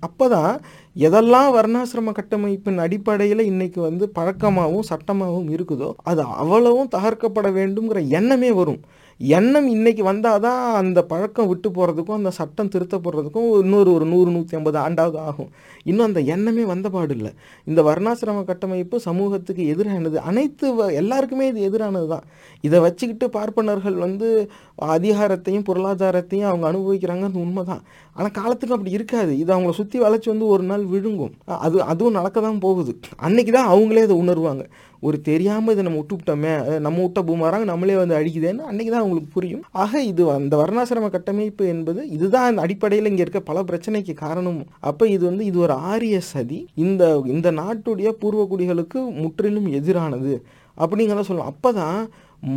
[0.00, 0.60] அப்போ தான்
[0.98, 8.80] எதெல்லாம் வர்ணாசிரம கட்டமைப்பின் அடிப்படையில் இன்னைக்கு வந்து பழக்கமாகவும் சட்டமாகவும் இருக்குதோ அது அவ்வளவும் தகர்க்கப்பட வேண்டும்ங்கிற எண்ணமே வரும்.
[9.20, 14.56] எண்ணம் இன்னைக்கு வந்தால் தான் அந்த பழக்கம் விட்டு போகிறதுக்கும் அந்த சட்டம் திருத்தப்படுறதுக்கும் இன்னொரு ஒரு நூறு நூற்றி
[14.56, 15.48] ஐம்பது ஆண்டாவது ஆகும்.
[15.84, 17.32] இன்னும் அந்த எண்ணமே வந்த பாடு இல்லை
[17.64, 20.14] இந்த வர்ணாசிரம கட்டமைப்பு சமூகத்துக்கு எதிரானது.
[20.14, 22.22] அனைத்து வ- எல்லாருக்குமே இது எதிரானது தான்.
[22.60, 24.50] இதை வச்சுக்கிட்டு பார்ப்பனர்கள் வந்து
[24.82, 27.82] அதிகாரத்தையும் பொருளாதாரத்தையும் அவங்க அனுபவிக்கிறாங்கன்னு உண்மைதான்.
[28.14, 29.38] ஆனால் காலத்துக்கு அப்படி இருக்காது.
[29.38, 31.32] இது அவங்கள சுற்றி வளைச்சி வந்து ஒரு நாள் விழுங்கும்.
[31.66, 32.92] அது அதுவும் நடக்க தான் போகுது.
[33.26, 34.64] அன்னைக்கு தான் அவங்களே அதை உணர்வாங்க.
[35.06, 36.52] ஒரு தெரியாமல் இதை நம்ம விட்டு விட்டோமே
[36.86, 39.64] நம்ம விட்ட பூமாராங்க நம்மளே வந்து அடிக்குதேன்னு அன்றைக்கி தான் அவங்களுக்கு புரியும்.
[39.82, 44.60] ஆக இது அந்த வர்ணாசிரம கட்டமைப்பு என்பது இதுதான் அந்த அடிப்படையில் இங்கே இருக்க பல பிரச்சனைக்கு காரணம்
[44.90, 46.60] அப்போ இது வந்து இது ஒரு ஆரிய சதி.
[46.86, 47.02] இந்த
[47.34, 50.34] இந்த நாட்டுடைய பூர்வக்குடிகளுக்கு முற்றிலும் எதிரானது.
[50.78, 51.52] அப்படிங்கிறத சொல்லலாம்.
[51.54, 52.00] அப்போ தான்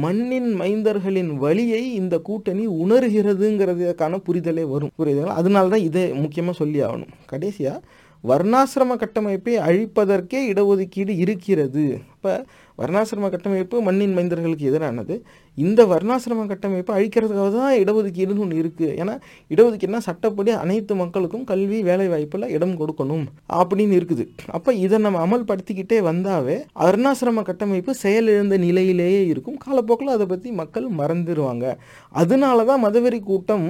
[0.01, 4.91] மண்ணின் மைந்தர்களின் வழியை இந்த கூட்டணி உணர்கிறதுங்கிறதுக்கான புரிதலே வரும்.
[4.99, 5.37] புரியுதுங்களா?
[5.41, 7.13] அதனால தான் இதை முக்கியமாக சொல்லி ஆகணும்.
[7.31, 7.79] கடைசியாக
[8.23, 11.83] வர்ணாசிரம கட்டமைப்பை அழிப்பதற்கே இடஒதுக்கீடு இருக்கிறது.
[12.15, 12.33] இப்போ
[12.81, 15.15] வர்ணாசிரம கட்டமைப்பு மண்ணின் மைந்தர்களுக்கு எதிரானது.
[15.57, 19.15] இந்த வர்ணாசிரம கட்டமைப்பை அழிக்கிறதுக்காக தான் இடஒதுக்கீடுன்னு ஒன்று இருக்குது ஏன்னா
[19.53, 23.25] இடஒதுக்கீடுனா சட்டப்படி அனைத்து மக்களுக்கும் கல்வி வேலை வாய்ப்பில் இடம் கொடுக்கணும்
[23.59, 24.25] அப்படின்னு இருக்குது.
[24.57, 29.59] அப்போ இதை நம்ம அமல்படுத்திக்கிட்டே வந்தாவே வர்ணாசிரம கட்டமைப்பு செயலிழந்த நிலையிலேயே இருக்கும்.
[29.65, 31.75] காலப்போக்கில் அதை பற்றி மக்கள் மறந்துடுவாங்க
[32.23, 33.67] அதனால தான் மதவெறி கூட்டம்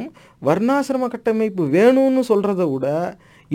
[0.49, 2.87] வர்ணாசிரம கட்டமைப்பு வேணும்னு சொல்கிறத விட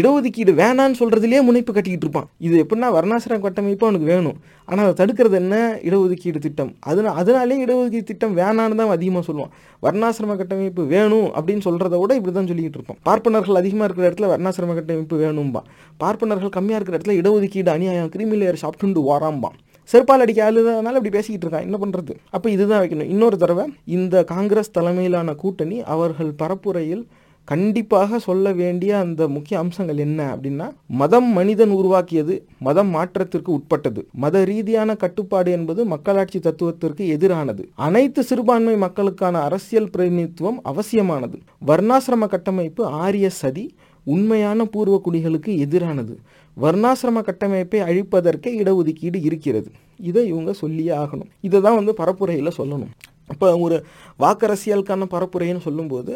[0.00, 2.28] இடஒதுக்கீடு வேணான்னு சொல்கிறதுலேயே முனைப்பு கட்டிக்கிட்டு இருப்பான்.
[2.46, 4.36] இது எப்படின்னா வர்ணாசிரம கட்டமைப்பு அவனுக்கு வேணும்.
[4.70, 5.54] ஆனால் அதை தடுக்கிறது என்ன?
[5.88, 6.72] இடஒதுக்கீடு திட்டம்.
[6.90, 9.52] அதனால் அதனாலே இடஒதுக்கீடு திட்டம் வேணான்னு தான் அதிகமாக சொல்லுவான்.
[9.86, 13.00] வர்ணாசிரம கட்டமைப்பு வேணும் அப்படின்னு சொல்கிறத விட இப்படி தான் சொல்லிக்கிட்டு இருப்பான்.
[13.08, 15.62] பார்ப்பனர்கள் அதிகமாக இருக்கிற இடத்துல வர்ணாசிரம கட்டமைப்பு வேணும்பா.
[16.04, 19.58] பார்ப்பனர்கள் கம்மியாக இருக்கிற இடத்துல இடஒதுக்கீடு அநியாயம் கிரிமிலேயர் சாப்பிட்டு வாராம்பான்
[19.90, 21.66] செருப்பால் அடிக்க ஆளுதனால இப்படி பேசிக்கிட்டு இருக்கான்.
[21.66, 23.10] என்ன பண்ணுறது அப்போ இதுதான் வைக்கணும்.
[23.14, 23.64] இன்னொரு தடவை
[23.96, 27.04] இந்த காங்கிரஸ் தலைமையிலான கூட்டணி அவர்கள் பரப்புரையில்
[27.50, 30.66] கண்டிப்பாக சொல்ல வேண்டிய அந்த முக்கிய அம்சங்கள் என்ன அப்படின்னா
[31.00, 34.00] மதம் மனிதன் உருவாக்கியது மதம் மாற்றத்திற்கு உட்பட்டது.
[34.12, 37.64] மத ரீதியான கட்டுப்பாடு என்பது மக்களாட்சி தத்துவத்திற்கு எதிரானது.
[37.74, 41.38] அனைத்து சிறுபான்மை மக்களுக்கான அரசியல் பிரதிநிதித்துவம் அவசியமானது.
[41.66, 43.66] வர்ணாசிரம கட்டமைப்பு ஆரிய சதி
[44.04, 46.16] உண்மையான பூர்வ குடிகளுக்கு எதிரானது.
[46.56, 49.70] வர்ணாசிரம கட்டமைப்பை அழிப்பதற்கே இடஒதுக்கீடு இருக்கிறது.
[50.10, 51.30] இதை இவங்க சொல்லியே ஆகணும்.
[51.40, 52.92] இதை தான் வந்து பரப்புரையில் சொல்லணும்.
[53.32, 53.76] இப்போ ஒரு
[54.18, 56.12] வாக்கரசியலுக்கான பரப்புரைன்னு சொல்லும்போது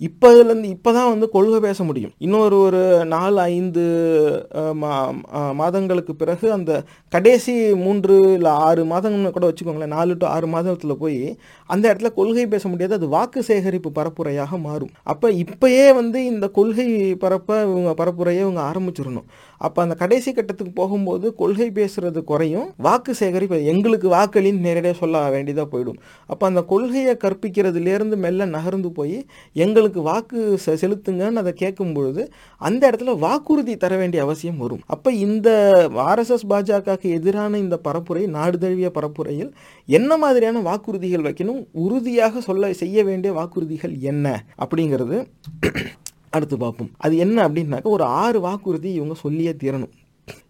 [0.00, 2.12] இப்போதுலேருந்து இப்போ தான் வந்து கொள்கை பேச முடியும்.
[2.18, 3.82] இன்னொரு ஒரு நாலு ஐந்து
[4.82, 10.96] மா- மாதங்களுக்கு பிறகு அந்த கடைசி மூன்று இல்லை ஆறு மாதங்கள்னு கூட வச்சுக்கோங்களேன் நாலு டு ஆறு மாதத்தில்
[10.96, 14.90] போய் அந்த இடத்துல கொள்கை பேச முடியாது அது வாக்கு சேகரிப்பு பரப்புரையாக மாறும்.
[15.02, 19.28] அப்போ இப்போயே வந்து இந்த கொள்கை பரப்ப இவங்க பரப்புரையை இவங்க ஆரம்பிச்சிடணும்.
[19.58, 25.68] அப்போ அந்த கடைசி கட்டத்துக்கு போகும்போது கொள்கை பேசுறது குறையும் வாக்கு சேகரிப்பு எங்களுக்கு வாக்களின்னு நேரடியாக சொல்ல வேண்டியதாக
[25.72, 25.98] போயிடும்.
[26.26, 29.16] அப்போ அந்த கொள்கையை கற்பிக்கிறதுலேருந்து மெல்ல நகர்ந்து போய்
[29.64, 32.22] எங்களுக்கு வாக்கு செ செலுத்துங்கன்னு அதை கேட்கும் பொழுது
[32.56, 34.82] அந்த இடத்துல வாக்குறுதி தர வேண்டிய அவசியம் வரும்.
[34.86, 35.48] அப்போ இந்த
[36.08, 39.50] ஆர்எஸ்எஸ் பாஜகவுக்கு எதிரான இந்த பரப்புரை நாடு தழுவிய பரப்புரையில்
[39.88, 41.62] என்ன மாதிரியான வாக்குறுதிகள் வைக்கணும்?
[41.72, 44.26] உறுதியாக சொல்ல செய்ய வேண்டிய வாக்குறுதிகள் என்ன?
[44.58, 45.18] அப்படிங்கிறது
[46.30, 46.90] அடுத்து பார்ப்போம்.
[46.98, 49.94] அது என்ன அப்படின்னாக்க ஒரு ஆறு வாக்குறுதி இவங்க சொல்லியே தீரணும்.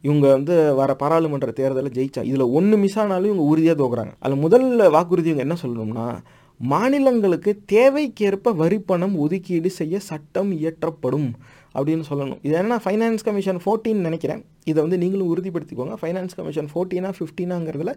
[0.02, 4.12] இவங்க வந்து வர பாராளுமன்ற தேர்தலில் ஜெயிச்சா இதில் ஒன்று மிஸ் ஆனாலும் இவங்க உறுதியாக தோக்குறாங்க.
[4.18, 6.06] அதில் முதல் வாக்குறுதி இவங்க என்ன சொல்லணும்னா
[6.60, 11.28] மாநிலங்களுக்கு தேவைக்கேற்ப வரிப்பணம் ஒதுக்கீடு செய்ய சட்டம் இயற்றப்படும்
[11.78, 12.40] அப்படின்னு சொல்லணும்.
[12.46, 14.40] இது என்ன ஃபைனான்ஸ் கமிஷன் ஃபோர்டீன் நினைக்கிறேன்.
[14.70, 15.94] இதை வந்து நீங்களும் உறுதிப்படுத்திக்கோங்க.
[16.00, 17.92] ஃபைனான்ஸ் கமிஷன் ஃபோர்டீனா ஃபிஃப்டீனாங்கிறதுல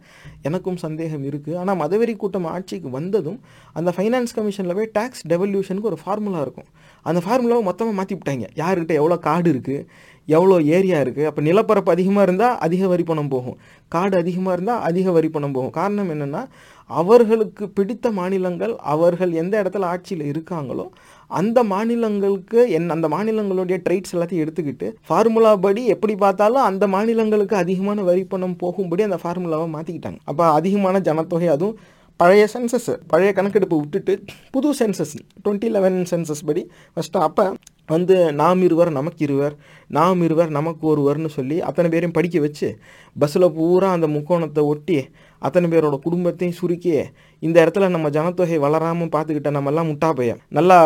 [0.48, 3.40] எனக்கும் சந்தேகம் இருக்குது ஆனால் மதவெறி கூட்டம் ஆட்சிக்கு வந்ததும்
[3.80, 6.70] அந்த ஃபைனான்ஸ் கமிஷனில் போய் டேக்ஸ் டெவல்யூஷனுக்கு ஒரு ஃபார்முலா இருக்கும்.
[7.10, 9.86] அந்த ஃபார்முலாவை மொத்தமாக மாற்றி விட்டாங்க யாருக்கிட்ட எவ்வளோ கார்டு இருக்குது
[10.28, 13.58] எவ்வளோ ஏரியா இருக்குது அப்போ நிலப்பரப்பு அதிகமாக இருந்தால் அதிக வரி பணம் போகும்.
[13.92, 15.74] காடு அதிகமாக இருந்தால் அதிக வரி பணம் போகும்.
[15.80, 16.42] காரணம் என்னென்னா
[16.90, 20.86] அவர்களுக்கு பிடித்த மாநிலங்கள் அவர்கள் எந்த இடத்துல ஆட்சியில் இருக்காங்களோ
[21.32, 28.04] அந்த மாநிலங்களுக்கு என் அந்த மாநிலங்களுடைய ட்ரைட்ஸ் எல்லாத்தையும் எடுத்துக்கிட்டு ஃபார்முலா படி எப்படி பார்த்தாலும் அந்த மாநிலங்களுக்கு அதிகமான
[28.04, 31.78] வரி பணம் போகும்படி அந்த ஃபார்முலாவை மாற்றிக்கிட்டாங்க அப்போ அதிகமான ஜனத்தொகை அதுவும்
[32.20, 34.14] பழைய சென்சஸ் பழைய கணக்கெடுப்பு விட்டுட்டு
[34.52, 36.64] புது சென்சஸ் டுவெண்ட்டி லெவன் சென்சஸ் படி
[36.98, 37.46] ஃபஸ்ட்டு அப்போ
[37.90, 39.56] வந்து நாம் இருவர் நமக்கு இருவர்
[39.88, 42.78] நாம் இருவர் நமக்கு ஒருவர்னு சொல்லி அத்தனை பேரையும் படிக்க வச்சு
[43.16, 45.10] பஸ்ஸில் பூரா அந்த முக்கோணத்தை ஒட்டி
[45.40, 46.94] அத்தனை பேரோட குடும்பத்தையும் சுருக்கி
[47.40, 50.40] இந்த இடத்துல நம்ம ஜனத்தொகை வளராமல் பார்த்துக்கிட்ட நம்மெல்லாம் முட்டா பையன்.
[50.48, 50.78] நல்லா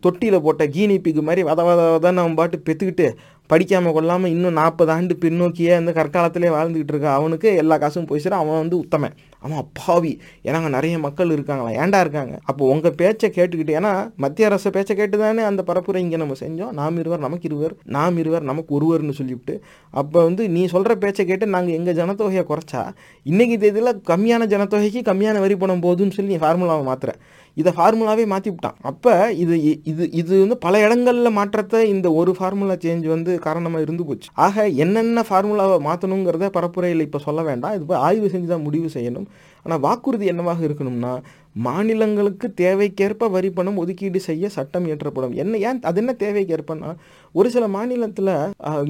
[0.00, 3.06] தொட்டியில் போட்ட கீனி பிக்கு மாதிரி வத வத வத நம்ம பாட்டு பெற்றுக்கிட்டு
[3.52, 7.08] படிக்காமல் கொள்ளாமல் இன்னும் நாற்பது ஆண்டு பின்னோக்கியே அந்த கற்காலத்திலே வாழ்ந்துக்கிட்டு இருக்க?
[7.18, 8.42] அவனுக்கு எல்லா காசும் போய் சேரும்.
[8.42, 9.14] அவன் வந்து உத்தமன்.
[9.44, 10.12] அவன் அப்பாவி.
[10.46, 11.70] ஏன்னா அங்கே நிறைய மக்கள் இருக்காங்களா?
[11.82, 12.34] ஏன்டா இருக்காங்க?
[12.50, 13.92] அப்போ உங்கள் பேச்சை கேட்டுக்கிட்டு ஏன்னா
[14.24, 16.72] மத்திய அரசு பேச்சை கேட்டு தானே அந்த பரப்புரை இங்கே நம்ம செஞ்சோம்.
[16.80, 19.56] நாம் இருவர் நமக்கு இருவர் நாம் இருவர் நமக்கு ஒருவர்னு சொல்லிவிட்டு
[19.94, 22.82] அப்போ வந்து நீ சொல்கிற பேச்சை கேட்டு நாங்கள் எங்கள் ஜனத்தொகையை குறைச்சா
[23.26, 27.12] இன்றைக்கி தேதியில் கம்மியான ஜனத்தொகைக்கு கம்மியான வரி பணம் போதுன்னு சொல்லி நீ ஃபார்முலாவை மாற்றுற
[27.60, 28.76] இதை ஃபார்முலாவே மாற்றி விட்டான்.
[28.90, 29.54] அப்போ இது
[29.90, 34.28] இது இது வந்து பல இடங்களில் மாற்றத்தை இந்த ஒரு ஃபார்முலா சேஞ்ச் வந்து காரணமாக இருந்து போச்சு.
[34.46, 37.74] ஆக என்னென்ன ஃபார்முலாவை மாற்றணுங்கிறத பரப்புரையில் இப்போ சொல்ல வேண்டாம்.
[37.78, 39.28] இது போய் ஆய்வு செஞ்சு தான் முடிவு செய்யணும்.
[39.64, 41.12] ஆனால் வாக்குறுதி என்னவாக இருக்கணும்னா
[41.66, 45.34] மாநிலங்களுக்கு தேவைக்கேற்ப வரி பணம் ஒதுக்கீடு செய்ய சட்டம் இயற்றப்படும்.
[45.42, 46.90] என்ன ஏன் அது என்ன தேவைக்கேற்பன்னா
[47.34, 48.30] ஒரு சில மாநிலத்தில்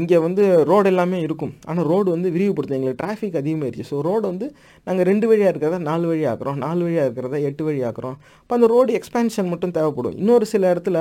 [0.01, 1.53] இங்கே வந்து ரோடு எல்லாமே இருக்கும்.
[1.71, 4.47] ஆனால் ரோடு வந்து விரிவுபடுத்தும் எங்களுக்கு டிராஃபிக் அதிகமாகிடுச்சு ஸோ ரோடு வந்து
[4.87, 6.59] நாங்கள் ரெண்டு வழியாக இருக்கிறத நாலு வழி ஆக்குறோம்.
[6.67, 8.17] நாலு வழியாக இருக்கிறத எட்டு வழி ஆக்குறோம்.
[8.43, 10.17] இப்போ அந்த ரோடு எக்ஸ்பேன்ஷன் மட்டும் தேவைப்படும்.
[10.23, 11.01] இன்னொரு சில இடத்துல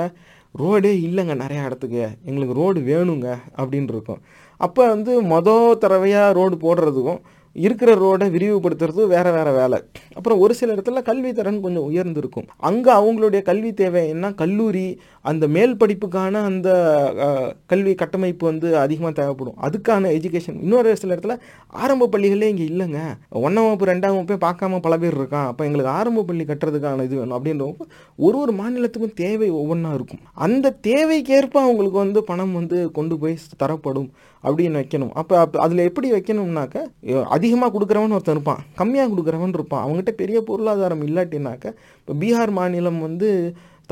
[0.54, 2.04] ரோடே இல்லைங்க நிறையா இடத்துக்கு.
[2.28, 3.28] எங்களுக்கு ரோடு வேணுங்க
[3.60, 4.22] அப்படின்னு இருக்கும்.
[4.66, 7.20] அப்போ வந்து மொதல் தடவையாக ரோடு போடுறதுக்கும்
[7.56, 9.78] இருக்கிற ரோடை விரிவுபடுத்துறது வேறு வேறு வேலை.
[10.18, 12.46] அப்புறம் ஒரு சில இடத்துல கல்வி தரன் கொஞ்சம் உயர்ந்திருக்கும்.
[12.68, 14.30] அங்கே அவங்களுடைய கல்வி தேவை என்ன?
[14.42, 14.84] கல்லூரி
[15.30, 16.68] அந்த மேல் படிப்புக்கான அந்த
[17.70, 19.58] கல்வி கட்டமைப்பு வந்து அதிகமாக தேவைப்படும்.
[19.66, 21.36] அதுக்கான எஜுகேஷன் இன்னொரு சில இடத்துல
[21.82, 23.00] ஆரம்ப பள்ளிகளே இங்கே இல்லைங்க.
[23.44, 25.48] ஒன்றாம் வகுப்பு ரெண்டாம் வகுப்பே பார்க்காம பல பேர் இருக்கான்.
[25.50, 27.86] அப்போ எங்களுக்கு ஆரம்ப பள்ளி கட்டுறதுக்கான இது வேணும் அப்படின்றப்போ
[28.26, 30.22] ஒரு ஒரு மாநிலத்துக்கும் தேவை ஒவ்வொன்றா இருக்கும்.
[30.46, 34.10] அந்த தேவைக்கேற்ப அவங்களுக்கு வந்து பணம் வந்து கொண்டு போய் தரப்படும்
[34.44, 35.12] அப்படின்னு வைக்கணும்.
[35.20, 36.76] அப்போ அப்போ அதில் எப்படி வைக்கணும்னாக்க
[37.36, 38.60] அதிகமாக கொடுக்குறவன் ஒருத்தன் இருப்பான்.
[38.80, 39.82] கம்மியாக கொடுக்குறவன் இருப்பான்.
[39.84, 41.66] அவங்ககிட்ட பெரிய பொருளாதாரம் இல்லாட்டினாக்க
[42.00, 43.30] இப்போ பீகார் மாநிலம் வந்து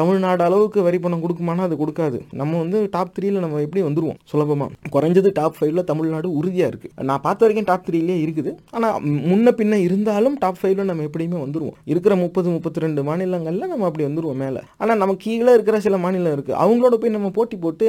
[0.00, 2.18] தமிழ்நாடு அளவுக்கு வரி பணம் கொடுக்குமானா அது கொடுக்காது.
[2.40, 4.18] நம்ம வந்து டாப் த்ரீல நம்ம எப்படி வந்துருவோம்?
[4.30, 8.52] சுலபமாக குறைஞ்சது டாப் ஃபைவ்ல தமிழ்நாடு உறுதியாக இருக்குது நான் பார்த்த வரைக்கும் டாப் த்ரீலேயே இருக்குது.
[8.76, 8.96] ஆனால்
[9.30, 11.76] முன்ன பின்ன இருந்தாலும் டாப் ஃபைவ்ல நம்ம எப்படியுமே வந்துருவோம்.
[11.92, 14.62] இருக்கிற முப்பது முப்பத்தி ரெண்டு மாநிலங்களில் நம்ம அப்படி வந்துருவோம் மேலே.
[14.82, 17.86] ஆனால் நம்ம கீழே இருக்கிற சில மாநிலம் இருக்குது அவங்களோட போய் நம்ம போட்டி போட்டு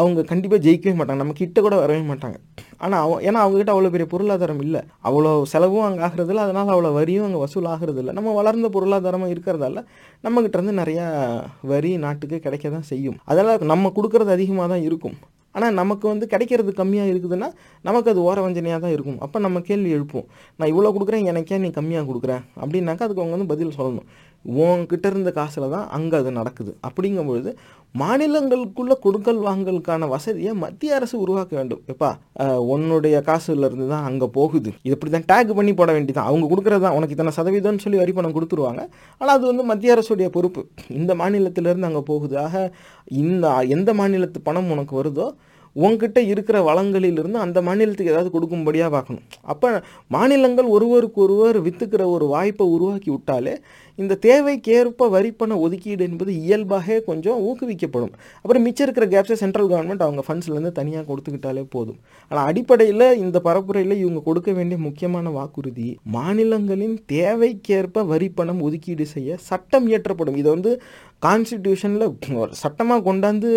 [0.00, 1.20] அவங்க கண்டிப்பாக ஜெயிக்கவே மாட்டாங்க.
[1.24, 2.36] நம்ம கிட்ட கூட வரவே மாட்டாங்க.
[2.84, 4.80] ஆனால் அவ ஏன்னா அவங்ககிட்ட அவ்வளோ பெரிய பொருளாதாரம் இல்லை.
[5.08, 6.46] அவ்வளோ செலவும் அங்கே ஆகிறதில்ல.
[6.46, 9.80] அதனால் அவ்வளோ வரியும் அங்கே வசூல் ஆகிறது நம்ம வளர்ந்த பொருளாதாரமாக இருக்கிறதால
[10.24, 11.06] நம்மக்கிட்ட இருந்து நிறையா
[11.72, 13.16] வரி நாட்டுக்கு கிடைக்க தான் செய்யும்.
[13.30, 15.16] அதெல்லாம் நம்ம கொடுக்கறது அதிகமாக தான் இருக்கும்.
[15.56, 17.48] ஆனால் நமக்கு வந்து கிடைக்கிறது கம்மியாக இருக்குதுன்னா
[17.88, 19.18] நமக்கு அது ஓர வஞ்சனையாக தான் இருக்கும்.
[19.24, 20.26] அப்போ நம்ம கேள்வி எழுப்போம்
[20.58, 24.08] நான் இவ்வளோ கொடுக்குறேன் எனக்கே நீ கம்மியாக கொடுக்குறேன் அப்படின்னாக்கா அதுக்கு அவங்க வந்து பதில் சொல்லணும்.
[24.44, 26.72] உங்ககிட்ட இருந்த காசில் தான் அங்கே அது நடக்குது.
[26.88, 27.50] அப்படிங்கும்பொழுது
[28.00, 31.82] மாநிலங்களுக்குள்ள கொடுக்கல் வாங்கலுக்கான வசதியை மத்திய அரசு உருவாக்க வேண்டும்.
[31.92, 32.10] எப்பா
[32.74, 34.70] உன்னுடைய காசுலேருந்து தான் அங்கே போகுது.
[34.86, 38.14] இது இப்படி தான் டேக் பண்ணி போட வேண்டியதான் அவங்க கொடுக்குறது தான் உனக்கு இத்தனை சதவீதம்னு சொல்லி வரி
[38.18, 38.84] பணம் கொடுத்துருவாங்க.
[39.20, 40.64] ஆனால் அது வந்து மத்திய அரசுடைய பொறுப்பு.
[41.00, 42.36] இந்த மாநிலத்திலேருந்து அங்கே போகுது.
[42.46, 42.64] ஆக
[43.24, 45.28] இந்த எந்த மாநிலத்து பணம் உனக்கு வருதோ
[45.82, 49.24] உங்ககிட்ட இருக்கிற வளங்களிலிருந்து அந்த மாநிலத்துக்கு ஏதாவது கொடுக்கும்படியாக பார்க்கணும்.
[49.52, 49.68] அப்போ
[50.16, 53.54] மாநிலங்கள் ஒருவருக்கு ஒருவர் விற்றுக்கிற ஒரு வாய்ப்பை உருவாக்கி விட்டாலே
[53.98, 58.14] இந்த தேவைக்கேற்ப வரிப்பண ஒதுக்கீடு என்பது இயல்பாக கொஞ்சம் ஊக்குவிக்கப்படும்.
[58.42, 61.98] அப்புறம் மிச்சம் இருக்கிற கேப்ஸை சென்ட்ரல் கவர்மெண்ட் அவங்க ஃபண்ட்ஸ்லேருந்து தனியாக கொடுத்துக்கிட்டாலே போதும்.
[62.30, 69.86] ஆனால் அடிப்படையில் இந்த பரப்புரையில் இவங்க கொடுக்க வேண்டிய முக்கியமான வாக்குறுதி மாநிலங்களின் தேவைக்கேற்ப வரிப்பணம் ஒதுக்கீடு செய்ய சட்டம்
[69.92, 70.40] இயற்றப்படும்.
[70.42, 70.72] இதை வந்து
[71.26, 73.50] கான்ஸ்டிடியூஷனில் சட்டமாக கொண்டாந்து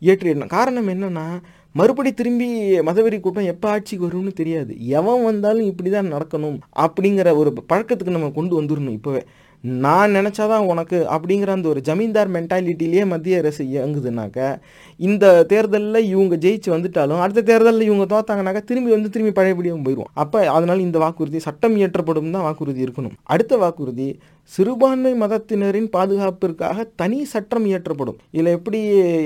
[0.00, 1.24] ஏற்றிடணும் காரணம் என்னென்னா
[1.72, 2.46] மறுபடி திரும்பி
[2.80, 4.72] மதவெறி கூட்டம் எப்போ ஆட்சிக்கு வரும்னு தெரியாது.
[4.98, 9.22] எவன் வந்தாலும் இப்படி தான் நடக்கணும் அப்படிங்கிற ஒரு பழக்கத்துக்கு நம்ம கொண்டு வந்துடணும் இப்போவே.
[9.64, 14.38] நான் நினச்சாதான் உனக்கு அப்படிங்கிற அந்த ஒரு ஜமீன்தார் மென்டாலிட்டிலேயே மத்திய அரசு இயங்குதுனாக்க
[15.00, 20.50] இந்த தேர்தலில் இவங்க ஜெயிச்சு வந்துட்டாலும் அடுத்த தேர்தலில் இவங்க தோத்தாங்கனாக்கா திரும்பி வந்து திரும்பி பழையபடியும் போயிடுவோம் அப்போ
[20.50, 23.14] அதனால் இந்த வாக்குறுதி சட்டம் இயற்றப்படும் தான் வாக்குறுதி இருக்கணும்.
[23.24, 24.08] அடுத்த வாக்குறுதி
[24.52, 28.18] சிறுபான்மை மதத்தினரின் பாதுகாப்பிற்காக தனி சட்டம் இயற்றப்படும்.
[28.30, 28.80] இதில் எப்படி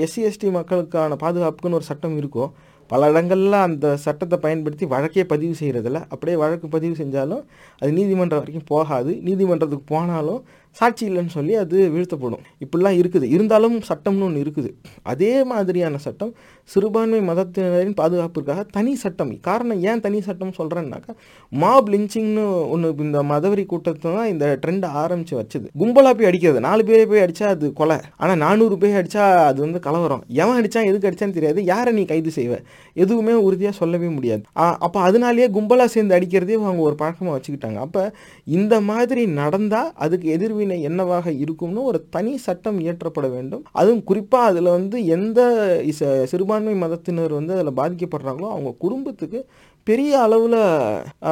[0.05, 2.45] எஸ்சி எஸ்டி மக்களுக்கான பாதுகாப்புக்குன்னு ஒரு சட்டம் இருக்கோ
[2.87, 7.43] பல இடங்களில் அந்த சட்டத்தை பயன்படுத்தி வழக்கே பதிவு செய்கிறதில்ல அப்படியே வழக்கு பதிவு செஞ்சாலும்
[7.81, 9.11] அது நீதிமன்றம் வரைக்கும் போகாது.
[9.27, 10.41] நீதிமன்றத்துக்கு போனாலும்
[10.79, 12.43] சாட்சி இல்லைன்னு சொல்லி அது வீழ்த்தப்படும்.
[12.63, 13.25] இப்படிலாம் இருக்குது.
[13.35, 14.69] இருந்தாலும் சட்டம்னு ஒன்று இருக்குது.
[15.11, 16.33] அதே மாதிரியான சட்டம்
[16.69, 19.31] சிறுபான்மை மதத்தினரின் பாதுகாப்பிற்காக தனி சட்டம்.
[19.47, 21.13] காரணம் ஏன் தனி சட்டம் சொல்கிறேன்னாக்கா
[21.63, 22.45] மாப் லிஞ்சிங்னு
[22.75, 25.67] ஒன்று இந்த மதவரி கூட்டத்தை தான் இந்த ட்ரெண்ட் ஆரம்பித்து வச்சது.
[25.81, 26.59] கும்பலாக போய் அடிக்கிறது.
[26.67, 27.97] நாலு பேரை போய் அடித்தா அது கொலை.
[28.21, 30.23] ஆனால் நானூறு பேர் அடித்தா அது வந்து கலவரம்.
[30.41, 31.61] எவன் அடித்தான் எதுக்கு அடித்தான்னு தெரியாது.
[31.71, 32.57] யாரை நீ கைது செய்வ?
[33.03, 34.43] எதுவுமே உறுதியாக சொல்லவே முடியாது.
[34.85, 37.79] அப்போ அதனாலேயே கும்பலாக சேர்ந்து அடிக்கிறதே அவங்க ஒரு பழக்கமாக வச்சுக்கிட்டாங்க.
[37.87, 38.03] அப்போ
[38.57, 43.63] இந்த மாதிரி நடந்தால் அதுக்கு எதிர்வினை என்னவாக இருக்கும்னு ஒரு தனி சட்டம் இயற்றப்பட வேண்டும்.
[43.71, 45.39] அதுவும் குறிப்பாக அதில் வந்து எந்த
[46.25, 49.45] சிறுபான்மை மதத்தினர் வந்து அதில் பாதிக்கப்படுறாங்களோ அவங்க குடும்பத்துக்கு
[49.89, 50.59] பெரிய அளவில்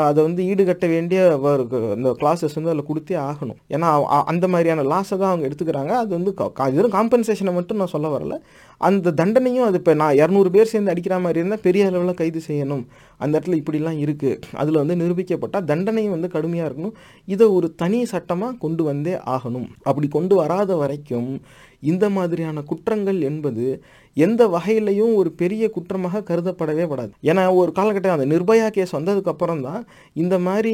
[0.08, 1.20] அதை வந்து ஈடுகட்ட வேண்டிய
[1.95, 3.60] அந்த கிளாஸஸ் வந்து அதில் கொடுத்தே ஆகணும்.
[3.76, 3.88] ஏன்னா
[4.32, 5.93] அந்த மாதிரியான லாஸை தான் அவங்க எடுத்துக்கிறாங்க.
[6.01, 6.34] அது வந்து
[6.78, 8.38] வெறும் காம்பன்சேஷனை மட்டும் நான் சொல்ல வரல.
[8.88, 12.86] அந்த தண்டனையும் அது இப்போ நான் இரநூறு பேர் சேர்ந்து அடிக்கிற மாதிரி இருந்தால் பெரிய அளவில் கைது செய்யணும்.
[13.24, 16.95] அந்த இடத்துல இப்படிலாம் இருக்குது அதில் வந்து நிரூபிக்கப்பட்டால் தண்டனையும் வந்து கடுமையாக இருக்கணும்.
[17.34, 19.68] இதை ஒரு தனி சட்டமாக கொண்டு வந்தே ஆகணும்.
[19.89, 21.32] அப்படி கொண்டு வராத வரைக்கும்
[21.91, 23.66] இந்த மாதிரியான குற்றங்கள் என்பது
[24.18, 27.11] எந்த வகையிலையும் ஒரு பெரிய குற்றமாக கருதப்படவே படாது.
[27.30, 29.82] ஏன்னா ஒரு காலகட்டம் அந்த நிர்பயா கேஸ் வந்ததுக்கப்புறம் தான்
[30.24, 30.74] இந்த மாதிரி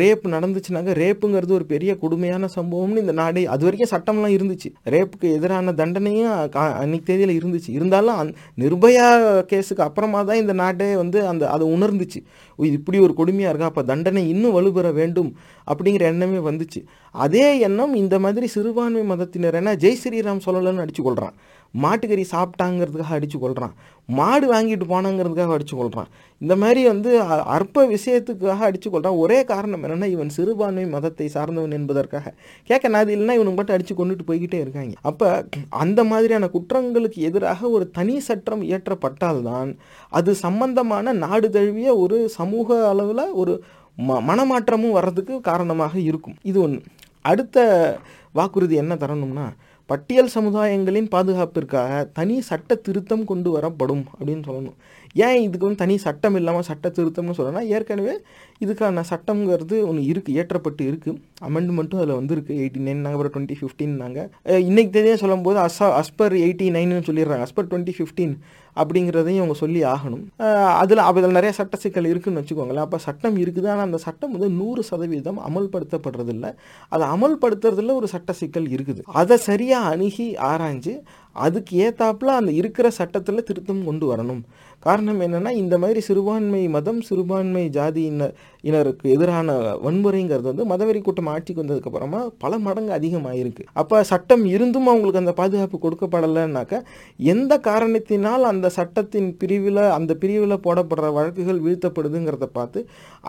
[0.00, 4.68] ரேப் நடந்துச்சுனாக்க ரேப்புங்கிறது ஒரு பெரிய கொடுமையான சம்பவம்னு இந்த நாடே அது வரைக்கும் சட்டம்லாம் இருந்துச்சு.
[4.94, 6.34] ரேப்புக்கு எதிரான தண்டனையும்
[6.82, 7.70] அன்னைக்கு தேதியில் இருந்துச்சு.
[7.78, 8.30] இருந்தாலும் அந்
[8.62, 9.08] நிர்பயா
[9.52, 12.20] கேஸுக்கு அப்புறமா தான் இந்த நாடே வந்து அந்த அதை உணர்ந்துச்சு.
[12.58, 13.72] இது இப்படி ஒரு கொடுமையாக இருக்கா?
[13.72, 15.30] அப்போ தண்டனை இன்னும் வலுபெற வேண்டும்
[15.72, 16.80] அப்படிங்கிற எண்ணமே வந்துச்சு.
[17.24, 21.36] அதே எண்ணம் இந்த மாதிரி சிறுபான்மை மதத்தினர் என்ன ஜெய் ஸ்ரீராம் சொல்லலன்னு அடிச்சு கொள்கிறான்
[21.74, 23.74] மாட்டுக்கறி சாப்பிட்டாங்கிறதுக்காக அடித்து கொள்கிறான்
[24.08, 26.08] மாடு வாங்கிட்டு போனாங்கிறதுக்காக அடித்து கொள்கிறான்
[26.40, 27.10] இந்த மாதிரி வந்து
[27.56, 32.32] அற்ப விஷயத்துக்காக அடித்து கொள்கிறான் ஒரே காரணம் என்னென்னா இவன் சிறுபான்மை மதத்தை சார்ந்தவன் என்பதற்காக.
[32.64, 34.94] கேட்க அது இல்லைன்னா இவனுக்கு மட்டும் அடித்து கொண்டுட்டு போய்கிட்டே இருக்காங்க.
[35.02, 35.28] அப்போ
[35.68, 39.76] அந்த மாதிரியான குற்றங்களுக்கு எதிராக ஒரு தனி சட்டம் இயற்றப்பட்டால்தான்
[40.08, 43.54] அது சம்பந்தமான நாடு தழுவிய ஒரு சமூக அளவில் ஒரு
[43.98, 46.36] ம மனமாற்றமும் வர்றதுக்கு காரணமாக இருக்கும்.
[46.42, 46.80] இது ஒன்று
[47.20, 47.58] அடுத்த
[48.32, 49.46] வாக்குறுதி என்ன தரணும்னா
[49.90, 54.76] பட்டியல் சமுதாயங்களின் பாதுகாப்பிற்காக தனி சட்ட திருத்தம் கொண்டு வரப்படும் அப்படின்னு சொல்லணும்.
[55.26, 58.14] ஏன் இதுக்கு வந்து தனி சட்டம் இல்லாமல் சட்ட திருத்தம்னு சொல்லணும்னா ஏற்கனவே
[58.64, 61.18] இதுக்கான சட்டங்கிறது ஒன்று இருக்குது ஏற்றப்பட்டு இருக்குது
[61.48, 62.52] அமெண்ட்மெண்ட்டும் அதில் வந்திருக்கு.
[62.62, 67.46] எயிட்டி நைன் நாங்கள் அப்புறம் டுவெண்ட்டி ஃபிஃப்டின் நாங்கள் இன்றைக்கு தெரியும் சொல்லும்போது அஸ்ஸா அஸ்பர் எயிட்டி நைன்னு சொல்லிடுறாங்க.
[67.48, 68.34] அஸ்பர் டுவெண்ட்டி ஃபிஃப்டீன்
[68.80, 70.24] அப்படிங்கிறதையும் அவங்க சொல்லி ஆகணும்.
[70.82, 72.86] அதில் அதில் நிறைய சட்ட சிக்கல் இருக்குதுன்னு வச்சுக்கோங்களேன்.
[72.86, 76.46] அப்போ சட்டம் இருக்குது ஆனால் அந்த சட்டம் வந்து நூறு சதவீதம் அமல்படுத்தப்படுறதில்ல.
[76.94, 79.02] அதை அமல்படுத்துறதுல ஒரு சட்ட சிக்கல் இருக்குது.
[79.22, 80.94] அதை சரியாக அணுகி ஆராய்ஞ்சு
[81.46, 84.40] அதுக்கு ஏத்தாப்புல அந்த இருக்கிற சட்டத்தில் திருத்தம் கொண்டு வரணும்.
[84.86, 89.54] காரணம் என்னென்னா இந்த மாதிரி சிறுபான்மை மதம் சிறுபான்மை ஜாதியினர் இனருக்கு எதிரான
[89.84, 93.64] வன்முறைங்கிறது வந்து மதவெறி கூட்டம் ஆட்சிக்கு வந்ததுக்கு அப்புறமா பல மடங்கு அதிகமாயிருக்கு.
[93.80, 96.80] அப்போ சட்டம் இருந்தும் அவங்களுக்கு அந்த பாதுகாப்பு கொடுக்கப்படலைன்னாக்க
[97.32, 102.82] எந்த காரணத்தினால் அந்த சட்டத்தின் பிரிவில் அந்த பிரிவில் போடப்படுற வழக்குகள் வீழ்த்தப்படுதுங்கிறத பார்த்து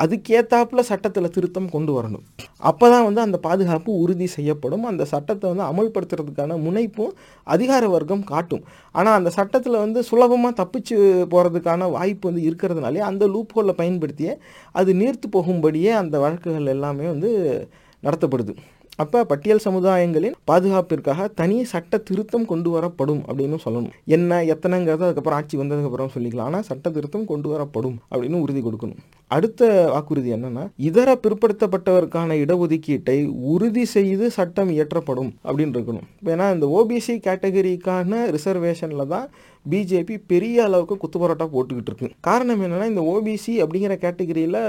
[0.04, 2.24] அதுக்கேத்தாப்புல சட்டத்தில் திருத்தம் கொண்டு வரணும்.
[2.72, 4.86] அப்போ தான் வந்து அந்த பாதுகாப்பு உறுதி செய்யப்படும்.
[4.92, 7.14] அந்த சட்டத்தை வந்து அமல்படுத்துறதுக்கான முனைப்பும்
[7.48, 8.64] அதிகார வர்க்கம் காட்டும்.
[8.96, 10.96] ஆனால் அந்த சட்டத்தில் வந்து சுலபமாக தப்பிச்சு
[11.32, 14.38] போ போகிறதுக்கான வாய்ப்பு வந்து இருக்கிறதுனாலே அந்த லூப் ஹோலில் பயன்படுத்தியே
[14.72, 17.32] அது நீர்த்து போகும்படியே அந்த வழக்குகள் எல்லாமே வந்து
[18.04, 18.56] நடத்தப்படுது.
[19.04, 23.94] அப்போ பட்டியல் சமுதாயங்களின் பாதுகாப்பிற்காக தனி சட்ட திருத்தம் கொண்டு வரப்படும் அப்படின்னு சொல்லணும்.
[24.16, 26.50] என்ன எத்தனைங்கிறது அதுக்கப்புறம் ஆட்சி வந்ததுக்கப்புறம் சொல்லிக்கலாம்.
[26.52, 29.02] ஆனால் சட்ட திருத்தம் கொண்டு வரப்படும் அப்படின்னு உறுதி கொடுக்கணும்.
[29.38, 33.18] அடுத்த வாக்குறுதி என்னன்னா இதர பிற்படுத்தப்பட்டவருக்கான இடஒதுக்கீட்டை
[33.54, 36.08] உறுதி செய்து சட்டம் இயற்றப்படும் அப்படின்னு இருக்கணும்.
[36.34, 39.28] ஏன்னா இந்த ஓபிசி கேட்டகரிக்கான ரிசர்வேஷனில் தான்
[39.72, 42.08] பிஜேபி பெரிய அளவுக்கு குத்துப்பரோட்டா போட்டுக்கிட்டு இருக்கு.
[42.28, 44.62] காரணம் என்னன்னா இந்த ஓபிசி அப்படிங்கிற கேட்டகரியில்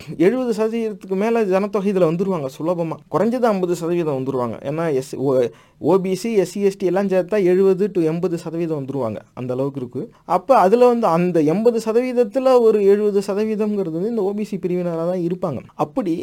[0.00, 5.12] எழுபது சதவீதத்துக்கு மேலே ஜனத்தொகை இதில் வந்துடுவாங்க சுலபமாக குறைஞ்சது ஐம்பது சதவீதம் வந்துடுவாங்க ஏன்னா எஸ்
[5.92, 9.18] ஓபிசி எஸ்சி எஸ்டி எல்லாம் சேர்த்தா எழுபது டு எண்பது சதவீதம் வந்துருவாங்க.
[9.38, 10.06] அந்த அளவுக்கு இருக்குது
[10.36, 15.60] அப்போ அதில் வந்து அந்த எண்பது சதவீதத்தில் ஒரு எழுபது சதவீதம்ங்கிறது வந்து இந்த ஓபிசி பிரிவினராக தான் இருப்பாங்க.
[15.84, 16.14] அப்படி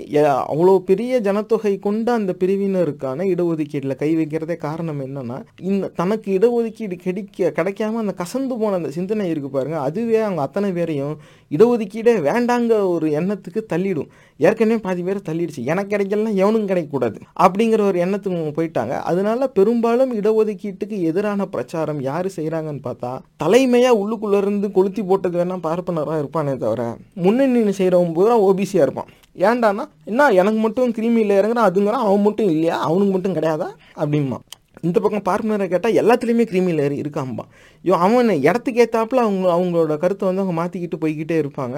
[0.54, 5.38] அவ்வளோ பெரிய ஜனத்தொகை கொண்ட அந்த பிரிவினருக்கான இடஒதுக்கீட்டில் கை வைக்கிறதே காரணம் என்னன்னா
[5.72, 9.80] இந்த தனக்கு இடஒதுக்கீடு கிடைக்க கிடைக்காம அந்த கசந்து போன அந்த சிந்தனை இருக்கு பாருங்க.
[9.90, 11.16] அதுவே அவங்க அத்தனை பேரையும்
[11.52, 14.10] இடஒதுக்கீடே வேண்டாங்க ஒரு எண்ணத்துக்கு தள்ளிடும்.
[14.48, 15.62] ஏற்கனவே பாதி பேர் தள்ளிடுச்சு.
[15.72, 17.18] எனக்கு கிடைக்கலாம் எவனும் கிடைக்கக்கூடாது.
[17.44, 18.94] அப்படிங்கிற ஒரு எண்ணத்துக்கு போயிட்டாங்க.
[19.12, 23.12] அதனால பெரும்பாலும் இடஒதுக்கீட்டுக்கு எதிரான பிரச்சாரம் யார் செய்கிறாங்கன்னு பார்த்தா
[23.44, 26.82] தலைமையாக உள்ளுக்குள்ளேருந்து கொளுத்தி போட்டது வேணா பார்ப்பனராக இருப்பானே தவிர
[27.26, 29.12] முன்னணி செய்கிறவன் பூரா ஓபிசியாக இருப்பான்.
[29.48, 32.78] ஏன்டானா என்ன எனக்கு மட்டும் கிருமியில் இறங்குறான் அதுங்கிறான் அவன் மட்டும் இல்லையா?
[32.88, 33.68] அவனுக்கு மட்டும் கிடையாதா?
[34.04, 34.40] அப்படிமா
[34.84, 37.44] இந்த பக்கம் பார்ப்பனரை கேட்டால் எல்லாத்துலேயுமே கிரிமி லேயர் இருக்காம்பா
[37.84, 41.78] ஐயோ அவன் இடத்துக்கு ஏற்றாப்புல அவங்க அவங்களோட கருத்தை வந்து அவங்க மாற்றிக்கிட்டு போய்கிட்டே இருப்பாங்க.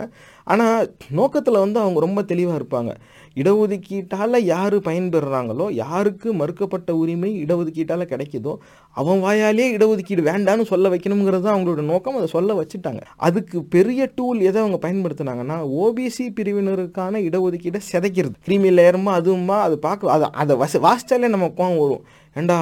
[0.54, 0.88] ஆனால்
[1.20, 2.94] நோக்கத்தில் வந்து அவங்க ரொம்ப தெளிவாக இருப்பாங்க.
[3.42, 8.54] இடஒதுக்கீட்டால் யார் பயன்பெறுறாங்களோ யாருக்கு மறுக்கப்பட்ட உரிமை இடஒதுக்கீட்டால் கிடைக்குதோ
[8.98, 12.18] அவன் வாயாலே இடஒதுக்கீடு வேண்டான்னு சொல்ல வைக்கணுங்கிறது தான் அவங்களோட நோக்கம்.
[12.20, 13.02] அதை சொல்ல வச்சுட்டாங்க.
[13.28, 18.36] அதுக்கு பெரிய டூல் எதை அவங்க பயன்படுத்தினாங்கன்னா ஓபிசி பிரிவினருக்கான இடஒதுக்கீடை சிதைக்கிறது.
[18.50, 22.04] கிரிமி லேயருமா அதுவுமா அது பார்க்க அதை அதை வச வாசிச்சாலே நம்ம கோவம் வரும்.
[22.36, 22.58] ஏண்டா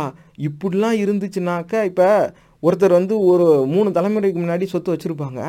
[0.48, 2.08] இப்படிலாம் இருந்துச்சுனாக்கா இப்போ
[2.68, 5.42] ஒருத்தர் வந்து ஒரு மூணு தலைமுறைக்கு முன்னாடி சொத்து வச்சுருப்பாங்க.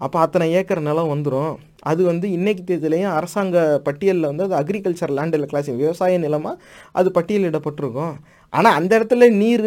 [0.00, 1.54] அப்போ அத்தனை ஏக்கர் நிலம் வந்துடும்
[1.90, 6.60] அது வந்து இன்னைக்கு தேதியிலையும் அரசாங்க பட்டியலில் வந்து அது அக்ரிகல்ச்சர் லேண்டில் கிளாஸ் விவசாய நிலமாக
[6.98, 8.14] அது பட்டியலிடப்பட்டிருக்கும்.
[8.52, 9.66] ஆனால் அந்த இடத்துல நீர்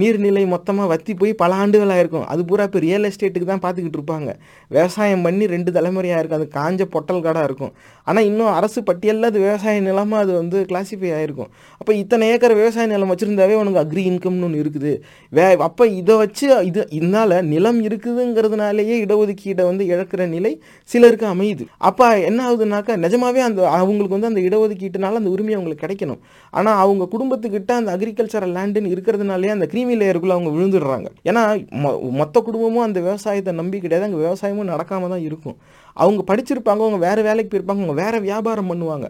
[0.00, 2.24] நீர்நிலை மொத்தமாக வற்றி போய் பல ஆண்டுகளாக இருக்கும்.
[2.32, 4.30] அது பூரா இப்போ ரியல் எஸ்டேட்டுக்கு தான் பார்த்துக்கிட்டு இருப்பாங்க.
[4.74, 6.40] விவசாயம் பண்ணி ரெண்டு தலைமுறையாக இருக்கும்.
[6.40, 7.72] அது காஞ்ச பொட்டல் காடாக இருக்கும்.
[8.08, 12.86] ஆனால் இன்னும் அரசு பட்டியலில் அது விவசாய நிலமாக அது வந்து கிளாசிஃபை ஆகிருக்கும் அப்போ இத்தனை ஏக்கர் விவசாய
[12.94, 14.94] நிலம் வச்சுருந்தாவே உனக்கு அக்ரி இன்கம்னு ஒன்று இருக்குது.
[15.38, 20.52] வே அப்போ இதை வச்சு இது இதனால் நிலம் இருக்குதுங்கிறதுனாலேயே இடஒதுக்கீடை வந்து இழக்கிற நிலை
[20.90, 21.66] சிலருக்கு அமையுது.
[21.90, 26.20] அப்போ என்ன ஆகுதுனாக்கா நிஜமாவே அந்த அவங்களுக்கு வந்து அந்த இடஒதுக்கீட்டுனால அந்த உரிமை அவங்களுக்கு கிடைக்கணும்.
[26.54, 31.08] ஆனால் அவங்க குடும்பத்துக்கிட்ட அந்த அக்ரிகல்ச்சரல் லேண்டுன்னு இருக்கிறதுனாலே அந்த கிரீமி லேயருக்குள்ளே அவங்க விழுந்துடுறாங்க.
[31.30, 31.42] ஏன்னா
[32.20, 34.06] மொத்த குடும்பமும் அந்த விவசாயத்தை நம்பி கிடையாது.
[34.08, 35.56] அங்கே விவசாயமும் நடக்காமல் தான் இருக்கும்.
[35.96, 39.08] அவங்க படிச்சிருப்பாங்க அவங்க வேறு வேலைக்கு போயிருப்பாங்க அவங்க வேறு வியாபாரம் பண்ணுவாங்க.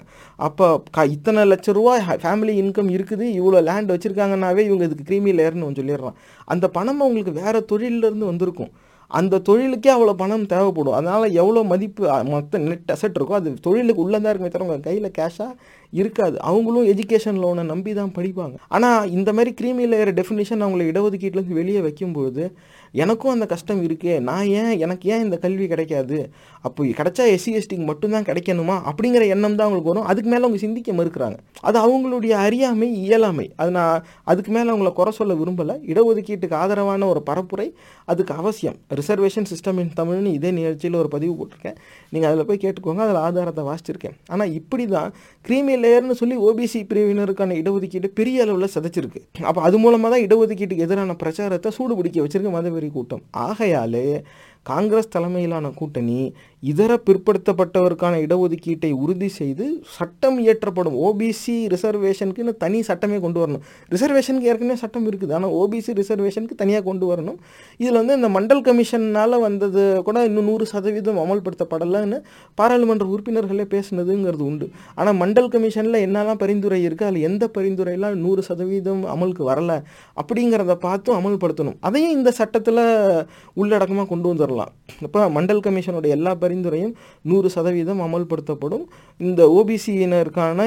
[0.48, 1.92] அப்போ க இத்தனை லட்ச ரூபா
[2.24, 3.26] ஃபேமிலி இன்கம் இருக்குது.
[3.40, 6.18] இவ்வளோ லேண்ட் வச்சுருக்காங்கன்னாவே இவங்க இதுக்கு கிரீமி லேயர்னு ஒன்று சொல்லிடுறான்.
[6.54, 8.72] அந்த பணம் அவங்களுக்கு வேறு தொழிலிருந்து வந்திருக்கும்.
[9.18, 10.94] அந்த தொழிலுக்கே அவ்வளோ பணம் தேவைப்படும்.
[10.98, 15.08] அதனால் எவ்வளோ மதிப்பு மொத்த நெட் அசெட் இருக்கோ அது தொழிலுக்கு உள்ளே தான் இருக்குமே தவிர உங்கள் கையில்
[15.18, 15.52] கேஷாக
[16.00, 16.36] இருக்காது.
[16.50, 18.56] அவங்களும் எஜுகேஷன் லோனை நம்பி தான் படிப்பாங்க.
[18.76, 22.44] ஆனால் இந்த மாதிரி கிரீமி லேயர் டெஃபினிஷன் அவங்கள இடஒதுக்கீட்டிலேருந்து வெளியே வைக்கும்போது
[23.02, 24.12] எனக்கும் அந்த கஷ்டம் இருக்கே.
[24.26, 26.18] நான் ஏன் எனக்கு ஏன் இந்த கல்வி கிடைக்காது?
[26.66, 28.76] அப்போ கிடைச்சா எஸ்சி எஸ்டிக்கு மட்டும்தான் கிடைக்கணுமா?
[28.90, 30.06] அப்படிங்கிற எண்ணம் தான் அவங்களுக்கு வரும்.
[30.10, 31.36] அதுக்கு மேலே அவங்க சிந்திக்க மறுக்கிறாங்க.
[31.68, 33.46] அது அவங்களுடைய அறியாமை இயலாமை.
[33.62, 35.76] அது நான் அதுக்கு மேலே அவங்கள குறை சொல்ல விரும்பலை.
[35.92, 37.68] இடஒதுக்கீட்டுக்கு ஆதரவான ஒரு பரப்புரை.
[38.12, 38.78] அதுக்கு அவசியம்.
[39.00, 41.78] ரிசர்வேஷன் சிஸ்டம் இன் தமிழ்னு இதே நிகழ்ச்சியில் ஒரு பதிவு போட்டிருக்கேன்.
[42.14, 43.02] நீங்கள் அதில் போய் கேட்டுக்கோங்க.
[43.06, 44.16] அதில் ஆதாரத்தை வாசிச்சிருக்கேன்.
[44.28, 45.10] ஆனால் இப்படி தான்
[45.48, 49.22] கிரீமியல் லேயர்னு சொல்லி ஓபிசி பிரிவினருக்கான இடஒதுக்கீடு பெரிய அளவில் சிதைச்சிருக்கு.
[49.50, 53.22] அப்போ அது மூலமாக தான் இடஒதுக்கீட்டுக்கு எதிரான பிரச்சாரத்தை சூடு பிடிக்க வச்சிருக்கு மதவெறி கூட்டம்.
[53.46, 54.08] ஆகையாலே
[54.70, 56.20] காங்கிரஸ் தலைமையிலான கூட்டணி
[56.70, 59.64] இதர பிற்படுத்தப்பட்டவருக்கான இடஒதுக்கீட்டை உறுதி செய்து
[59.96, 63.62] சட்டம் இயற்றப்படும் ஓபிசி ரிசர்வேஷனுக்குன்னு தனி சட்டமே கொண்டு வரணும்.
[63.94, 65.32] ரிசர்வேஷனுக்கு ஏற்கனவே சட்டம் இருக்குது.
[65.38, 67.38] ஆனால் ஓபிசி ரிசர்வேஷனுக்கு தனியாக கொண்டு வரணும்.
[67.80, 72.20] இதில் வந்து இந்த மண்டல் கமிஷனால் வந்தது கூட இன்னும் நூறு சதவீதம் அமல்படுத்தப்படலைன்னு
[72.60, 74.68] பாராளுமன்ற உறுப்பினர்களே பேசுனதுங்கிறது உண்டு.
[74.98, 79.78] ஆனால் மண்டல் கமிஷனில் என்னெல்லாம் பரிந்துரை இருக்குது அதில் எந்த பரிந்துரையெல்லாம் நூறு சதவீதம் அமலுக்கு வரலை
[80.22, 81.78] அப்படிங்கிறத பார்த்தும் அமல்படுத்தணும்.
[81.88, 82.82] அதையும் இந்த சட்டத்தில்
[83.60, 84.72] உள்ளடக்கமாக கொண்டு வந்துடலாம்
[85.06, 88.84] இப்போ மண்டல் கமிஷனுடைய எல்லா பரி பரிந்துரையும் நூறு சதவீதம் அமல்படுத்தப்படும்.
[89.16, 90.60] இந்த ஓபிசியினருக்கான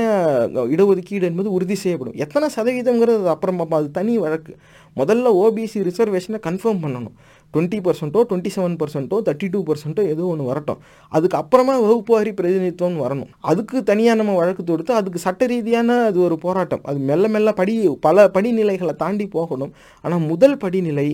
[0.73, 2.17] இடஒதுக்கீடு என்பது உறுதி செய்யப்படும்.
[2.25, 3.79] எத்தனை சதவீதங்கிறது அப்புறம் பார்ப்போம்.
[3.81, 4.53] அது தனி வழக்கு.
[4.99, 7.15] முதல்ல ஓபிசி ரிசர்வேஷனை கன்ஃபார்ம் பண்ணணும்.
[7.53, 10.79] டுவெண்ட்டி பர்சன்ட்டோ டுவெண்ட்டி செவன் பர்சன்ட்டோ தேர்ட்டி டூ பர்சன்ட்டோ ஏதோ ஒன்று வரட்டும்.
[11.09, 13.29] அதுக்கு அப்புறமா வகுப்பு வாரி பிரதிநிதித்துவம்னு வரணும்.
[13.51, 16.83] அதுக்கு தனியாக நம்ம வழக்கு தொடுத்து அதுக்கு சட்ட ரீதியான அது ஒரு போராட்டம்.
[16.83, 17.75] அது மெல்ல மெல்ல படி
[18.07, 19.71] பல படிநிலைகளை தாண்டி போகணும்.
[20.01, 21.07] ஆனால் முதல் படிநிலை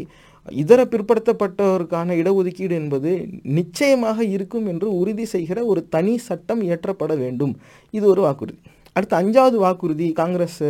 [0.52, 3.12] இதர பிற்படுத்தப்பட்டவருக்கான இடஒதுக்கீடு என்பது
[3.44, 7.56] நிச்சயமாக இருக்கும் என்று உறுதி செய்கிற ஒரு தனி சட்டம் இயற்றப்பட வேண்டும்.
[7.92, 8.60] இது ஒரு வாக்குறுதி.
[8.94, 10.62] அடுத்து அஞ்சாவது வாக்குறுதி காங்கிரஸ்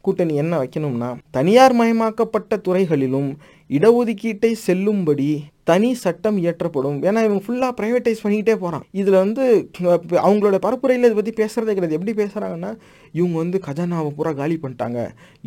[0.00, 3.36] கூட்டணி என்ன வைக்கணும்னா தனியார் மயமாக்கப்பட்ட துறைகளிலும்
[3.70, 6.96] இடஒதுக்கீட்டை செல்லும்படி தனி சட்டம் இயற்றப்படும்.
[7.08, 9.44] ஏன்னா இவங்க ஃபுல்லாக ப்ரைவேட்டைஸ் பண்ணிக்கிட்டே போகிறான் இதில் வந்து
[10.26, 11.96] அவங்களோட பரப்புரையில் இதை பற்றி பேசுகிறதே கிடையாது.
[11.98, 12.70] எப்படி பேசுகிறாங்கன்னா
[13.18, 15.00] இவங்க வந்து கஜானாவை பூரா காலி பண்ணிட்டாங்க.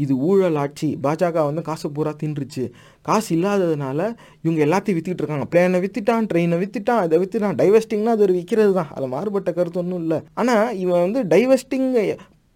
[0.04, 0.90] இது ஊழல் ஆட்சி.
[1.06, 2.66] பாஜக வந்து காசு பூரா தின்றுச்சு.
[3.10, 4.00] காசு இல்லாததுனால
[4.46, 5.48] இவங்க எல்லாத்தையும் வித்துக்கிட்டு இருக்காங்க.
[5.54, 7.60] பிளேனை வித்துட்டான் ட்ரெயினை வித்துட்டான் இதை வித்துட்டான்.
[7.62, 10.20] டைவெஸ்டிங்னா அது ஒரு விற்கிறது தான் அதில் மாறுபட்ட கருத்து ஒன்றும் இல்லை.
[10.42, 11.92] ஆனால் இவன் வந்து டைவெஸ்டிங்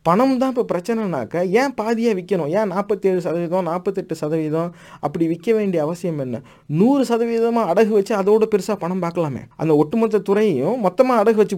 [0.05, 5.83] பணம் தான் இப்போ பிரச்சனைனாக்க ஏன் பாதியாக விற்கணும் ஏன் நாற்பத்தேழு சதவீதம் நாற்பத்தெட்டு சதவீதம் அப்படி விற்க வேண்டிய
[5.83, 6.41] அவசியம் என்ன?
[6.79, 9.43] நூறு சதவீதமாக அடகு வச்சு அதோட பெருசாக பணம் பார்க்கலாமே.
[9.55, 11.57] அந்த ஒட்டுமொத்த துறையையும் மொத்தமாக அடகு வச்சு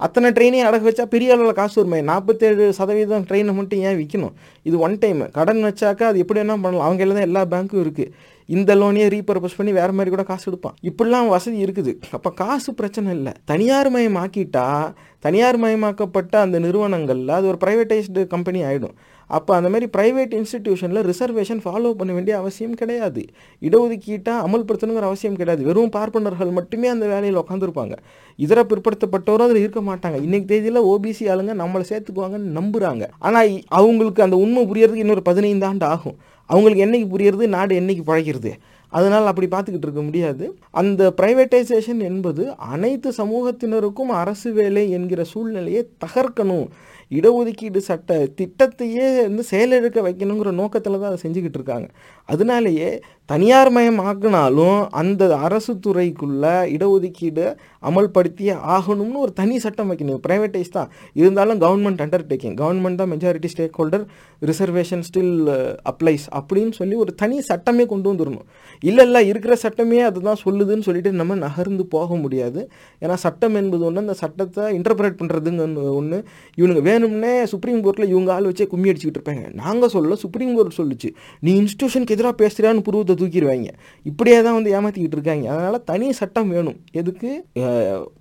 [0.00, 1.98] அத்தனை ட்ரெயினையும் அடகு வச்சா பெரிய அளவில் காசு வருமே?
[2.10, 6.86] நாற்பத்தேழு சதவீதம் ட்ரெயினை மட்டும் ஏன் விற்கணும் இது ஒன் டைம் கடன் வச்சாக்கா அது எப்படி என்ன பண்ணலாம்.
[6.88, 8.10] அவங்க தான் எல்லா பேங்க்கும் இருக்குது
[8.48, 11.92] இந்த லோனையே ரீபர்பஸ் பண்ணி வேறு மாதிரி கூட காசு எடுப்பான் இப்படிலாம் வசதி இருக்குது.
[12.16, 13.32] அப்போ காசு பிரச்சனை இல்லை.
[13.50, 14.66] தனியார் மயம் ஆக்கிட்டா
[15.26, 18.96] தனியார் மயமாக்கப்பட்ட அந்த நிறுவனங்களில் அது ஒரு ப்ரைவேட்டைஸ்டு கம்பெனி ஆகிடும்
[19.30, 23.22] அப்போ அந்த மாதிரி ப்ரைவேட் இன்ஸ்டிடியூஷனில் ரிசர்வேஷன் ஃபாலோ பண்ண வேண்டிய அவசியம் கிடையாது.
[23.62, 25.62] இடஒதுக்கீட்டாக அமல்படுத்தணுங்கிற அவசியம் கிடையாது.
[25.68, 27.96] வெறும் பார்ப்பனர்கள் மட்டுமே அந்த வேலையில் உட்காந்துருப்பாங்க
[28.38, 30.18] இதர பிற்படுத்தப்பட்டவரும் அதில் இருக்க மாட்டாங்க.
[30.26, 35.86] இன்றைக்கு தேதியில் ஓபிசி ஆளுங்க நம்மளை சேர்த்துக்குவாங்கன்னு நம்புகிறாங்க ஆனால் அவங்களுக்கு அந்த உண்மை புரியறதுக்கு இன்னொரு பதினைந்து ஆண்டு
[35.94, 36.18] ஆகும்.
[36.46, 38.52] அவங்களுக்கு என்னைக்கு புரியுறது நாடு என்னைக்கு பழகிறது?
[38.88, 40.58] அதனால் அப்படி பார்த்துக்கிட்டு இருக்க முடியாது.
[40.70, 46.66] அந்த ப்ரைவேட்டைசேஷன் என்பது அனைத்து சமூகத்தினருக்கும் அரசு வேலை என்கிற சூழ்நிலையை தகர்க்கணும்.
[47.10, 51.88] இடஒதுக்கீடு சட்ட திட்டத்தையே வந்து செயலிழக்க வைக்கணுங்கிற நோக்கத்தில் தான் அதை செஞ்சுக்கிட்டு இருக்காங்க.
[52.28, 52.88] அதனாலேயே
[53.32, 57.44] தனியார் மயம் ஆக்குனாலும் அந்த அரசு துறைக்குள்ளே இடஒதுக்கீடு
[57.88, 60.20] அமல்படுத்தியே ஆகணும்னு ஒரு தனி சட்டம் வைக்கணும்.
[60.26, 60.88] ப்ரைவேட்டைஸ் தான்.
[61.20, 63.50] இருந்தாலும் கவர்மெண்ட் அண்டர்டேக்கிங் கவர்மெண்ட் தான் majority
[63.80, 64.04] stakeholder
[64.50, 65.32] reservation still
[65.92, 68.46] applies அப்படின்னு சொல்லி ஒரு தனி சட்டமே கொண்டு வந்துடணும்
[68.82, 72.60] இல்லை இல்லை இருக்கிற சட்டமே அதுதான் சொல்லுதுன்னு சொல்லிட்டு நம்ம நகர்ந்து போக முடியாது.
[73.02, 75.64] ஏன்னா சட்டம் என்பது ஒன்று அந்த சட்டத்தை இன்டர்பிரேட் பண்ணுறதுங்க
[76.00, 76.18] ஒன்று
[76.60, 79.44] இவனுங்க வேணும்னே சுப்ரீம் கோர்ட்டில் இவங்க ஆள் வச்சே கும்மி அடிச்சுக்கிட்டு இருப்பாங்க.
[79.62, 81.10] நாங்கள் சொல்லல சுப்ரீம் கோர்ட் சொல்லுச்சு.
[81.40, 81.54] நீ
[82.14, 83.70] இன்ஸ்டியூஷனுக்கு எதிராக பேசுகிறான்னு புருவத்தை தூக்கிடுவாங்க.
[84.10, 85.46] இப்படியே தான் வந்து ஏமாற்றிக்கிட்டு இருக்காங்க.
[85.54, 86.78] அதனால் தனி சட்டம் வேணும்.
[87.00, 87.30] எதுக்கு?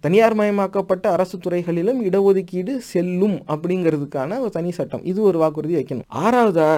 [0.06, 5.04] தனியார் மயமாக்கப்பட்ட அரசு துறைகளிலும் இடஒதுக்கீடு செல்லும் அப்படிங்கிறதுக்கான ஒரு தனி சட்டம்.
[5.12, 6.08] இது ஒரு வாக்குறுதி வைக்கணும்.
[6.24, 6.70] ஆறாவதா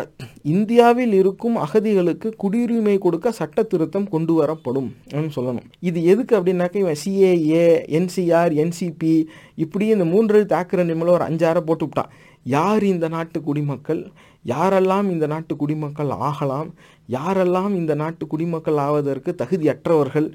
[0.55, 4.89] இந்தியாவில் இருக்கும் அகதிகளுக்கு குடியுரிமை கொடுக்க சட்ட திருத்தம் கொண்டு வரப்படும்
[5.38, 5.68] சொல்லணும்.
[5.89, 7.66] இது எதுக்கு அப்படின்னாக்க இவன் சிஏஏ
[7.99, 9.16] என்சிஆர் என்சிபி
[9.63, 12.11] இப்படி இந்த மூன்று தாக்கரணிமில் ஒரு அஞ்சாறு போட்டு விட்டான்.
[12.55, 14.01] யார் இந்த நாட்டு குடிமக்கள்?
[14.45, 16.69] யாரெல்லாம் இந்த நாட்டு குடிமக்கள் ஆகலாம்
[17.15, 20.27] யாரெல்லாம் இந்த நாட்டு குடிமக்கள் ஆவதற்கு தகுதியற்றவர்கள்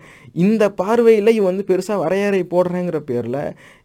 [0.44, 3.40] இந்த பார்வையில் இவன் வந்து பெருசாக வரையறை போடுறேங்கிற பேரில்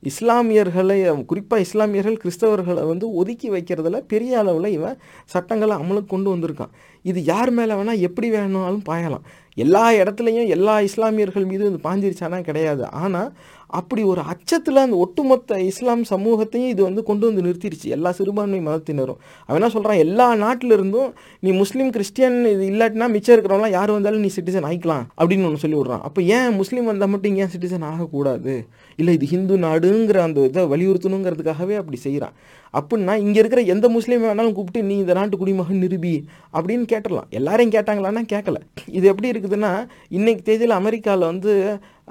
[0.09, 0.97] இஸ்லாமியர்களை
[1.31, 4.99] குறிப்பாக இஸ்லாமியர்கள் கிறிஸ்தவர்களை வந்து ஒதுக்கி வைக்கிறதுல பெரிய அளவில் இவன்
[5.33, 6.75] சட்டங்களை அமலுக்கு கொண்டு வந்திருக்கான்.
[7.11, 9.25] இது யார் மேலே வேணால் எப்படி வேணாலும் பாயலாம்.
[9.63, 12.83] எல்லா இடத்துலையும் எல்லா இஸ்லாமியர்கள் மீதும் இது பாஞ்சிருச்சானா கிடையாது.
[13.03, 13.29] ஆனால்
[13.67, 17.87] அப்படி ஒரு அச்சத்தில் அந்த ஒட்டுமொத்த இஸ்லாம் சமூகத்தையும் இது வந்து கொண்டு வந்து நிறுத்திடுச்சு.
[17.87, 19.19] எல்லா சிறுபான்மை மதத்தினரும்.
[19.45, 24.19] அவன் என்ன சொல்கிறான் எல்லா நாட்டில இருந்தும் நீ முஸ்லீம் கிறிஸ்டியன் இது இல்லாட்டினா மிச்சம் இருக்கிறவங்களாம் யார் வந்தாலும்
[24.19, 26.01] நீ சிட்டிசன் ஆகிக்கலாம் அப்படின்னு ஒன்று சொல்லி விட்றான்.
[26.01, 28.67] அப்போ ஏன் முஸ்லீம் வந்தால் மட்டும் ஏன் சிட்டிசன் ஆகக்கூடாது?
[28.95, 32.33] இல்லை இது ஹிந்து நாடுங்கிற அந்த இதை வலியுறுத்தணுங்கிறதுக்காகவே அப்படி செய்கிறான்
[32.79, 36.13] அப்படின்னா இங்கே இருக்கிற எந்த முஸ்லீம் வேணாலும் கூப்பிட்டு நீ இந்த நாட்டு குடிமகன் நிரூபி
[36.55, 37.29] அப்படின்னு கேட்டுடலாம்.
[37.39, 38.59] எல்லாரையும் கேட்டாங்களான்னா கேட்கல.
[38.97, 39.71] இது எப்படி இருக்குதுன்னா
[40.09, 41.53] இன்னைக்கு தேதியில் அமெரிக்காவில் வந்து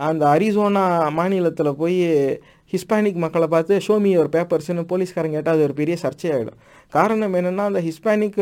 [0.08, 0.84] அந்த அரிசோனா
[1.18, 1.98] மாநிலத்தில் போய்
[2.72, 6.58] ஹிஸ்பானிக் மக்களை பார்த்து ஷோமி ஒரு பேப்பர்ஸ்னு போலீஸ்காரன் கேட்டால் அது ஒரு பெரிய சர்ச்சையாகிடும்
[6.92, 8.38] காரணம் என்னென்னா அந்த ஹிஸ்பானிக்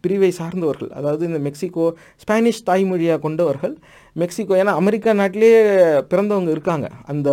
[0.00, 3.74] பிரிவை சார்ந்தவர்கள் அதாவது இந்த மெக்சிகோ ஸ்பானிஷ் தாய்மொழியாக கொண்டவர்கள்
[4.14, 5.52] மெக்சிகோ ஏன்னா அமெரிக்கா நாட்டிலே
[6.12, 7.28] பிறந்தவங்க இருக்காங்க அந்த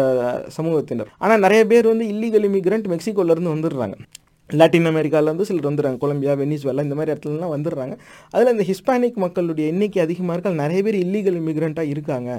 [0.58, 1.10] சமூகத்தினர்.
[1.18, 3.98] ஆனால் நிறைய பேர் வந்து இல்லீகல் இமிகிரண்ட் மெக்சிகோலேருந்து வந்துடுறாங்க.
[4.50, 5.98] லாட்டின் அமெரிக்காவிலேருந்து சிலர் வந்துடுறாங்க.
[6.02, 7.94] கொலம்பியா வெனிசுவேலா இந்த மாதிரி இடத்துலலாம் வந்துடுறாங்க.
[8.34, 12.30] அதில் இந்த ஹிஸ்பானிக் மக்களுடைய எண்ணிக்கை அதிகமாக இருக்கால் நிறைய பேர் இல்லீகல் இமிகிரண்ட்டாக இருக்காங்க.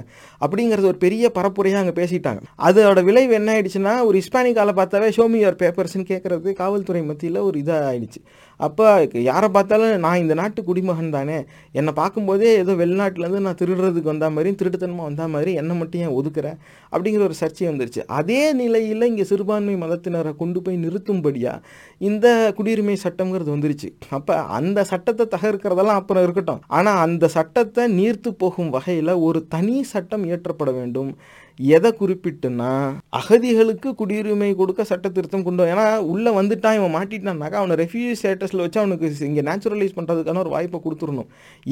[0.45, 2.41] அப்படிங்கிறது ஒரு பெரிய பரப்புரையாக அங்கே பேசிட்டாங்க.
[2.67, 7.59] அதோட விளைவு என்ன ஆயிடுச்சுன்னா ஒரு ஹிஸ்பானிக் ஆளை பார்த்தாவே ஷோமி யுவர் பேப்பர்ஸ்னு கேட்குறது காவல்துறை மத்தியில் ஒரு
[7.63, 8.21] இதாக ஆயிடுச்சு.
[8.65, 8.85] அப்போ
[9.29, 11.37] யாரை பார்த்தாலும் நான் இந்த நாட்டு குடிமகன் தானே.
[11.79, 16.57] என்னை பார்க்கும்போதே ஏதோ வெளிநாட்டிலேருந்து நான் திருடுறதுக்கு வந்த மாதிரியும் திருட்டுத்தனமாக வந்த மாதிரி என்னை மட்டும் ஏன் ஒதுக்குறேன்
[16.91, 18.01] அப்படிங்கிற ஒரு சர்ச்சை வந்துருச்சு.
[18.19, 21.63] அதே நிலையில் இங்கே சிறுபான்மை மதத்தினரை கொண்டு போய் நிறுத்தும்படியாக
[22.09, 22.27] இந்த
[22.59, 23.89] குடியுரிமை சட்டம்ங்கிறது வந்துருச்சு.
[24.19, 26.63] அப்போ அந்த சட்டத்தை தகர்க்கிறதெல்லாம் அப்புறம் இருக்கட்டும்.
[26.77, 31.11] ஆனால் அந்த சட்டத்தை நீர்த்து போகும் வகையில் ஒரு தனி சட்டம் இயற்றப்பட வேண்டும்.
[31.59, 32.71] எதை குறிப்பிட்டுன்னா
[33.19, 38.79] அகதிகளுக்கு குடியுரிமை கொடுக்க சட்ட திருத்தம் கொண்டு ஏன்னா உள்ளே வந்துட்டான் இவன் மாட்டிட்டான்னாக்கா அவனை ரெஃப்யூஜி ஸ்டேட்டஸில் வச்சு
[38.81, 41.29] அவனுக்கு இங்கே நேச்சுரலைஸ் பண்ணுறதுக்கான ஒரு வாய்ப்பை கொடுத்துடணும்.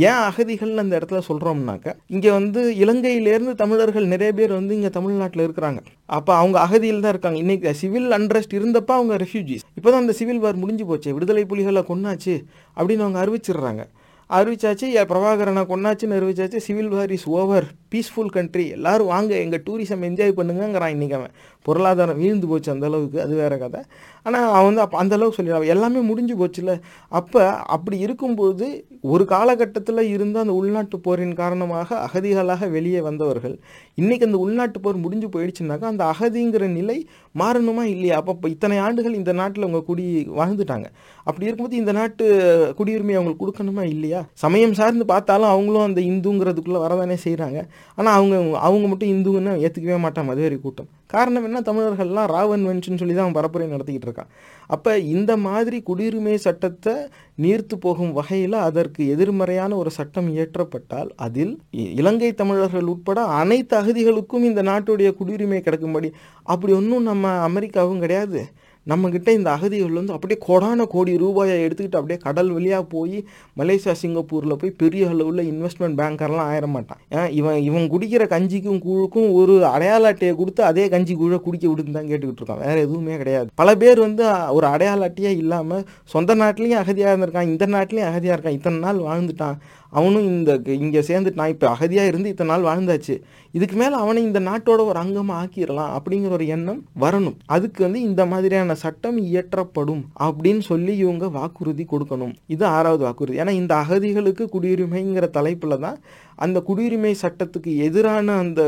[0.10, 5.82] ஏன் அகதிகள்னு அந்த இடத்துல சொல்கிறோம்னாக்க இங்கே வந்து இலங்கையிலேருந்து தமிழர்கள் நிறைய பேர் வந்து இங்கே தமிழ்நாட்டில் இருக்கிறாங்க.
[6.18, 7.40] அப்போ அவங்க அகதியில் தான் இருக்காங்க.
[7.44, 11.12] இன்றைக்கி சிவில் அண்ட்ரஸ்ட் இருந்தப்போ அவங்க ரெஃப்யூஜிஸ் இப்போ தான் அந்த சிவில் வார் முடிஞ்சு போச்சு.
[11.18, 12.36] விடுதலை புலிகளை கொன்னாச்சு
[12.78, 13.84] அப்படின்னு அவங்க அறிவிச்சிடுறாங்க.
[14.30, 20.38] அறிவிச்சாச்சு பிரபாகரனை கொன்னாச்சுன்னு அறிவிச்சாச்சு civil war is over peaceful country எல்லோரும் வாங்க எங்கள் டூரிசம் என்ஜாய்
[20.40, 21.36] பண்ணுங்கிறான் இன்றைக்கி அவன்.
[21.66, 23.80] பொருளாதாரம் வீழ்ந்து போச்சு அந்தளவுக்கு அது வேறு கதை.
[24.28, 26.72] ஆனால் அவன் வந்து அப்போ அந்த சொல்லிடுவான் எல்லாமே முடிஞ்சு போச்சுல
[27.20, 27.42] அப்போ
[27.76, 28.66] அப்படி இருக்கும்போது
[29.14, 33.56] ஒரு காலகட்டத்தில் இருந்த அந்த உள்நாட்டு போரின் காரணமாக அகதிகளாக வெளியே வந்தவர்கள்
[34.02, 36.98] இன்றைக்கி அந்த உள்நாட்டு போர் முடிஞ்சு போயிடுச்சுனாக்கா அந்த அகதிங்கிற நிலை
[37.36, 38.18] மாறணுமா இல்லையா?
[38.22, 40.06] அப்போ இத்தனை ஆண்டுகள் இந்த நாட்டில் அவங்க குடி
[40.40, 40.88] வாழ்ந்துட்டாங்க.
[41.24, 42.26] அப்படி இருக்கும்போது இந்த நாட்டு
[42.80, 44.22] குடியுரிமை அவங்களுக்கு கொடுக்கணுமா இல்லையா?
[44.44, 47.62] சமயம் சார்ந்து பார்த்தாலும் அவங்களும் அந்த இந்துங்கிறதுக்குள்ளே வரதானே செய்கிறாங்க
[47.96, 50.88] ஆனால் அவங்க அவங்க மட்டும் இந்துன்னு ஏற்றுக்கவே மாட்டான் மதுவரி கூட்டம்.
[51.08, 51.60] காரணம் என்ன?
[51.60, 54.28] தமிழர்கள்லாம் ராவன் வென்ச்சுன்னு சொல்லி தான் அவன் பரப்புரை நடத்திக்கிட்டு இருக்கான்.
[54.68, 56.94] அப்போ இந்த மாதிரி குடியுரிமை சட்டத்தை
[57.42, 64.44] நீர்த்து போகும் வகையில் அதற்கு எதிர்மறையான ஒரு சட்டம் இயற்றப்பட்டால் அதில் இ- இலங்கை தமிழர்கள் உட்பட அனைத்து அகதிகளுக்கும்
[64.44, 66.12] இந்த நாட்டுடைய குடியுரிமை கிடைக்கும்படி.
[66.44, 68.46] அப்படி ஒன்றும் நம்ம அமெரிக்காவும் கிடையாது.
[68.92, 73.18] நம்மக்கிட்ட இந்த அகதிகள் வந்து அப்படியே கொடான கோடி ரூபாயை எடுத்துக்கிட்டு அப்படியே கடல் வழியாக போய்
[73.60, 77.02] மலேசியா சிங்கப்பூரில் போய் பெரிய அளவில் இன்வெஸ்ட்மெண்ட் பேங்கர்லாம் ஆயிட மாட்டான்.
[77.40, 82.10] இவன் இவன் குடிக்கிற கஞ்சிக்கும் கூழுக்கும் ஒரு அடையாள அட்டையை கொடுத்து அதே கஞ்சி கூழ குடிக்க விடுன்னு தான்
[82.12, 82.64] கேட்டுக்கிட்டு இருக்கான்.
[82.66, 83.50] வேறு எதுவுமே கிடையாது.
[83.62, 84.26] பல பேர் வந்து
[84.58, 88.58] ஒரு அடையாள அட்டையே இல்லாமல் சொந்த நாட்டிலையும் அகதியாக இருந்திருக்கான் இந்த நாட்டிலையும் அகதியாக இருக்கான்.
[88.60, 89.58] இத்தனை நாள் வாழ்ந்துட்டான்.
[90.00, 90.52] அவனும் இந்த
[90.84, 93.16] இங்கே சேர்ந்துட்டு நான் இப்போ அகதியாக இருந்து இத்தனை நாள் வாழ்ந்தாச்சு.
[93.58, 97.38] இதுக்கு மேலே அவனை இந்த நாட்டோட ஒரு அங்கமாக ஆக்கிடலாம் அப்படிங்கிற ஒரு எண்ணம் வரணும்.
[97.56, 102.34] அதுக்கு வந்து இந்த மாதிரியான சட்டம் இயற்றப்படும் அப்படின்னு சொல்லி இவங்க வாக்குறுதி கொடுக்கணும்.
[102.56, 103.40] இது ஆறாவது வாக்குறுதி.
[103.44, 106.00] ஏன்னா இந்த அகதிகளுக்கு குடியுரிமைங்கிற தலைப்பில் தான்
[106.46, 108.62] அந்த குடியுரிமை சட்டத்துக்கு எதிரான அந்த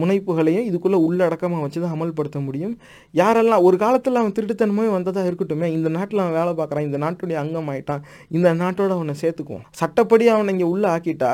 [0.00, 2.74] முனைப்புகளையும் இதுக்குள்ளே உள்ளடக்கமாக வச்சு தான் அமல்படுத்த முடியும்.
[3.22, 7.70] யாரெல்லாம் ஒரு காலத்தில் அவன் திருட்டுத்தனமே வந்ததாக இருக்கட்டுமே இந்த நாட்டில் அவன் வேலை பார்க்குறான் இந்த நாட்டுடைய அங்கம்
[7.72, 8.04] ஆயிட்டான்
[8.36, 9.66] இந்த நாட்டோட அவனை சேர்த்துக்குவோம்.
[9.80, 11.32] சட்டப்படி அவனை இங்கே உள்ளே ஆக்கிட்டா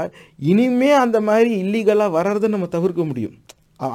[0.53, 3.37] இனிமே அந்த மாதிரி இல்லீகலாக வர்றதை நம்ம தவிர்க்க முடியும்.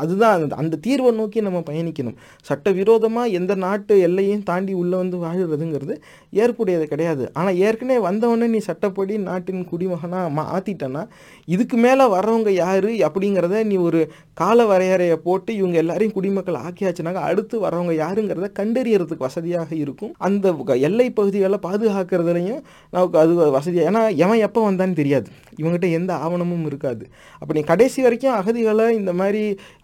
[0.02, 2.18] அதுதான் அந்த அந்த தீர்வை நோக்கி நம்ம பயணிக்கணும்.
[2.50, 5.96] சட்டவிரோதமாக எந்த நாட்டு எல்லையும் தாண்டி உள்ளே வந்து வாழுறதுங்கிறது
[6.42, 7.24] ஏற்புடையது கிடையாது.
[7.40, 11.04] ஆனால் ஏற்கனவே வந்தவொடனே நீ சட்டப்படி நாட்டின் குடிமகனாக மாற்றிட்டேன்னா
[11.48, 14.02] இதுக்கு மேலே வர்றவங்க யார் அப்படிங்கிறத நீ ஒரு
[14.42, 20.14] கால வரையறையை போட்டு இவங்க எல்லாரையும் குடிமக்கள் ஆக்கியாச்சுனாக்க அடுத்து வரவங்க யாருங்கிறத கண்டறியறதுக்கு வசதியாக இருக்கும்.
[20.28, 20.56] அந்த
[20.90, 22.62] எல்லை பகுதிகளை பாதுகாக்கிறதுலையும்
[22.94, 25.28] நமக்கு அது வசதியாக ஏன்னா எவன் எப்போ வந்தான்னு தெரியாது.
[25.60, 27.04] இவங்ககிட்ட எந்த ஆவணமும் இருக்காது.
[27.42, 29.44] அப்போ நீ கடைசி வரைக்கும் அகதிகளை இந்த மாதிரி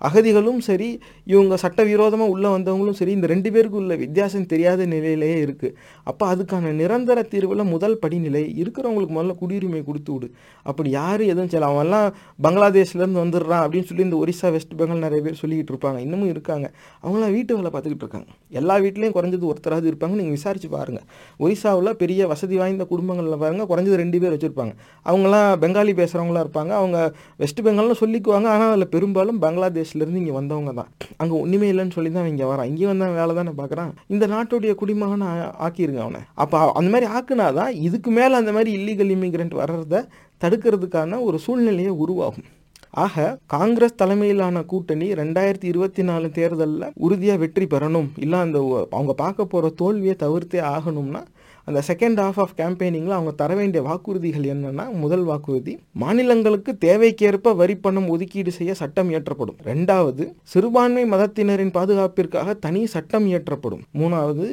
[0.09, 0.89] அகதிகளும் சரி
[1.33, 5.75] இவங்க சட்டவிரோதமாக உள்ளே வந்தவங்களும் சரி இந்த ரெண்டு பேருக்கு உள்ள வித்தியாசம் தெரியாத நிலையிலேயே இருக்குது
[6.09, 10.27] அப்போ அது அதுக்கான நிரந்தர தீர்வில் முதல் படிநிலை இருக்கிறவங்களுக்கு முதல்ல குடியுரிமை கொடுத்து விடு.
[10.69, 12.07] அப்படி யார் எதுவும் செய்யலாம் அவன்லாம்
[12.45, 15.99] பங்களாதேஷ்லேருந்து வந்துடுறான் அப்படின்னு சொல்லி இந்த ஒரிசா வெஸ்ட் பெங்கால் நிறைய பேர் சொல்லிக்கிட்டு இருப்பாங்க.
[16.05, 16.67] இன்னமும் இருக்காங்க.
[17.03, 18.27] அவங்களாம் வீட்டு வேலை பார்த்துக்கிட்டு இருக்காங்க.
[18.59, 20.15] எல்லா வீட்லேயும் குறைஞ்சது ஒருத்தராவது இருப்பாங்க.
[20.19, 21.05] நீங்கள் விசாரிச்சு பாருங்கள்
[21.45, 24.73] ஒரிசாவில் பெரிய வசதி வாய்ந்த குடும்பங்களில் பாருங்கள் குறைஞ்சது ரெண்டு பேர் வச்சுருப்பாங்க.
[25.09, 26.73] அவங்களாம் பெங்காலி பேசுகிறவங்களா இருப்பாங்க.
[26.81, 26.97] அவங்க
[27.43, 28.47] வெஸ்ட் பெங்கால்னு சொல்லிக்குவாங்க.
[28.55, 30.89] ஆனால் அதில் பெரும்பாலும் பங்களாதேஷ்லேருந்து இங்கே வந்தவங்க தான்.
[31.21, 32.69] அங்கே ஒன்றுமே இல்லைன்னு சொல்லி தான் இங்கே வரான்.
[32.71, 33.91] இங்கே வந்தான் வேலை தானே பார்க்குறான்.
[34.13, 35.25] இந்த நாட்டுடைய குடிமகன்
[35.67, 36.21] ஆக்கியிருங்க அவனை.
[36.33, 40.01] அப்போ அந்த மாதிரி ஆக்குனா தான் இதுக்கு மேலே அந்த மாதிரி இல்லீகல் இமிக்ரெண்ட் வர்றதை
[40.43, 42.47] தடுக்கிறதுக்கான ஒரு சூழ்நிலையை உருவாகும்.
[42.89, 48.07] ஆக காங்கிரஸ் தலைமையிலான கூட்டணி ரெண்டாயிரத்தி இருபத்தி நாலு தேர்தலில் உறுதியாக வெற்றி பெறணும்.
[48.15, 51.21] இல்லை அந்த அவங்க பார்க்க போகிற தோல்வியை தவிர்த்தே ஆகணும்னா
[51.65, 57.75] அந்த செகண்ட் ஹாஃப் ஆஃப் கேம்பெயினிங்கில் அவங்க தர வேண்டிய வாக்குறுதிகள் என்னென்னா முதல் வாக்குறுதி மாநிலங்களுக்கு தேவைக்கேற்ப வரி
[57.75, 59.59] பணம் ஒதுக்கீடு செய்ய சட்டம் இயற்றப்படும்.
[59.63, 63.83] ரெண்டாவது சிறுபான்மை மதத்தினரின் பாதுகாப்பிற்காக தனி சட்டம் இயற்றப்படும்.
[63.93, 64.47] மூணாவது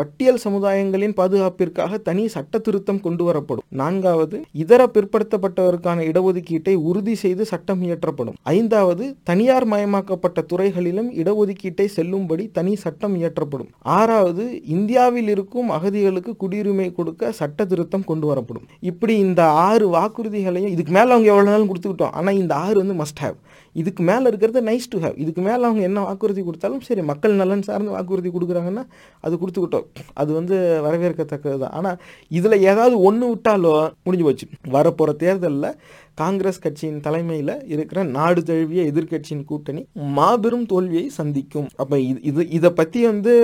[0.00, 7.82] பட்டியல் சமுதாயங்களின் பாதுகாப்பிற்காக தனி சட்ட திருத்தம் கொண்டு வரப்படும் நான்காவது இதர பிற்படுத்தப்பட்டவருக்கான இடஒதுக்கீட்டை உறுதி செய்து சட்டம்
[7.86, 8.36] இயற்றப்படும்.
[8.54, 13.70] ஐந்தாவது தனியார் மயமாக்கப்பட்ட துறைகளிலும் இடஒதுக்கீட்டை செல்லும்படி தனி சட்டம் இயற்றப்படும்.
[13.98, 14.46] ஆறாவது
[14.76, 21.10] இந்தியாவில் இருக்கும் அகதிகளுக்கு குடியுரிமை கொடுக்க சட்ட திருத்தம் கொண்டு வரப்படும் இப்படி இந்த ஆறு வாக்குறுதிகளையும் இதுக்கு மேலே
[21.14, 22.16] அவங்க எவ்வளோ நாளும் கொடுத்துக்கிட்டோம்.
[22.20, 23.38] ஆனால் இந்த ஆறு வந்து மஸ்ட் ஹேவ்
[23.74, 27.64] இதுக்கு மேலே இருக்கிறது நைஸ் டு ஹேவ் இதுக்கு மேலே அவங்க என்ன வாக்குறுதி கொடுத்தாலும் சரி மக்கள் நலன்
[27.68, 28.84] சார்ந்து வாக்குறுதி கொடுக்குறாங்கன்னா
[29.24, 29.86] அது கொடுத்துக்கிட்டோம்.
[30.20, 30.56] அது வந்து
[30.86, 31.98] வரவேற்கத்தக்கது தான் ஆனால்
[32.38, 33.74] இதில் ஏதாவது ஒன்று விட்டாலோ
[34.06, 34.48] முடிஞ்சு போச்சு.
[34.76, 35.76] வரப்போகிற தேர்தலில்
[36.22, 39.82] காங்கிரஸ் கட்சியின் தலைமையில் இருக்கிற நாடு தழுவிய எதிர்க்கட்சியின் கூட்டணி
[40.16, 41.68] மாபெரும் தோல்வியை சந்திக்கும்.
[41.82, 43.34] அப்போ இது இது இதை பற்றி வந்து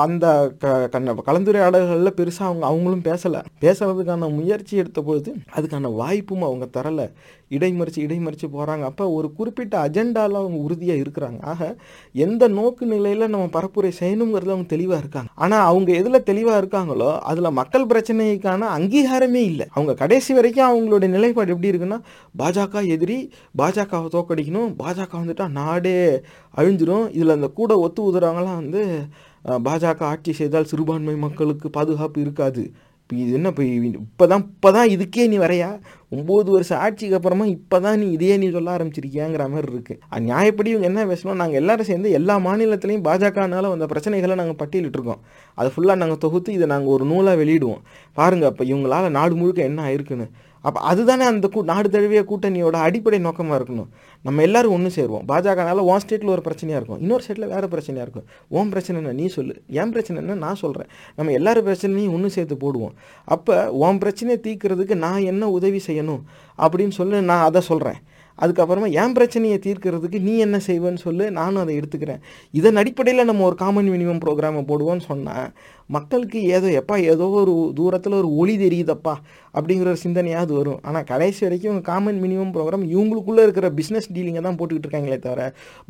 [0.00, 0.26] அந்த
[0.58, 3.40] க கண்ண கலந்துரையாடல்களில் பெருசாக அவங்க அவங்களும் பேசலை.
[3.60, 5.00] பேசுறதுக்கான முயற்சி எடுத்த
[5.56, 7.06] அதுக்கான வாய்ப்பும் அவங்க தரலை.
[7.50, 11.40] இடைமறிச்சு இடைமறிச்சு போகிறாங்க அப்போ ஒரு குறிப்பிட்ட அஜெண்டாவில் அவங்க உறுதியாக இருக்கிறாங்க.
[11.42, 11.76] ஆக
[12.12, 15.30] எந்த நோக்கு நிலையில் நம்ம பரப்புரை செய்யணுங்கிறது அவங்க தெளிவாக இருக்காங்க.
[15.34, 19.66] ஆனால் அவங்க எதில் தெளிவாக இருக்காங்களோ அதில் மக்கள் பிரச்சனைக்கான அங்கீகாரமே இல்லை.
[19.70, 22.00] அவங்க கடைசி வரைக்கும் அவங்களுடைய நிலைப்பாடு எப்படி இருக்குன்னா
[22.38, 26.20] பாஜக எதிரி பாஜகவை தோக்கடிக்கணும் பாஜக வந்துட்டால் நாடே
[26.56, 27.10] அழிஞ்சிரும்.
[27.10, 28.82] இதில் அந்த கூட ஒத்து உதுறவங்களாம் வந்து
[29.66, 32.64] பாஜக ஆட்சி செய்தால் சிறுபான்மை மக்களுக்கு பாதுகாப்பு இருக்காது.
[33.02, 33.64] இப்போ இது என்ன இப்போ
[34.02, 35.68] இப்போ தான் இப்போ தான் இதுக்கே நீ வரையா?
[36.16, 40.86] ஒம்பது வருஷம் ஆட்சிக்கு அப்புறமா இப்போ தான் நீ இதையே நீ சொல்ல ஆரம்பிச்சிருக்கியாங்கிற மாதிரி இருக்குது நியாயப்படி இவங்க
[40.90, 41.38] என்ன பேசணும்?
[41.42, 45.20] நாங்கள் எல்லாரும் சேர்ந்து எல்லா மாநிலத்திலையும் பாஜகனால வந்த பிரச்சனைகளை நாங்கள் பட்டியலிட்டிருக்கோம்.
[45.58, 47.82] அதை ஃபுல்லாக நாங்கள் தொகுத்து இதை நாங்கள் ஒரு நூலாக வெளியிடுவோம்.
[48.20, 50.28] பாருங்கள் அப்போ இவங்களால் நாடு முழுக்க என்ன ஆயிருக்குன்னு.
[50.66, 53.88] அப்போ அதுதானே அந்த கூ நாடு தழுவிய கூட்டணியோட அடிப்படை நோக்கமாக இருக்கணும்.
[54.26, 55.24] நம்ம எல்லாரும் ஒன்று சேருவோம்.
[55.30, 57.00] பாஜகனால உன் ஸ்டேட்டில் ஒரு பிரச்சனையாக இருக்கும்.
[57.00, 58.26] இன்னொரு ஸ்டேட்டில் வேறு பிரச்சனையாக இருக்கும்.
[58.48, 59.54] உன் பிரச்சனை என்ன நீ சொல்லு.
[59.80, 62.94] என் பிரச்சனை என்ன நான் சொல்கிறேன் நம்ம எல்லாரும் பிரச்சனையும் ஒன்று சேர்த்து போடுவோம்.
[63.24, 66.22] அப்போ உன் பிரச்சனையை தீர்க்கிறதுக்கு நான் என்ன உதவி செய்யணும்?
[66.58, 68.00] அப்படின்னு சொல்லி நான் அதை சொல்கிறேன்
[68.38, 72.22] அதுக்கப்புறமா என் பிரச்சனையை தீர்க்கிறதுக்கு நீ என்ன செய்வேன்னு சொல்லு நானும் அதை எடுத்துக்கிறேன்.
[72.60, 75.48] இதன் அடிப்படையில் நம்ம ஒரு காமன் மினிமம் ப்ரோக்ராமை போடுவோம்னு சொன்னால்
[75.90, 79.14] மக்களுக்கு ஏதோ எப்பா ஏதோ ஒரு தூரத்தில் ஒரு ஒளி தெரியுதப்பா
[79.54, 80.78] அப்படிங்கிற ஒரு சிந்தனையாவது வரும்.
[80.88, 85.42] ஆனால் கடைசி வரைக்கும் காமன் மினிமம் ப்ரோக்ராம் இவங்களுக்குள்ளே இருக்கிற பிஸ்னஸ் டீலிங்கை தான் போட்டுக்கிட்டு இருக்காங்களே தவிர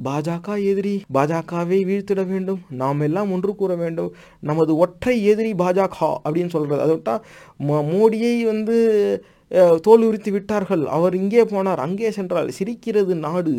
[0.09, 4.11] பாஜக எதிரி பாஜகவை வீழ்த்திட வேண்டும் நாம் எல்லாம் ஒன்று கூற வேண்டும்
[4.51, 7.23] நமது ஒற்றை எதிரி பாஜக அப்படின்னு சொல்கிறது அதை விட்டால்
[7.93, 8.77] மோடியை வந்து
[9.81, 10.87] தோல் உரித்து விட்டார்கள்.
[10.87, 13.55] அவர் இங்கே போனார் அங்கே சென்றால் சிரிக்கிறது நாடு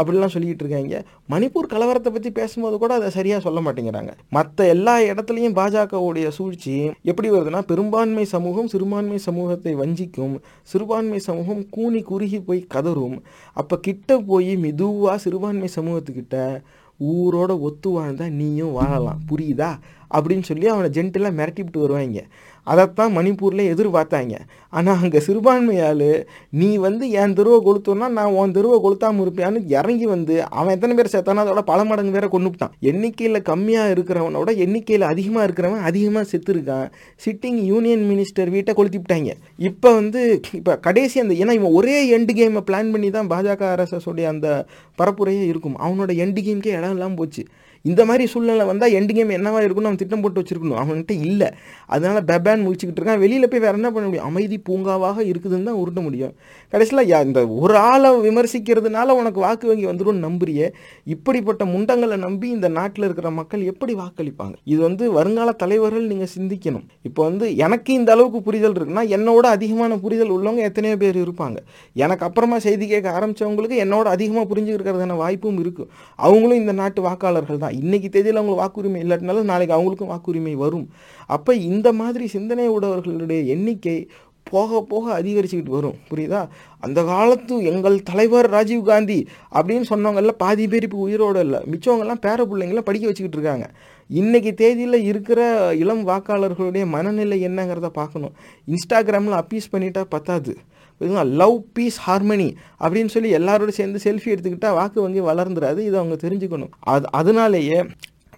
[0.00, 1.04] அப்படிலாம் சொல்லிக்கிட்டு இருக்காங்க.
[1.30, 4.12] மணிப்பூர் கலவரத்தை பற்றி பேசும்போது கூட அதை சரியாக சொல்ல மாட்டேங்கிறாங்க.
[4.30, 10.40] மற்ற எல்லா இடத்துலையும் பாஜகவுடைய சூழ்ச்சி எப்படி வருதுன்னா பெரும்பான்மை சமூகம் சிறுபான்மை சமூகத்தை வஞ்சிக்கும்.
[10.62, 13.18] சிறுபான்மை சமூகம் கூனி குறுகி போய் கதறும்.
[13.52, 16.62] அப்போ கிட்ட போய் மெதுவாக சிறுபான்மை சமூகத்துக்கிட்ட
[17.00, 19.20] ஊரோட ஒத்து வாழ்ந்தால் நீயும் வாழலாம்.
[19.30, 19.70] புரியுதா?
[20.14, 22.20] அப்படின்னு சொல்லி அவனை ஜென்டிலாக மிரட்டிவிட்டு வருவாங்க.
[22.72, 24.34] அதைத்தான் மணிப்பூரில் எதிர்பார்த்தாங்க.
[24.78, 26.08] ஆனால் அங்கே சிறுபான்மையால்
[26.60, 31.12] நீ வந்து என் தெருவை கொளுத்தோன்னா நான் உன் தெருவை கொளுத்தாமல் இருப்பியான்னு இறங்கி வந்து அவன் எத்தனை பேர்
[31.14, 36.88] செத்தானோ அதோட பல மடங்கு வேற கொண்டுட்டான் எண்ணிக்கையில் கம்மியாக இருக்கிறவனோட எண்ணிக்கையில் அதிகமாக இருக்கிறவன் அதிகமாக செத்துருக்கான்.
[37.26, 39.32] சிட்டிங் யூனியன் மினிஸ்டர் வீட்டை கொளுத்தி விட்டாங்க.
[39.70, 40.22] இப்போ வந்து
[40.60, 44.48] இப்போ கடைசி அந்த ஏன்னா இவன் ஒரே எண்டு கேமை பிளான் பண்ணி தான் பாஜக ஆர்எஸ்எஸ் அந்த
[45.00, 45.78] பரப்புரையே இருக்கும்.
[45.86, 47.44] அவனோட எண்டு கேம்க்கே இடம் இல்லாமல் போச்சு.
[47.88, 50.80] இந்த மாதிரி சூழ்நிலை வந்தால் எண்டு கேம் என்னவா இருக்கும்னு அவன் திட்டம் போட்டு வச்சிருக்கணும்.
[50.82, 51.50] அவன்கிட்ட இல்லை.
[51.94, 53.22] அதனால பெபேன் முடிச்சுக்கிட்டு இருக்கான்.
[53.24, 54.28] வெளியில் போய் வேற என்ன பண்ண முடியும்?
[54.30, 56.34] அமைதி பூங்காவாக இருக்குதுன்னு தான் உருட்ட முடியும்.
[56.72, 60.66] கடைசியில் இந்த ஒரு ஆளை விமர்சிக்கிறதுனால உனக்கு வாக்கு வங்கி வந்துடும் நம்புறியே?
[61.14, 64.54] இப்படிப்பட்ட முண்டங்களை நம்பி இந்த நாட்டில் இருக்கிற மக்கள் எப்படி வாக்களிப்பாங்க?
[64.72, 66.84] இது வந்து வருங்கால தலைவர்கள் நீங்கள் சிந்திக்கணும்.
[67.08, 71.58] இப்போ வந்து எனக்கு இந்த அளவுக்கு புரிதல் இருக்குன்னா என்னோட அதிகமான புரிதல் உள்ளவங்க எத்தனையோ பேர் இருப்பாங்க.
[72.04, 75.90] எனக்கு அப்புறமா செய்தி கேட்க ஆரம்பிச்சவங்களுக்கு என்னோட அதிகமாக புரிஞ்சுக்கிறதுக்கான வாய்ப்பும் இருக்குது
[76.26, 77.76] அவங்களும் இந்த நாட்டு வாக்காளர்கள் தான்.
[77.82, 80.88] இன்னைக்கு தேதியில் அவங்களுக்கு வாக்குரிமை இல்லாட்டினாலும் நாளைக்கு அவங்களுக்கும் வாக்குரிமை வரும்.
[81.26, 83.98] அப்போ இந்த மாதிரி சிந்தனை உடையவர்களுடைய எண்ணிக்கை
[84.50, 85.96] போக போக அதிகரிச்சுக்கிட்டு வரும்.
[86.10, 86.40] புரியுதா?
[86.80, 89.18] அந்த காலத்து எங்கள் தலைவர் ராஜீவ் காந்தி
[89.54, 91.60] அப்படின்னு சொன்னவங்கெல்லாம் பாதி பேர் இப்போ உயிரோடு இல்லை.
[91.72, 93.66] மிச்சவங்கெல்லாம் பேர பிள்ளைங்களாம் படிக்க வச்சுக்கிட்டு இருக்காங்க.
[94.20, 95.40] இன்றைக்கி தேதியில் இருக்கிற
[95.74, 98.34] இளம் வாக்காளர்களுடைய மனநிலை என்னங்கிறத பார்க்கணும்.
[98.66, 100.54] இன்ஸ்டாகிராமில் அப்பீஸ் பண்ணிட்டா பத்தாது.
[101.24, 106.72] லவ் பீஸ் ஹார்மனி அப்படின்னு சொல்லி எல்லாரோட சேர்ந்து செல்ஃபி எடுத்துக்கிட்டா வாக்கு வங்கி வளர்ந்துடாது இதை அவங்க தெரிஞ்சுக்கணும்.
[106.80, 107.84] அது அதனாலேயே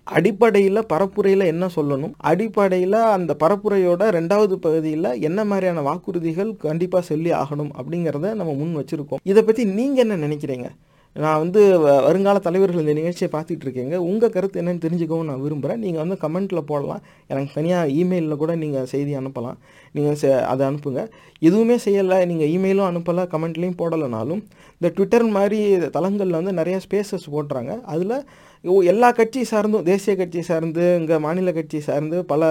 [0.05, 2.12] அடிப்படையில் பரப்புரையில் என்ன சொல்லணும்?
[2.16, 9.23] அடிப்படையில் அந்த பரப்புரையோட ரெண்டாவது பகுதியில் என்ன மாதிரியான வாக்குறுதிகள் கண்டிப்பாக சொல்லி ஆகணும் அப்படிங்கிறத நம்ம முன் வச்சுருக்கோம்.
[9.23, 10.69] இதை பற்றி நீங்கள் என்ன நினைக்கிறீங்க?
[11.16, 11.61] நான் வந்து
[12.07, 13.97] வருங்கால தலைவர்கள் இந்த நிகழ்ச்சியை பார்த்துட்டு இருக்கீங்க.
[14.11, 17.03] உங்கள் கருத்து என்னன்னு தெரிஞ்சுக்கவும் நான் விரும்புகிறேன் நீங்கள் வந்து கமெண்ட்டில் போடலாம்.
[17.32, 19.59] எனக்கு தனியாக இமெயிலில் கூட நீங்கள் செய்தி அனுப்பலாம்.
[19.97, 21.03] நீங்கள் செ அதை அனுப்புங்க.
[21.49, 22.19] எதுவுமே செய்யலை.
[22.32, 24.43] நீங்கள் இமெயிலும் அனுப்பலை கமெண்ட்லேயும் போடலைனாலும்
[24.78, 25.59] இந்த ட்விட்டர் மாதிரி
[25.97, 27.73] தளங்களில் வந்து நிறைய ஸ்பேசஸ் போட்டுறாங்க.
[27.95, 28.16] அதில்
[28.65, 32.43] எல்லா கட்சியை சார்ந்தும் தேசிய கட்சி சார்ந்து இங்கே மாநில கட்சி சார்ந்து பல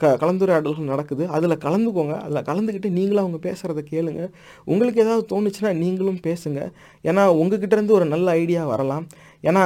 [0.00, 1.24] க கலந்துரையாடல்கள் நடக்குது.
[1.28, 2.14] அதில் கலந்துக்கோங்க.
[2.26, 4.22] அதில் கலந்துக்கிட்டு நீங்களும் அவங்க பேசுகிறத கேளுங்க.
[4.64, 6.60] உங்களுக்கு ஏதாவது தோணுச்சுன்னா நீங்களும் பேசுங்க.
[7.04, 9.06] ஏன்னா உங்ககிட்டேருந்து ஒரு நல்ல ஐடியா வரலாம்.
[9.42, 9.62] ஏன்னா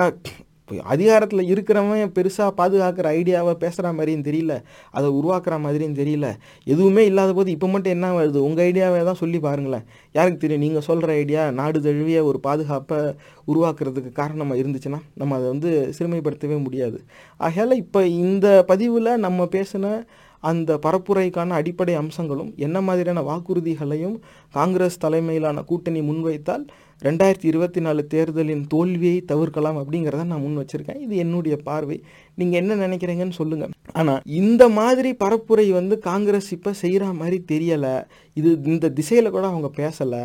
[0.80, 4.62] அதிகாரத்தில் இருக்கிறவன் பெருசாக பாதுகாக்கிற ஐடியாவை பேசுகிற மாதிரியும் தெரியல.
[4.90, 6.36] அதை உருவாக்குற மாதிரியும் தெரியல.
[6.64, 8.36] எதுவுமே இல்லாத போது இப்போ மட்டும் என்ன வருது?
[8.36, 9.84] உங்கள் ஐடியாவை தான் சொல்லி பாருங்களேன்.
[10.12, 10.62] யாருக்கு தெரியும்?
[10.62, 12.98] நீங்கள் சொல்கிற ஐடியா நாடு தழுவிய ஒரு பாதுகாப்பை
[13.46, 17.00] உருவாக்குறதுக்கு காரணமாக இருந்துச்சுன்னா நம்ம அதை வந்து சிறுமைப்படுத்தவே முடியாது.
[17.36, 20.04] ஆகையால் இப்போ இந்த பதிவில் நம்ம பேசின
[20.40, 24.16] அந்த பரப்புரைக்கான அடிப்படை அம்சங்களும் என்ன மாதிரியான வாக்குறுதிகளையும்
[24.50, 26.66] காங்கிரஸ் தலைமையிலான கூட்டணி முன்வைத்தால்
[27.06, 31.00] ரெண்டாயிரத்தி இருபத்தி நாலு தேர்தலின் தோல்வியை தவிர்க்கலாம் அப்படிங்கிறத நான் முன் வச்சுருக்கேன்.
[31.04, 31.96] இது என்னுடைய பார்வை.
[32.40, 37.94] நீங்கள் என்ன நினைக்கிறீங்கன்னு சொல்லுங்கள் ஆனால் இந்த மாதிரி பரப்புரை வந்து காங்கிரஸ் இப்போ செய்கிற மாதிரி தெரியலை.
[38.40, 40.24] இது இந்த திசையில் கூட அவங்க பேசலை.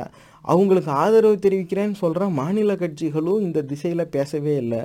[0.54, 4.82] அவங்களுக்கு ஆதரவு தெரிவிக்கிறேன்னு சொல்கிற மாநில கட்சிகளும் இந்த திசையில் பேசவே இல்லை.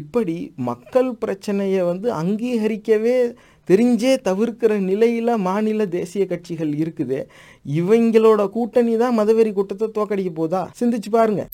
[0.00, 0.36] இப்படி
[0.70, 3.16] மக்கள் பிரச்சனையை வந்து அங்கீகரிக்கவே
[3.68, 7.18] தெரிஞ்சே தவிர்க்கிற நிலையில் மாநில தேசிய கட்சிகள் இருக்குது.
[7.80, 10.62] இவங்களோட கூட்டணி தான் மதவெறி கூட்டத்தை தோக்கடிக்க போதா?
[10.80, 11.50] சிந்திச்சு பாருங்கள்